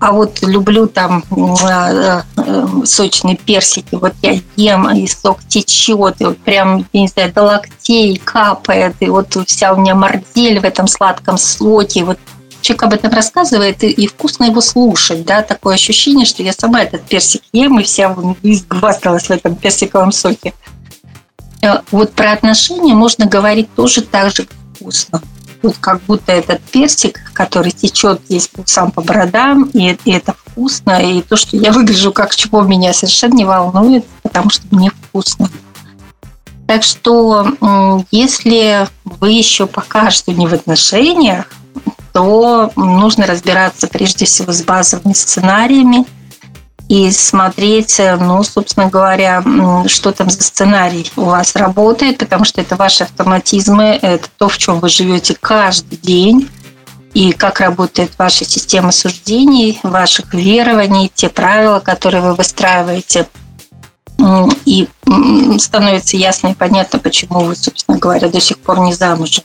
А 0.00 0.12
вот 0.12 0.42
люблю 0.42 0.86
там 0.86 1.24
э, 1.30 2.22
э, 2.36 2.66
сочные 2.84 3.36
персики, 3.36 3.94
вот 3.94 4.12
я 4.22 4.40
ем, 4.56 4.90
и 4.90 5.06
сок 5.06 5.38
течет, 5.48 6.20
и 6.20 6.24
вот 6.24 6.38
прям, 6.38 6.86
я 6.92 7.00
не 7.00 7.08
знаю, 7.08 7.32
до 7.32 7.42
локтей 7.42 8.20
капает, 8.22 8.96
и 9.00 9.06
вот 9.06 9.36
вся 9.46 9.72
у 9.72 9.80
меня 9.80 9.94
мордель 9.94 10.60
в 10.60 10.64
этом 10.64 10.88
сладком 10.88 11.38
соке, 11.38 12.04
вот 12.04 12.18
человек 12.64 12.82
об 12.82 12.92
этом 12.94 13.12
рассказывает, 13.12 13.84
и, 13.84 13.90
и 13.90 14.06
вкусно 14.06 14.44
его 14.44 14.60
слушать, 14.60 15.24
да, 15.24 15.42
такое 15.42 15.74
ощущение, 15.74 16.26
что 16.26 16.42
я 16.42 16.52
сама 16.52 16.82
этот 16.82 17.02
персик 17.02 17.42
ем, 17.52 17.78
и 17.78 17.84
вся 17.84 18.16
изгвасталась 18.42 19.26
в 19.26 19.30
этом 19.30 19.54
персиковом 19.54 20.10
соке. 20.10 20.54
Э, 21.62 21.80
вот 21.90 22.12
про 22.12 22.32
отношения 22.32 22.94
можно 22.94 23.26
говорить 23.26 23.72
тоже 23.74 24.02
так 24.02 24.34
же 24.34 24.46
вкусно. 24.74 25.22
Вот 25.62 25.76
как 25.78 26.02
будто 26.02 26.32
этот 26.32 26.60
персик, 26.62 27.20
который 27.32 27.70
течет 27.70 28.20
здесь 28.28 28.50
сам 28.66 28.90
по 28.90 29.02
бородам, 29.02 29.64
и, 29.72 29.96
и 30.04 30.12
это 30.12 30.34
вкусно, 30.34 31.00
и 31.02 31.22
то, 31.22 31.36
что 31.36 31.56
я 31.56 31.72
выгляжу 31.72 32.12
как 32.12 32.34
чего 32.34 32.62
меня 32.62 32.92
совершенно 32.92 33.34
не 33.34 33.44
волнует, 33.44 34.04
потому 34.22 34.50
что 34.50 34.62
мне 34.70 34.90
вкусно. 34.90 35.48
Так 36.66 36.82
что, 36.82 37.46
если 38.10 38.88
вы 39.04 39.32
еще 39.32 39.66
пока 39.66 40.10
что 40.10 40.32
не 40.32 40.46
в 40.46 40.54
отношениях, 40.54 41.46
то 42.12 42.70
нужно 42.76 43.26
разбираться 43.26 43.86
прежде 43.86 44.24
всего 44.24 44.52
с 44.52 44.62
базовыми 44.62 45.12
сценариями 45.12 46.06
и 46.88 47.10
смотреть, 47.10 48.00
ну, 48.20 48.42
собственно 48.44 48.88
говоря, 48.88 49.42
что 49.86 50.12
там 50.12 50.30
за 50.30 50.42
сценарий 50.42 51.10
у 51.16 51.22
вас 51.22 51.56
работает, 51.56 52.18
потому 52.18 52.44
что 52.44 52.60
это 52.60 52.76
ваши 52.76 53.04
автоматизмы, 53.04 53.98
это 54.00 54.28
то, 54.38 54.48
в 54.48 54.56
чем 54.58 54.80
вы 54.80 54.88
живете 54.88 55.36
каждый 55.38 55.98
день, 55.98 56.48
и 57.14 57.32
как 57.32 57.60
работает 57.60 58.12
ваша 58.18 58.44
система 58.44 58.90
суждений, 58.90 59.80
ваших 59.82 60.34
верований, 60.34 61.10
те 61.14 61.28
правила, 61.28 61.80
которые 61.80 62.22
вы 62.22 62.34
выстраиваете. 62.34 63.26
И 64.64 64.88
становится 65.58 66.16
ясно 66.16 66.48
и 66.48 66.54
понятно, 66.54 66.98
почему 66.98 67.40
вы, 67.40 67.56
собственно 67.56 67.98
говоря, 67.98 68.28
до 68.28 68.40
сих 68.40 68.58
пор 68.58 68.80
не 68.80 68.94
замужем 68.94 69.44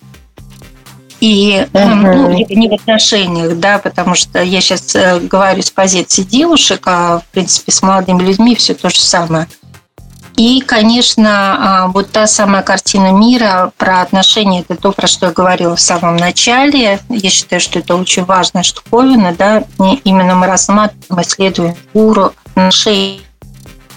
и 1.20 1.68
uh-huh. 1.74 1.96
ну, 1.96 2.30
не 2.32 2.70
в 2.70 2.74
отношениях, 2.74 3.58
да, 3.58 3.80
потому 3.80 4.16
что 4.16 4.42
я 4.42 4.62
сейчас 4.62 4.96
э, 4.96 5.20
говорю 5.20 5.62
с 5.62 5.70
позиции 5.70 6.24
девушек, 6.24 6.82
а 6.86 7.20
в 7.20 7.26
принципе 7.32 7.72
с 7.72 7.82
молодыми 7.82 8.24
людьми 8.24 8.56
все 8.56 8.74
то 8.74 8.90
же 8.90 9.00
самое. 9.00 9.48
И, 10.38 10.62
конечно, 10.62 11.84
а, 11.84 11.88
вот 11.88 12.12
та 12.12 12.26
самая 12.26 12.64
картина 12.64 13.12
мира 13.12 13.74
про 13.76 14.02
отношения, 14.02 14.62
это 14.62 14.78
то, 14.78 14.94
про 14.94 15.06
что 15.06 15.26
я 15.26 15.32
говорила 15.34 15.76
в 15.76 15.82
самом 15.82 16.16
начале. 16.16 17.02
Я 17.10 17.30
считаю, 17.30 17.60
что 17.60 17.80
это 17.80 17.96
очень 17.96 18.24
важная 18.24 18.64
штуковина, 18.64 19.36
да, 19.38 19.66
именно 20.06 20.36
мы 20.36 20.48
рассматриваем, 20.48 21.22
исследуем 21.22 21.76
гуру 21.94 22.32
отношений 22.46 23.22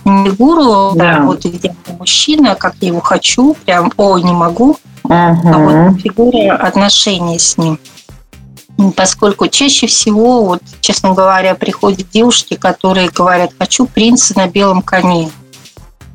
не 0.05 0.31
гуру, 0.31 0.93
да. 0.97 1.21
вот 1.23 1.45
идеальный 1.45 1.99
мужчина, 1.99 2.55
как 2.55 2.75
я 2.81 2.89
его 2.89 3.01
хочу, 3.01 3.55
прям, 3.65 3.93
о, 3.97 4.19
не 4.19 4.33
могу, 4.33 4.77
uh-huh. 5.05 5.41
а 5.45 5.59
вот 5.59 6.01
фигура 6.01 6.57
отношений 6.57 7.39
с 7.39 7.57
ним. 7.57 7.79
Поскольку 8.97 9.49
чаще 9.49 9.87
всего, 9.87 10.45
вот, 10.45 10.63
честно 10.81 11.13
говоря, 11.13 11.55
приходят 11.55 12.11
девушки, 12.11 12.57
которые 12.57 13.11
говорят, 13.11 13.53
хочу 13.59 13.87
принца 13.87 14.37
на 14.37 14.49
белом 14.49 14.83
коне. 14.83 15.31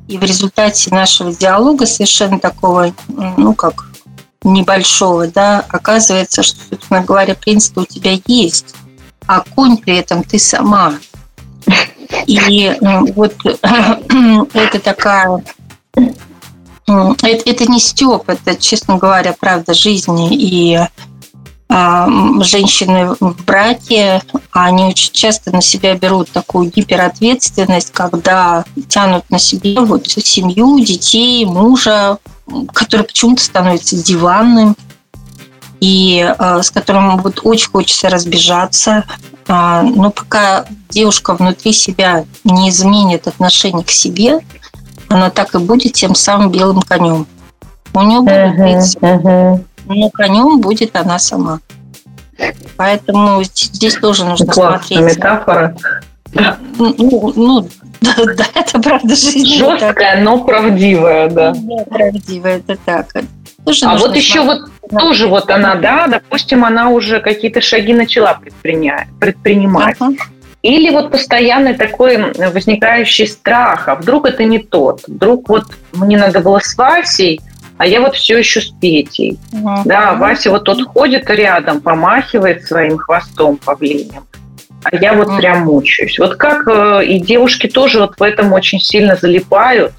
И 0.07 0.17
в 0.17 0.23
результате 0.23 0.93
нашего 0.93 1.33
диалога 1.33 1.85
совершенно 1.85 2.39
такого, 2.39 2.93
ну 3.07 3.53
как, 3.53 3.87
небольшого, 4.43 5.27
да, 5.27 5.63
оказывается, 5.69 6.43
что, 6.43 6.57
собственно 6.69 7.03
говоря, 7.03 7.35
принц 7.35 7.71
у 7.75 7.85
тебя 7.85 8.17
есть, 8.25 8.75
а 9.27 9.43
конь 9.55 9.77
при 9.77 9.97
этом 9.97 10.23
ты 10.23 10.39
сама. 10.39 10.95
И 12.27 12.75
вот 13.15 13.33
это 14.53 14.79
такая 14.79 15.43
это, 16.87 17.49
это 17.49 17.65
не 17.65 17.79
степ, 17.79 18.29
это, 18.29 18.55
честно 18.55 18.97
говоря, 18.97 19.35
правда 19.37 19.73
жизни. 19.73 20.29
И 20.31 20.79
а, 21.69 22.07
женщины 22.43 23.13
в 23.19 23.45
браке, 23.45 24.21
они 24.51 24.85
очень 24.85 25.11
часто 25.11 25.51
на 25.51 25.61
себя 25.61 25.95
берут 25.95 26.29
такую 26.31 26.71
гиперответственность, 26.71 27.91
когда 27.91 28.63
тянут 28.87 29.29
на 29.29 29.37
себе 29.37 29.79
вот 29.81 30.07
семью, 30.07 30.79
детей, 30.79 31.45
мужа, 31.45 32.19
который 32.73 33.05
почему-то 33.05 33.43
становится 33.43 34.01
диванным, 34.01 34.77
и 35.79 36.33
э, 36.37 36.61
с 36.61 36.71
которым 36.71 37.17
вот 37.17 37.41
очень 37.43 37.69
хочется 37.69 38.09
разбежаться. 38.09 39.05
Э, 39.47 39.81
но 39.83 40.11
пока 40.11 40.65
девушка 40.89 41.33
внутри 41.33 41.73
себя 41.73 42.25
не 42.43 42.69
изменит 42.69 43.27
отношение 43.27 43.83
к 43.83 43.91
себе, 43.91 44.39
она 45.09 45.29
так 45.29 45.55
и 45.55 45.59
будет 45.59 45.93
тем 45.93 46.15
самым 46.15 46.51
белым 46.51 46.81
конем. 46.81 47.27
У 47.93 48.01
нее 48.01 48.21
будет 48.21 48.55
принцип, 48.55 49.01
uh-huh. 49.01 49.63
но 49.85 50.09
конем 50.11 50.59
будет 50.61 50.95
она 50.95 51.17
сама. 51.17 51.59
Поэтому 52.75 53.43
здесь 53.43 53.95
тоже 53.95 54.25
нужно 54.25 54.45
Классная 54.45 54.99
смотреть. 54.99 55.17
метафора. 55.17 55.75
Ну, 56.77 57.33
ну 57.35 57.69
да, 58.01 58.13
да, 58.35 58.45
это 58.53 58.79
правда 58.79 59.15
жизнь. 59.15 59.57
Жесткая, 59.57 60.21
но 60.21 60.43
правдивая, 60.43 61.29
да. 61.29 61.53
Да, 61.55 61.83
правдивая, 61.85 62.57
это 62.57 62.77
так. 62.85 63.07
Тоже 63.67 63.85
а 63.85 63.97
вот 63.97 64.15
еще 64.15 64.43
вот 64.43 64.69
тоже 64.97 65.27
вот 65.27 65.49
она, 65.49 65.75
да, 65.75 66.07
допустим, 66.07 66.63
она 66.63 66.87
уже 66.87 67.19
какие-то 67.19 67.59
шаги 67.59 67.93
начала 67.93 68.39
предпринимать. 69.19 69.97
Ага. 69.99 70.13
Или 70.61 70.89
вот 70.89 71.11
постоянный 71.11 71.73
такой 71.73 72.31
возникающий 72.31 73.27
страх, 73.27 73.89
а 73.89 73.95
вдруг 73.95 74.25
это 74.25 74.45
не 74.45 74.59
тот, 74.59 75.01
вдруг 75.05 75.49
вот 75.49 75.65
мне 75.91 76.17
надо 76.17 76.39
было 76.39 76.59
с 76.59 76.77
Васей, 76.77 77.41
а 77.77 77.85
я 77.85 77.99
вот 77.99 78.15
все 78.15 78.37
еще 78.37 78.61
с 78.61 78.69
Петей. 78.69 79.37
Угу. 79.51 79.81
Да, 79.83 80.13
Вася 80.13 80.49
вот 80.49 80.63
тот 80.63 80.81
ходит 80.87 81.29
рядом, 81.29 81.81
помахивает 81.81 82.63
своим 82.63 82.97
хвостом 82.97 83.57
павлинем, 83.57 84.23
а 84.85 84.95
я 84.95 85.11
вот 85.11 85.27
угу. 85.27 85.37
прям 85.39 85.65
мучаюсь. 85.65 86.17
Вот 86.19 86.37
как 86.37 86.65
э, 86.69 87.03
и 87.03 87.19
девушки 87.19 87.67
тоже 87.67 87.99
вот 87.99 88.17
в 88.17 88.23
этом 88.23 88.53
очень 88.53 88.79
сильно 88.79 89.17
залипают, 89.17 89.91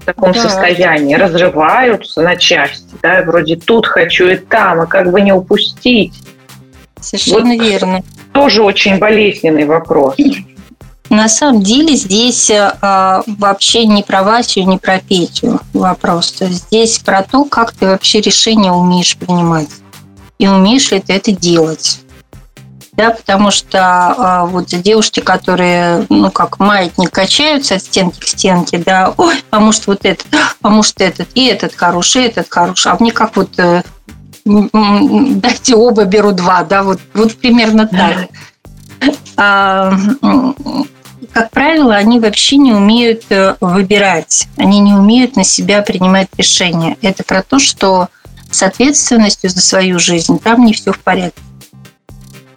в 0.00 0.04
таком 0.04 0.32
да. 0.32 0.42
состоянии, 0.42 1.14
разрываются 1.14 2.22
на 2.22 2.36
части, 2.36 2.94
да, 3.02 3.22
вроде 3.22 3.56
тут 3.56 3.86
хочу 3.86 4.28
и 4.28 4.36
там, 4.36 4.80
а 4.80 4.86
как 4.86 5.10
бы 5.10 5.20
не 5.20 5.32
упустить. 5.32 6.14
Совершенно 7.00 7.54
вот 7.54 7.62
верно. 7.62 8.02
Тоже 8.32 8.62
очень 8.62 8.98
болезненный 8.98 9.64
вопрос. 9.64 10.16
На 11.08 11.28
самом 11.28 11.62
деле 11.62 11.96
здесь 11.96 12.50
э, 12.50 12.70
вообще 13.26 13.84
не 13.84 14.04
про 14.04 14.22
Васю, 14.22 14.62
не 14.62 14.78
про 14.78 15.00
Петю 15.00 15.60
вопрос. 15.72 16.36
Здесь 16.38 17.00
про 17.00 17.22
то, 17.22 17.44
как 17.44 17.72
ты 17.72 17.86
вообще 17.86 18.20
решение 18.20 18.70
умеешь 18.70 19.16
принимать. 19.16 19.68
И 20.38 20.46
умеешь 20.46 20.92
ли 20.92 21.00
ты 21.00 21.14
это 21.14 21.32
делать. 21.32 22.00
Да, 23.00 23.12
потому 23.12 23.50
что 23.50 24.44
э, 24.46 24.50
вот 24.50 24.66
девушки, 24.66 25.20
которые, 25.20 26.04
ну, 26.10 26.30
как 26.30 26.58
маятник 26.58 27.10
качаются 27.10 27.76
от 27.76 27.82
стенки 27.82 28.20
к 28.20 28.26
стенке, 28.26 28.76
да, 28.76 29.14
ой, 29.16 29.42
а 29.48 29.58
может 29.58 29.86
вот 29.86 30.04
этот, 30.04 30.26
а 30.60 30.68
может 30.68 31.00
этот, 31.00 31.28
и 31.34 31.46
этот 31.46 31.74
хороший, 31.74 32.24
и 32.24 32.26
этот 32.26 32.48
хороший, 32.50 32.92
а 32.92 32.98
мне 33.00 33.10
как 33.10 33.36
вот 33.36 33.58
э, 33.58 33.84
дайте 34.44 35.76
оба, 35.76 36.04
беру 36.04 36.32
два, 36.32 36.62
да, 36.62 36.82
вот, 36.82 37.00
вот 37.14 37.34
примерно 37.36 37.86
так. 37.86 38.28
А, 39.38 39.94
как 41.32 41.50
правило, 41.52 41.94
они 41.94 42.20
вообще 42.20 42.58
не 42.58 42.74
умеют 42.74 43.22
э, 43.30 43.56
выбирать, 43.62 44.46
они 44.58 44.80
не 44.80 44.92
умеют 44.92 45.36
на 45.36 45.44
себя 45.44 45.80
принимать 45.80 46.28
решения. 46.36 46.98
Это 47.00 47.24
про 47.24 47.42
то, 47.42 47.58
что 47.58 48.08
с 48.50 48.62
ответственностью 48.62 49.48
за 49.48 49.62
свою 49.62 49.98
жизнь 49.98 50.38
там 50.38 50.66
не 50.66 50.74
все 50.74 50.92
в 50.92 50.98
порядке. 50.98 51.40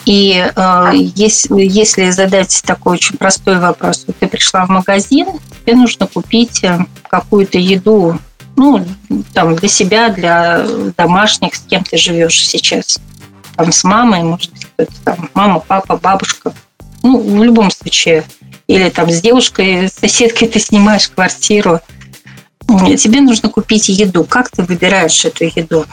И 0.05 0.33
э, 0.53 0.91
если, 0.93 1.61
если 1.61 2.09
задать 2.09 2.61
такой 2.65 2.95
очень 2.95 3.17
простой 3.17 3.59
вопрос, 3.59 4.03
вот 4.05 4.17
ты 4.17 4.27
пришла 4.27 4.65
в 4.65 4.69
магазин, 4.69 5.27
тебе 5.61 5.75
нужно 5.75 6.07
купить 6.07 6.63
э, 6.63 6.79
какую-то 7.07 7.57
еду, 7.57 8.19
ну, 8.55 8.85
там, 9.33 9.55
для 9.55 9.69
себя, 9.69 10.09
для 10.09 10.65
домашних, 10.97 11.55
с 11.55 11.61
кем 11.61 11.83
ты 11.83 11.97
живешь 11.97 12.45
сейчас. 12.45 12.99
Там 13.55 13.71
с 13.71 13.83
мамой, 13.83 14.23
может 14.23 14.51
быть, 14.51 14.65
кто-то 14.65 14.93
там, 15.03 15.29
мама, 15.33 15.59
папа, 15.59 15.97
бабушка. 15.97 16.53
Ну, 17.01 17.19
в 17.19 17.43
любом 17.43 17.71
случае. 17.71 18.23
Или 18.67 18.89
там 18.89 19.09
с 19.09 19.21
девушкой, 19.21 19.89
с 19.89 19.93
соседкой 19.93 20.47
ты 20.47 20.59
снимаешь 20.59 21.09
квартиру. 21.09 21.79
Тебе 22.67 23.21
нужно 23.21 23.49
купить 23.49 23.89
еду. 23.89 24.23
Как 24.23 24.49
ты 24.49 24.63
выбираешь 24.63 25.25
эту 25.25 25.45
еду? 25.45 25.85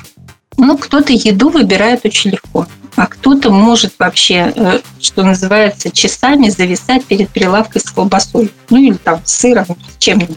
Ну, 0.57 0.79
кто-то 0.79 1.13
еду 1.13 1.49
выбирает 1.49 2.05
очень 2.05 2.31
легко, 2.31 2.67
а 3.01 3.07
кто-то 3.07 3.51
может 3.51 3.94
вообще, 3.98 4.53
э, 4.55 4.80
что 5.01 5.22
называется, 5.22 5.90
часами 5.90 6.51
зависать 6.51 7.03
перед 7.07 7.30
прилавкой 7.30 7.80
с 7.80 7.90
колбасой. 7.90 8.53
Ну, 8.68 8.76
или 8.76 8.92
там 8.92 9.22
с 9.24 9.38
сыром, 9.38 9.64
с 9.64 9.96
чем-нибудь. 9.96 10.36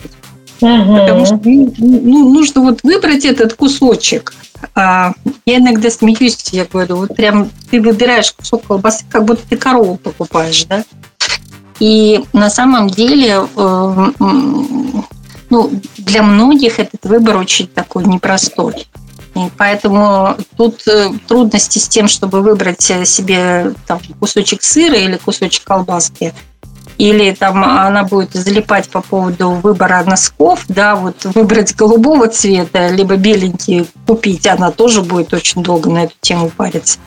Угу. 0.62 0.98
Потому 0.98 1.26
что 1.26 1.42
ну, 1.44 1.74
ну, 1.78 2.34
нужно 2.34 2.62
вот 2.62 2.80
выбрать 2.84 3.26
этот 3.26 3.56
кусочек. 3.56 4.34
А, 4.76 5.12
я 5.46 5.58
иногда 5.58 5.90
смеюсь, 5.90 6.38
я 6.54 6.64
говорю, 6.64 6.96
вот 6.96 7.18
прям 7.18 7.50
ты 7.70 7.82
выбираешь 7.82 8.32
кусок 8.32 8.66
колбасы, 8.66 9.04
как 9.10 9.26
будто 9.26 9.42
ты 9.46 9.58
корову 9.58 9.98
покупаешь, 9.98 10.64
да? 10.64 10.86
И 11.82 12.24
на 12.32 12.50
самом 12.50 12.90
деле, 12.90 13.46
э, 13.58 14.12
ну, 15.50 15.72
для 15.98 16.24
многих 16.24 16.80
этот 16.80 17.04
выбор 17.04 17.36
очень 17.36 17.68
такой 17.68 18.06
непростой. 18.06 18.88
Поэтому 19.58 20.38
тут 20.58 20.88
э, 20.88 21.10
трудности 21.28 21.80
с 21.80 21.88
тем, 21.88 22.08
чтобы 22.08 22.42
выбрать 22.42 22.82
себе 22.82 23.74
там, 23.88 24.00
кусочек 24.20 24.62
сыра 24.62 24.96
или 24.96 25.18
кусочек 25.18 25.64
колбаски, 25.64 26.34
или 27.00 27.32
там 27.32 27.64
она 27.64 28.04
будет 28.04 28.34
залипать 28.34 28.90
по 28.90 29.02
поводу 29.02 29.52
выбора 29.52 30.04
носков, 30.04 30.66
да, 30.68 30.96
вот 30.96 31.26
выбрать 31.26 31.76
голубого 31.76 32.28
цвета, 32.28 32.90
либо 32.90 33.16
беленький 33.16 33.88
купить, 34.06 34.46
она 34.46 34.70
тоже 34.70 35.02
будет 35.02 35.34
очень 35.34 35.64
долго 35.64 35.90
на 35.90 36.04
эту 36.04 36.14
тему 36.22 36.52
париться. 36.56 37.00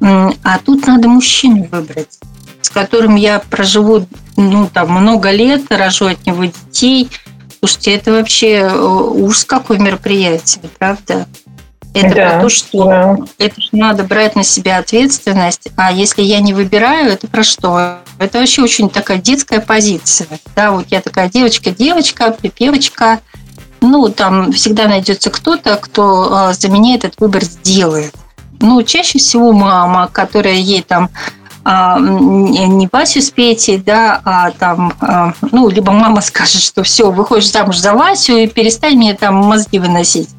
А 0.00 0.58
тут 0.64 0.86
надо 0.86 1.08
мужчину 1.08 1.66
выбрать, 1.72 2.18
с 2.60 2.68
которым 2.68 3.16
я 3.16 3.40
проживу 3.40 4.06
ну, 4.36 4.68
там, 4.72 4.92
много 4.92 5.30
лет, 5.30 5.62
рожу 5.70 6.06
от 6.06 6.26
него 6.26 6.44
детей– 6.44 7.08
Слушайте, 7.60 7.94
это 7.94 8.12
вообще 8.12 8.52
э, 8.60 8.78
ужас 8.78 9.44
какое 9.44 9.78
мероприятие, 9.78 10.62
правда? 10.78 11.26
Это 11.94 12.14
да, 12.14 12.30
про 12.30 12.40
то, 12.42 12.48
что 12.48 12.84
да. 12.84 13.16
это 13.38 13.60
же 13.60 13.68
надо 13.72 14.04
брать 14.04 14.36
на 14.36 14.44
себя 14.44 14.78
ответственность. 14.78 15.68
А 15.76 15.90
если 15.90 16.22
я 16.22 16.40
не 16.40 16.52
выбираю, 16.52 17.10
это 17.10 17.26
про 17.26 17.42
что? 17.42 17.98
Это 18.18 18.38
вообще 18.38 18.62
очень 18.62 18.90
такая 18.90 19.18
детская 19.18 19.60
позиция. 19.60 20.28
Да, 20.54 20.72
вот 20.72 20.86
я 20.90 21.00
такая 21.00 21.28
девочка, 21.28 21.70
девочка, 21.70 22.30
припевочка. 22.30 23.20
Ну, 23.80 24.08
там 24.08 24.52
всегда 24.52 24.88
найдется 24.88 25.30
кто-то, 25.30 25.76
кто 25.76 26.50
э, 26.50 26.54
за 26.54 26.68
меня 26.68 26.96
этот 26.96 27.14
выбор 27.18 27.44
сделает. 27.44 28.12
Ну, 28.60 28.82
чаще 28.82 29.18
всего 29.18 29.52
мама, 29.52 30.08
которая 30.12 30.54
ей 30.54 30.82
там 30.82 31.10
а, 31.70 31.98
не 32.00 32.88
Васю 32.90 33.20
с 33.20 33.30
Петей, 33.30 33.76
да, 33.76 34.22
а 34.24 34.50
там, 34.52 34.94
а, 35.00 35.34
ну, 35.52 35.68
либо 35.68 35.92
мама 35.92 36.22
скажет, 36.22 36.62
что 36.62 36.82
все, 36.82 37.10
выходишь 37.10 37.50
замуж 37.50 37.76
за 37.76 37.92
Васю 37.92 38.38
и 38.38 38.46
перестань 38.46 38.96
мне 38.96 39.14
там 39.14 39.34
мозги 39.34 39.78
выносить. 39.78 40.30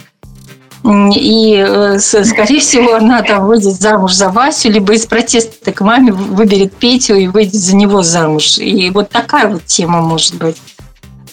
И, 0.83 1.55
э, 1.55 1.99
скорее 1.99 2.59
всего, 2.61 2.95
она 2.95 3.21
там 3.21 3.45
выйдет 3.45 3.73
замуж 3.73 4.13
за 4.13 4.29
Васю, 4.29 4.71
либо 4.71 4.93
из 4.93 5.05
протеста 5.05 5.71
к 5.73 5.81
маме 5.81 6.13
выберет 6.13 6.73
Петю 6.73 7.15
и 7.15 7.27
выйдет 7.27 7.55
за 7.55 7.75
него 7.75 8.01
замуж. 8.01 8.57
И 8.57 8.89
вот 8.89 9.09
такая 9.09 9.47
вот 9.47 9.65
тема 9.65 10.01
может 10.01 10.35
быть. 10.35 10.55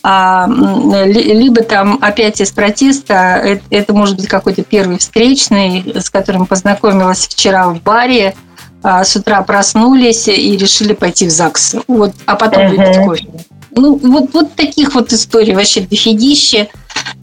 А, 0.03 0.49
либо 0.49 1.62
там 1.62 1.99
опять 2.01 2.40
из 2.40 2.53
протеста, 2.53 3.40
это, 3.42 3.62
это 3.70 3.92
может 3.92 4.16
быть 4.16 4.28
какой-то 4.28 4.62
первый 4.62 4.99
встречный, 4.99 5.84
с 5.97 6.11
которым 6.11 6.47
познакомилась 6.47 7.26
вчера 7.26 7.68
в 7.68 7.82
баре, 7.82 8.36
а, 8.82 9.03
с 9.03 9.16
утра 9.16 9.42
проснулись 9.42 10.28
и 10.28 10.57
решили 10.57 10.92
пойти 10.92 11.26
в 11.26 11.30
ЗАГС. 11.30 11.76
Вот, 11.88 12.12
а 12.24 12.36
потом 12.36 12.62
uh-huh. 12.62 12.76
выпить 12.76 13.05
кофе. 13.05 13.47
Ну, 13.72 13.97
вот, 13.97 14.32
вот 14.32 14.55
таких 14.55 14.94
вот 14.94 15.12
историй 15.12 15.55
вообще 15.55 15.80
дофигище. 15.80 16.68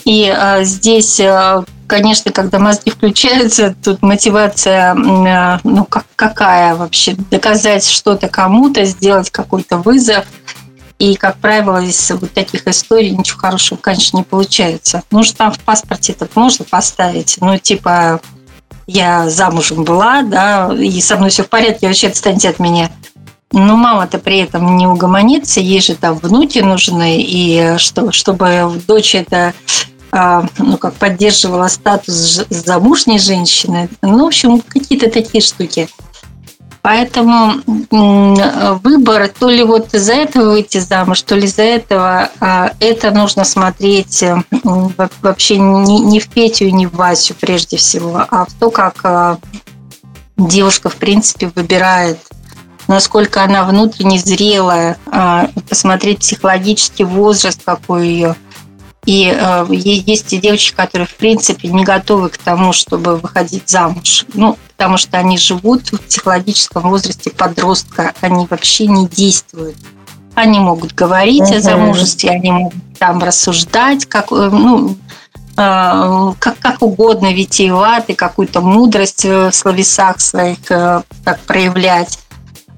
И 0.03 0.30
а, 0.30 0.63
здесь, 0.63 1.21
а, 1.21 1.63
конечно, 1.88 2.31
когда 2.31 2.59
мозги 2.59 2.91
включаются, 2.91 3.75
тут 3.84 4.01
мотивация, 4.01 4.95
а, 4.95 5.59
ну, 5.63 5.86
как, 5.86 6.05
какая 6.15 6.75
вообще? 6.75 7.15
Доказать 7.31 7.88
что-то 7.88 8.27
кому-то, 8.27 8.86
сделать 8.86 9.29
какой-то 9.29 9.77
вызов. 9.77 10.25
И, 10.99 11.15
как 11.15 11.38
правило, 11.38 11.81
из 11.81 12.11
вот 12.11 12.31
таких 12.31 12.67
историй 12.67 13.11
ничего 13.11 13.39
хорошего, 13.39 13.77
конечно, 13.77 14.17
не 14.17 14.23
получается. 14.23 15.03
Ну, 15.11 15.23
что 15.23 15.38
там 15.38 15.51
в 15.51 15.59
паспорте 15.59 16.13
это 16.13 16.27
можно 16.36 16.65
поставить, 16.65 17.38
ну, 17.41 17.57
типа, 17.57 18.21
я 18.88 19.29
замужем 19.29 19.84
была, 19.84 20.21
да, 20.21 20.71
и 20.73 21.01
со 21.01 21.17
мной 21.17 21.29
все 21.29 21.43
в 21.43 21.49
порядке, 21.49 21.88
вообще 21.88 22.07
отстаньте 22.07 22.49
от 22.49 22.59
меня. 22.59 22.91
Но 23.51 23.75
мама-то 23.75 24.17
при 24.17 24.39
этом 24.39 24.77
не 24.77 24.88
угомонится, 24.88 25.59
ей 25.59 25.79
же 25.79 25.95
там 25.95 26.17
внуки 26.17 26.59
нужны, 26.59 27.21
и 27.21 27.75
что, 27.77 28.11
чтобы 28.11 28.81
дочь 28.88 29.13
это 29.13 29.53
ну, 30.59 30.78
как 30.78 30.93
поддерживала 30.93 31.68
статус 31.68 32.45
замужней 32.49 33.18
женщины. 33.18 33.89
Ну, 34.01 34.24
в 34.24 34.28
общем, 34.28 34.61
какие-то 34.61 35.09
такие 35.09 35.43
штуки. 35.43 35.89
Поэтому 36.84 37.61
выбор 38.84 39.30
то 39.30 39.49
ли 39.49 39.64
вот 39.64 39.93
из-за 39.93 40.16
этого 40.16 40.51
выйти 40.51 40.80
замуж, 40.80 41.22
то 41.22 41.34
ли 41.34 41.45
из-за 41.45 41.64
этого, 41.64 42.30
а, 42.41 42.74
это 42.82 43.11
нужно 43.11 43.45
смотреть 43.45 44.22
вообще 45.22 45.57
не 45.57 46.20
в 46.20 46.28
Петю, 46.28 46.70
не 46.70 46.86
в 46.86 46.95
Васю 46.95 47.36
прежде 47.39 47.78
всего, 47.78 48.26
а 48.30 48.45
в 48.45 48.51
то, 48.59 48.70
как 48.70 48.99
а, 49.05 49.38
девушка, 50.36 50.89
в 50.89 50.97
принципе, 50.97 51.49
выбирает 51.55 52.20
насколько 52.88 53.41
она 53.41 53.64
внутренне 53.64 54.20
зрелая, 54.20 54.97
а, 55.05 55.49
посмотреть 55.70 56.20
психологический 56.20 57.05
возраст, 57.05 57.61
какой 57.64 58.07
ее. 58.07 58.36
И 59.06 59.34
э, 59.36 59.66
есть 59.70 60.32
и 60.32 60.38
девочки, 60.38 60.74
которые, 60.76 61.08
в 61.08 61.16
принципе, 61.16 61.68
не 61.68 61.84
готовы 61.84 62.30
к 62.30 62.38
тому, 62.38 62.72
чтобы 62.72 63.18
выходить 63.18 63.70
замуж. 63.70 64.26
Ну, 64.34 64.58
потому 64.78 64.97
что 64.97 65.18
они 65.18 65.38
живут 65.38 65.91
в 65.91 65.97
психологическом 65.99 66.84
возрасте 66.84 67.30
подростка, 67.30 68.14
они 68.22 68.47
вообще 68.49 68.88
не 68.88 69.08
действуют. 69.08 69.78
Они 70.36 70.60
могут 70.60 70.93
говорить 70.93 71.43
угу. 71.43 71.56
о 71.56 71.60
замужестве, 71.60 72.32
они 72.32 72.51
могут 72.51 72.97
там 72.97 73.22
рассуждать, 73.22 74.06
как, 74.06 74.32
э, 74.32 74.49
ну, 74.51 74.97
э, 75.58 76.34
как, 76.39 76.58
как 76.60 76.82
угодно, 76.82 77.34
витиеваты, 77.34 78.14
какую-то 78.14 78.62
мудрость 78.62 79.26
в 79.26 79.51
словесах 79.51 80.22
своих 80.22 80.72
э, 80.72 81.04
так 81.26 81.39
проявлять 81.41 82.20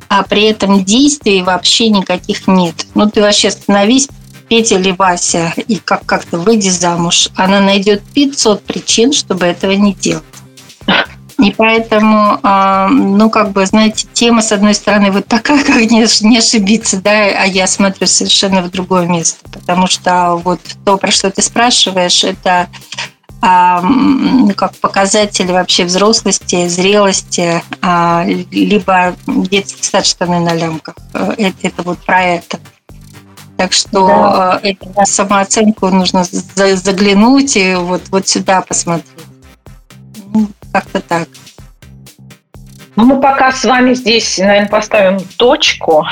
а 0.08 0.24
при 0.24 0.44
этом 0.44 0.84
действий 0.84 1.42
вообще 1.42 1.90
никаких 1.90 2.48
нет. 2.48 2.86
Ну, 2.94 3.10
ты 3.10 3.22
вообще 3.22 3.52
становись 3.52 4.08
Петя 4.48 4.76
или 4.76 4.92
Вася, 4.92 5.54
и 5.56 5.78
как 5.78 6.06
как-то 6.06 6.38
выйди 6.38 6.70
замуж, 6.70 7.30
она 7.36 7.60
найдет 7.60 8.04
500 8.14 8.64
причин, 8.64 9.14
чтобы 9.14 9.46
этого 9.46 9.72
не 9.72 9.94
делать. 9.94 10.24
И 11.40 11.52
поэтому, 11.52 12.40
а, 12.44 12.88
ну, 12.88 13.30
как 13.30 13.52
бы, 13.52 13.66
знаете, 13.66 14.08
тема, 14.14 14.42
с 14.42 14.52
одной 14.52 14.74
стороны, 14.74 15.12
вот 15.12 15.28
такая, 15.28 15.64
как 15.64 15.76
не, 15.76 16.28
не 16.28 16.38
ошибиться, 16.38 17.02
да, 17.02 17.12
а 17.12 17.46
я 17.46 17.68
смотрю 17.68 18.08
совершенно 18.08 18.62
в 18.62 18.72
другое 18.72 19.06
место. 19.06 19.48
Потому 19.52 19.88
что 19.88 20.40
вот 20.44 20.62
то, 20.86 20.98
про 20.98 21.12
что 21.12 21.30
ты 21.30 21.42
спрашиваешь, 21.42 22.24
это 22.24 22.70
а, 23.42 23.84
как 24.56 24.76
показатель 24.78 25.52
вообще 25.52 25.84
взрослости, 25.84 26.68
зрелости, 26.68 27.62
а, 27.82 28.26
либо 28.26 29.16
детский 29.28 29.84
сад 29.84 30.06
штаны 30.06 30.40
на 30.40 30.54
лямках. 30.54 30.96
Это, 31.14 31.54
это 31.62 31.84
вот 31.84 32.00
про 32.00 32.24
это. 32.24 32.60
Так 33.58 33.72
что 33.72 34.08
да. 34.08 34.60
Э, 34.64 34.70
это 34.70 35.06
самооценку 35.06 35.88
нужно 35.88 36.24
заглянуть 36.24 37.56
и 37.56 37.76
вот, 37.76 38.02
вот 38.10 38.28
сюда 38.28 38.62
посмотреть. 38.62 39.08
Ну, 40.34 40.48
как-то 40.74 41.00
так. 41.00 41.28
Ну, 42.96 43.06
мы 43.06 43.22
пока 43.22 43.52
с 43.52 43.64
вами 43.64 43.94
здесь, 43.94 44.38
наверное, 44.38 44.70
поставим 44.70 45.20
точку. 45.38 46.06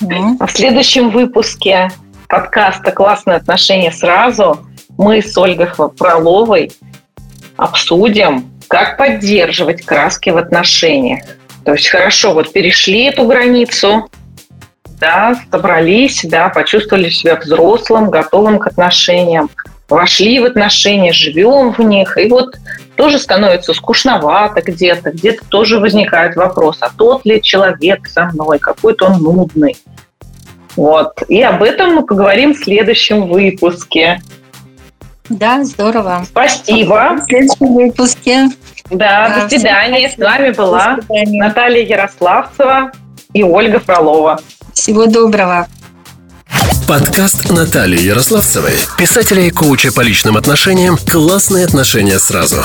Mm-hmm. 0.00 0.46
В 0.46 0.50
следующем 0.50 1.10
выпуске 1.10 1.90
подкаста 2.28 2.92
«Классные 2.92 3.36
отношения 3.36 3.92
сразу» 3.92 4.66
мы 4.98 5.22
с 5.22 5.36
Ольгой 5.36 5.68
Фроловой 5.96 6.72
обсудим, 7.56 8.50
как 8.68 8.96
поддерживать 8.96 9.84
краски 9.84 10.30
в 10.30 10.36
отношениях. 10.36 11.24
То 11.64 11.72
есть 11.72 11.88
хорошо, 11.88 12.34
вот 12.34 12.52
перешли 12.52 13.04
эту 13.04 13.26
границу, 13.26 14.08
да, 15.00 15.36
собрались, 15.50 16.22
да, 16.24 16.48
почувствовали 16.48 17.08
себя 17.08 17.36
взрослым, 17.36 18.10
готовым 18.10 18.58
к 18.58 18.66
отношениям, 18.66 19.50
вошли 19.88 20.40
в 20.40 20.44
отношения, 20.44 21.12
живем 21.12 21.72
в 21.72 21.78
них. 21.80 22.16
И 22.18 22.28
вот 22.28 22.56
тоже 22.96 23.18
становится 23.18 23.74
скучновато 23.74 24.62
где-то, 24.62 25.10
где-то 25.12 25.44
тоже 25.48 25.78
возникает 25.78 26.36
вопрос, 26.36 26.78
а 26.80 26.90
тот 26.90 27.24
ли 27.24 27.42
человек 27.42 28.08
со 28.08 28.26
мной, 28.26 28.58
какой-то 28.58 29.06
он 29.06 29.22
нудный. 29.22 29.76
Вот. 30.76 31.22
И 31.28 31.42
об 31.42 31.62
этом 31.62 31.94
мы 31.94 32.06
поговорим 32.06 32.54
в 32.54 32.58
следующем 32.58 33.28
выпуске. 33.28 34.20
Да, 35.28 35.64
здорово. 35.64 36.24
Спасибо. 36.28 37.16
В 37.16 37.24
следующем 37.28 37.74
выпуске. 37.74 38.48
Да, 38.90 39.28
да 39.28 39.42
до 39.42 39.48
свидания. 39.48 40.10
С 40.10 40.18
вами 40.18 40.50
была 40.50 40.98
Наталья 41.08 41.82
Ярославцева 41.82 42.92
и 43.32 43.42
Ольга 43.42 43.80
Фролова. 43.80 44.38
Всего 44.76 45.06
доброго. 45.06 45.66
Подкаст 46.86 47.50
Натальи 47.50 47.98
Ярославцевой, 47.98 48.74
писателя 48.98 49.42
и 49.42 49.50
коуча 49.50 49.90
по 49.90 50.02
личным 50.02 50.36
отношениям 50.36 50.98
«Классные 51.10 51.64
отношения 51.64 52.18
сразу». 52.18 52.62